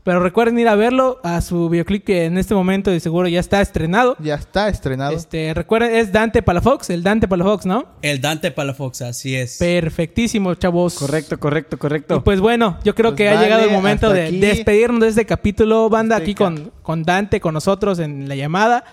Pero 0.08 0.22
recuerden 0.22 0.58
ir 0.58 0.70
a 0.70 0.76
verlo 0.76 1.20
a 1.22 1.42
su 1.42 1.68
videoclip 1.68 2.06
que 2.06 2.24
en 2.24 2.38
este 2.38 2.56
momento 2.56 2.90
de 2.92 3.02
seguro 3.02 3.28
ya 3.28 3.42
está 3.42 3.60
estrenado. 3.60 4.16
Ya 4.20 4.36
está 4.36 4.70
estrenado. 4.70 5.12
Este, 5.14 5.54
recuerden, 5.54 5.94
es 5.94 6.14
Dante 6.14 6.42
Palafox, 6.42 6.90
el 6.92 7.04
Dante 7.04 7.28
Palafox, 7.28 7.66
¿no? 7.66 7.84
El 8.02 8.22
Dante 8.22 8.52
Palafox, 8.52 9.02
así 9.02 9.36
es. 9.36 9.58
Perfectísimo, 9.58 10.56
chavos. 10.56 10.94
Correcto, 10.94 11.38
correcto, 11.38 11.78
correcto. 11.78 12.16
Y 12.16 12.20
pues 12.22 12.40
bueno, 12.40 12.78
yo 12.86 12.96
creo 12.96 13.10
Pues 13.12 13.18
que 13.18 13.28
ha 13.28 13.42
llegado 13.42 13.66
el 13.66 13.72
momento 13.72 14.10
de 14.10 14.28
aquí. 14.28 14.40
despedirnos 14.40 15.02
de 15.02 15.08
este 15.10 15.26
capítulo, 15.26 15.90
banda, 15.90 16.16
Este 16.16 16.24
aquí 16.24 16.36
con, 16.36 16.72
con 16.82 17.04
Dante, 17.04 17.42
con 17.42 17.54
nosotros 17.54 18.00
en 18.00 18.30
la 18.30 18.36
llamada. 18.36 18.86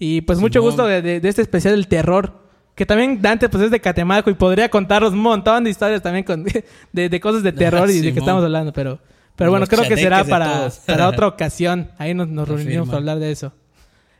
Y 0.00 0.22
pues 0.22 0.40
mucho 0.40 0.58
Simón. 0.58 0.68
gusto 0.70 0.86
de, 0.88 1.00
de- 1.00 1.20
de 1.20 1.28
este 1.28 1.42
especial 1.42 1.74
del 1.74 1.86
terror. 1.86 2.32
Que 2.74 2.84
también 2.84 3.22
Dante 3.22 3.48
pues 3.48 3.62
es 3.62 3.70
de 3.70 3.80
Catemaco 3.80 4.30
y 4.30 4.34
podría 4.34 4.68
contarnos 4.68 5.12
un 5.12 5.20
montón 5.20 5.62
de 5.62 5.70
historias 5.70 6.02
también 6.02 6.24
con, 6.24 6.44
de, 6.92 7.08
de 7.08 7.20
cosas 7.20 7.44
de 7.44 7.52
terror 7.52 7.88
y 7.88 8.00
de 8.00 8.12
que 8.12 8.18
estamos 8.18 8.42
hablando. 8.42 8.72
Pero, 8.72 8.98
pero 9.36 9.50
bueno, 9.50 9.66
creo 9.66 9.86
que 9.86 9.96
será 9.96 10.24
para, 10.24 10.70
para 10.86 11.08
otra 11.10 11.26
ocasión. 11.28 11.90
Ahí 11.98 12.14
nos, 12.14 12.28
nos 12.28 12.48
reunimos 12.48 12.88
para 12.88 12.98
hablar 12.98 13.18
de 13.18 13.30
eso. 13.30 13.52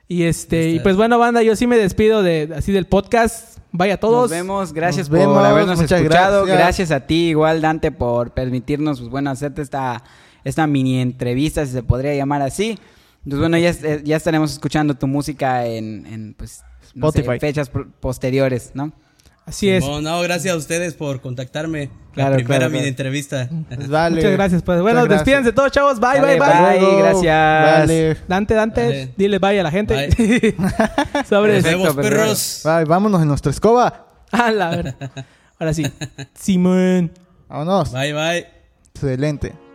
Y 0.08 0.22
este, 0.22 0.70
y 0.70 0.78
pues 0.80 0.94
bueno, 0.96 1.18
banda, 1.18 1.42
yo 1.42 1.56
sí 1.56 1.66
me 1.66 1.76
despido 1.76 2.22
de 2.22 2.52
así 2.54 2.70
del 2.70 2.86
podcast. 2.86 3.58
Vaya 3.72 3.94
a 3.94 3.96
todos. 3.96 4.22
Nos 4.22 4.30
vemos, 4.30 4.72
gracias 4.72 5.08
Nos 5.10 5.18
por 5.18 5.28
vemos, 5.28 5.44
habernos 5.44 5.80
muchas 5.80 6.00
escuchado. 6.00 6.44
gracias. 6.44 6.58
Gracias. 6.58 6.90
a 6.92 7.06
ti, 7.06 7.28
igual 7.30 7.60
Dante, 7.60 7.90
por 7.90 8.32
permitirnos, 8.32 9.00
pues 9.00 9.10
bueno, 9.10 9.30
hacerte 9.30 9.62
esta, 9.62 10.04
esta 10.44 10.66
mini 10.66 11.00
entrevista, 11.00 11.66
si 11.66 11.72
se 11.72 11.82
podría 11.82 12.14
llamar 12.14 12.42
así. 12.42 12.78
Entonces, 13.24 13.40
bueno, 13.40 13.58
ya, 13.58 13.70
eh, 13.70 14.02
ya 14.04 14.16
estaremos 14.16 14.52
escuchando 14.52 14.94
tu 14.94 15.08
música 15.08 15.66
en, 15.66 16.06
en, 16.06 16.34
pues, 16.34 16.62
no 16.94 17.10
sé, 17.10 17.20
Spotify. 17.20 17.40
fechas 17.40 17.70
posteriores, 18.00 18.70
¿no? 18.74 18.92
Así 19.47 19.70
es. 19.70 19.84
No, 19.84 20.01
no, 20.03 20.20
gracias 20.22 20.53
a 20.53 20.57
ustedes 20.57 20.94
por 20.94 21.20
contactarme. 21.20 21.88
Claro, 22.12 22.30
la 22.30 22.36
primera 22.36 22.59
claro, 22.59 22.70
mini 22.70 22.78
claro. 22.80 22.88
entrevista. 22.88 23.49
Pues 23.68 23.88
vale. 23.88 24.16
Muchas 24.16 24.32
gracias. 24.32 24.62
Pues 24.62 24.80
bueno, 24.82 25.01
Muchas 25.01 25.09
gracias. 25.09 25.24
despídense 25.26 25.53
todos, 25.53 25.70
chavos. 25.70 26.01
Bye, 26.01 26.20
Dale, 26.20 26.26
bye, 26.26 26.38
bye. 26.38 26.78
bye. 26.80 26.99
Gracias. 26.99 27.78
Vale. 27.78 28.16
Dante, 28.26 28.55
Dante, 28.55 28.82
Dale. 28.82 29.14
dile 29.16 29.38
bye 29.38 29.61
a 29.61 29.62
la 29.62 29.70
gente. 29.70 30.11
Sobres. 31.28 31.62
Nos 31.62 31.72
vemos, 31.72 31.94
perros. 31.94 32.62
Bye, 32.64 32.84
vámonos 32.86 33.22
en 33.22 33.28
nuestra 33.28 33.53
escoba. 33.53 34.07
A 34.32 34.51
la 34.51 34.70
ver. 34.70 34.97
Ahora 35.61 35.72
sí. 35.72 35.86
Simón. 36.34 37.12
Vámonos. 37.49 37.92
Bye, 37.92 38.12
bye. 38.12 38.47
Excelente. 38.92 39.65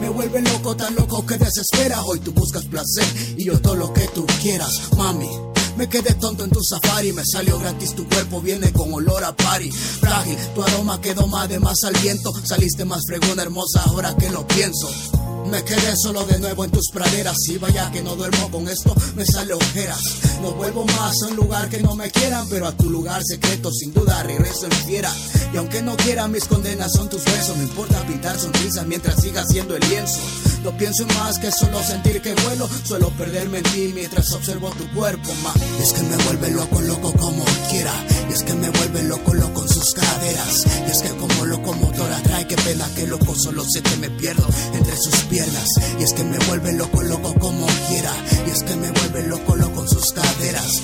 Me 0.00 0.08
vuelve 0.08 0.40
loco, 0.40 0.74
tan 0.76 0.94
loco 0.94 1.24
que 1.26 1.36
desespera. 1.36 2.02
Hoy 2.04 2.20
tú 2.20 2.32
buscas 2.32 2.64
placer 2.64 3.04
y 3.36 3.44
yo 3.44 3.60
todo 3.60 3.74
lo 3.74 3.92
que 3.92 4.06
tú 4.08 4.26
quieras, 4.40 4.80
mami. 4.96 5.28
Me 5.76 5.88
quedé 5.88 6.14
tonto 6.14 6.44
en 6.44 6.50
tu 6.50 6.62
safari, 6.62 7.12
me 7.12 7.24
salió 7.24 7.58
gratis, 7.58 7.94
tu 7.94 8.08
cuerpo 8.08 8.40
viene 8.40 8.72
con 8.72 8.92
olor 8.92 9.24
a 9.24 9.34
party. 9.34 9.70
Frágil, 9.70 10.36
tu 10.54 10.62
aroma 10.62 11.00
quedó 11.00 11.26
más 11.26 11.48
de 11.48 11.58
más 11.58 11.82
al 11.84 11.94
viento. 11.94 12.32
Saliste 12.44 12.84
más 12.84 13.02
fregona, 13.06 13.42
hermosa, 13.42 13.82
ahora 13.82 14.14
que 14.16 14.30
lo 14.30 14.46
pienso. 14.46 14.88
Me 15.50 15.62
quedé 15.62 15.94
solo 15.96 16.24
de 16.24 16.38
nuevo 16.38 16.64
en 16.64 16.70
tus 16.70 16.90
praderas 16.90 17.36
y 17.48 17.58
vaya 17.58 17.90
que 17.92 18.02
no 18.02 18.16
duermo 18.16 18.50
con 18.50 18.66
esto, 18.68 18.94
me 19.14 19.26
sale 19.26 19.52
ojeras. 19.52 20.00
No 20.40 20.52
vuelvo 20.52 20.84
más 20.86 21.22
a 21.22 21.26
un 21.28 21.36
lugar 21.36 21.68
que 21.68 21.82
no 21.82 21.94
me 21.94 22.10
quieran, 22.10 22.46
pero 22.48 22.66
a 22.66 22.76
tu 22.76 22.88
lugar 22.88 23.22
secreto 23.24 23.70
sin 23.70 23.92
duda 23.92 24.22
regreso 24.22 24.66
en 24.66 24.72
fiera. 24.72 25.12
Y 25.54 25.56
aunque 25.56 25.82
no 25.82 25.96
quiera 25.96 26.26
mis 26.26 26.46
condenas 26.46 26.90
son 26.90 27.08
tus 27.08 27.24
besos, 27.24 27.56
no 27.56 27.62
importa 27.62 28.04
pintar 28.08 28.36
sonrisas 28.36 28.84
mientras 28.88 29.22
siga 29.22 29.44
siendo 29.46 29.76
el 29.76 29.88
lienzo. 29.88 30.18
No 30.64 30.76
pienso 30.76 31.04
en 31.04 31.16
más 31.16 31.38
que 31.38 31.52
solo 31.52 31.80
sentir 31.80 32.20
que 32.20 32.34
vuelo. 32.34 32.68
Suelo 32.84 33.10
perderme 33.10 33.58
en 33.58 33.64
ti 33.64 33.92
mientras 33.94 34.32
observo 34.32 34.70
tu 34.70 34.90
cuerpo, 34.92 35.32
ma. 35.44 35.54
Es 35.80 35.92
que 35.92 36.02
me 36.02 36.16
vuelve 36.24 36.50
loco, 36.50 36.80
loco 36.80 37.12
como 37.12 37.44
quiera. 37.70 37.92
Y 38.28 38.32
es 38.32 38.42
que 38.42 38.54
me 38.54 38.68
vuelve 38.68 39.04
loco, 39.04 39.32
loco 39.32 39.62
en 39.62 39.68
sus 39.68 39.92
caderas. 39.92 40.66
Y 40.88 40.90
es 40.90 41.02
que 41.02 41.10
como 41.10 41.44
locomotora 41.44 42.20
trae, 42.24 42.48
qué 42.48 42.56
pena 42.56 42.88
que 42.96 43.06
loco 43.06 43.34
solo 43.36 43.62
sé 43.64 43.80
que 43.80 43.96
me 43.98 44.10
pierdo 44.10 44.48
entre 44.72 44.96
sus 44.96 45.14
piernas. 45.30 45.68
Y 46.00 46.02
es 46.02 46.14
que 46.14 46.24
me 46.24 46.38
vuelve 46.46 46.72
loco, 46.72 47.00
loco 47.02 47.32
como 47.38 47.66
quiera. 47.88 48.12
Y 48.44 48.50
es 48.50 48.64
que 48.64 48.74
me 48.74 48.90
vuelve 48.90 49.22
loco, 49.28 49.54
loco 49.54 49.82
en 49.82 49.88
sus 49.88 50.12
caderas. 50.12 50.82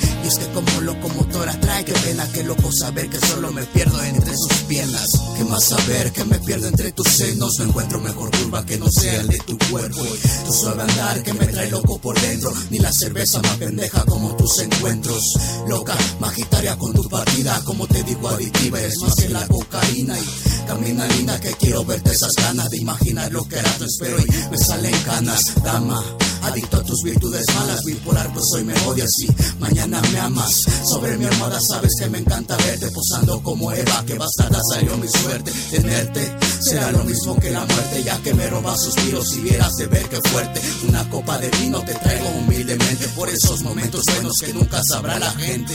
Qué 2.20 2.26
pena 2.26 2.32
que 2.32 2.44
loco 2.44 2.72
saber 2.72 3.08
que 3.08 3.18
solo 3.18 3.52
me 3.52 3.62
pierdo 3.66 4.02
entre 4.02 4.36
sus 4.36 4.52
piernas. 4.68 5.10
¿Qué 5.36 5.44
más 5.44 5.64
saber 5.64 6.12
que 6.12 6.24
me 6.24 6.38
pierdo 6.40 6.68
entre 6.68 6.92
tus 6.92 7.08
senos? 7.08 7.58
No 7.58 7.64
encuentro 7.64 8.00
mejor 8.00 8.30
curva 8.30 8.64
que 8.64 8.78
no 8.78 8.90
sea 8.90 9.20
el 9.20 9.28
de 9.28 9.38
tu 9.38 9.56
cuerpo. 9.70 10.02
Tu 10.46 10.52
suave 10.52 10.82
andar 10.82 11.22
que 11.22 11.32
me 11.32 11.46
trae 11.46 11.70
loco 11.70 11.98
por 11.98 12.20
dentro. 12.20 12.52
Ni 12.70 12.78
la 12.78 12.92
cerveza 12.92 13.40
más 13.42 13.56
pendeja 13.56 14.04
como 14.04 14.36
tus 14.36 14.58
encuentros. 14.60 15.22
Loca, 15.68 15.96
magitaria 16.20 16.76
con 16.76 16.92
tu 16.92 17.08
partida. 17.08 17.60
Como 17.64 17.86
te 17.86 18.02
digo, 18.02 18.28
aditiva, 18.28 18.80
eres 18.80 18.98
más 19.02 19.14
que 19.14 19.28
la 19.28 19.46
cocaína. 19.46 20.18
Y 20.18 20.66
camina 20.66 21.06
linda 21.06 21.40
que 21.40 21.52
quiero 21.52 21.84
verte 21.84 22.10
esas 22.10 22.34
ganas 22.36 22.68
de 22.70 22.78
imaginar 22.78 23.32
lo 23.32 23.44
que 23.44 23.58
era 23.58 23.70
tu 23.78 23.84
espero 23.84 24.18
y 24.18 24.50
me 24.50 24.58
salen 24.58 24.96
canas, 25.04 25.54
dama. 25.62 26.02
Adicto 26.42 26.78
a 26.78 26.82
tus 26.82 27.02
virtudes 27.02 27.46
malas, 27.54 27.84
bipolar 27.84 28.32
pues 28.32 28.52
hoy 28.52 28.64
me 28.64 28.74
odias 28.86 29.12
y 29.20 29.28
mañana 29.58 30.00
me 30.12 30.20
amas. 30.20 30.64
Sobre 30.84 31.16
mi 31.18 31.26
almohada 31.26 31.60
sabes 31.60 31.94
que 31.98 32.08
me 32.08 32.18
encanta 32.18 32.56
verte 32.56 32.90
posando 32.90 33.42
como 33.42 33.72
Eva, 33.72 34.04
que 34.06 34.14
bastarda 34.14 34.60
salió 34.72 34.96
mi 34.96 35.08
suerte. 35.08 35.52
Tenerte 35.70 36.36
será 36.60 36.92
lo 36.92 37.04
mismo 37.04 37.36
que 37.36 37.50
la 37.50 37.64
muerte, 37.64 38.02
ya 38.04 38.18
que 38.22 38.34
me 38.34 38.46
robas 38.48 38.82
suspiros 38.82 39.36
y 39.36 39.40
vieras 39.40 39.74
de 39.76 39.86
ver 39.86 40.08
que 40.08 40.20
fuerte. 40.28 40.60
Una 40.88 41.08
copa 41.08 41.38
de 41.38 41.50
vino 41.50 41.80
te 41.82 41.94
traigo 41.94 42.28
humildemente 42.28 43.08
por 43.08 43.28
esos 43.28 43.62
momentos 43.62 44.04
buenos 44.06 44.38
que 44.40 44.52
nunca 44.52 44.82
sabrá 44.82 45.18
la 45.18 45.30
gente. 45.32 45.74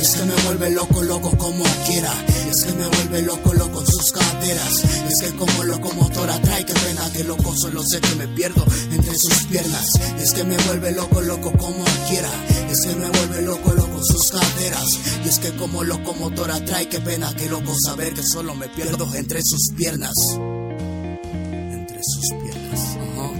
Es 0.00 0.16
que 0.16 0.24
me 0.24 0.34
vuelve 0.42 0.70
loco, 0.70 1.02
loco 1.02 1.36
como 1.36 1.64
quiera. 1.86 2.12
Es 2.50 2.64
que 2.64 2.72
me 2.72 2.86
vuelve 2.86 3.22
loco, 3.22 3.52
loco 3.54 3.84
sus 3.86 4.12
caderas. 4.12 4.82
Es 5.08 5.22
que 5.22 5.36
como 5.36 5.64
locomotora 5.64 6.40
trae, 6.40 6.64
que 6.64 6.74
pena 6.74 7.10
que 7.12 7.24
loco 7.24 7.56
solo 7.56 7.82
sé 7.84 8.00
que 8.00 8.14
me 8.16 8.28
pierdo 8.28 8.64
entre 8.90 9.16
sus 9.18 9.44
piernas. 9.44 9.92
Es 10.20 10.32
que 10.32 10.44
me 10.44 10.56
vuelve 10.56 10.92
loco, 10.92 11.20
loco 11.20 11.52
como 11.52 11.84
quiera. 12.08 12.30
Es 12.70 12.80
que 12.82 12.94
me 12.94 13.08
vuelve 13.08 13.42
loco, 13.42 13.72
loco 13.72 14.02
sus 14.04 14.30
caderas. 14.30 14.98
Y 15.24 15.28
es 15.28 15.38
que 15.38 15.50
como 15.56 15.84
locomotora 15.84 16.64
trae, 16.64 16.88
qué 16.88 17.00
pena 17.00 17.34
que 17.34 17.48
loco 17.48 17.74
saber 17.84 18.14
que 18.14 18.22
solo 18.22 18.54
me 18.54 18.68
pierdo 18.68 19.12
entre 19.14 19.42
sus 19.42 19.70
piernas. 19.76 20.14
Entre 20.32 22.00
sus 22.02 22.30
piernas. 22.42 22.96
Ajá. 22.96 23.30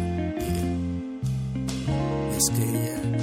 Es 2.37 2.51
que 2.51 2.63
ella 2.63 3.14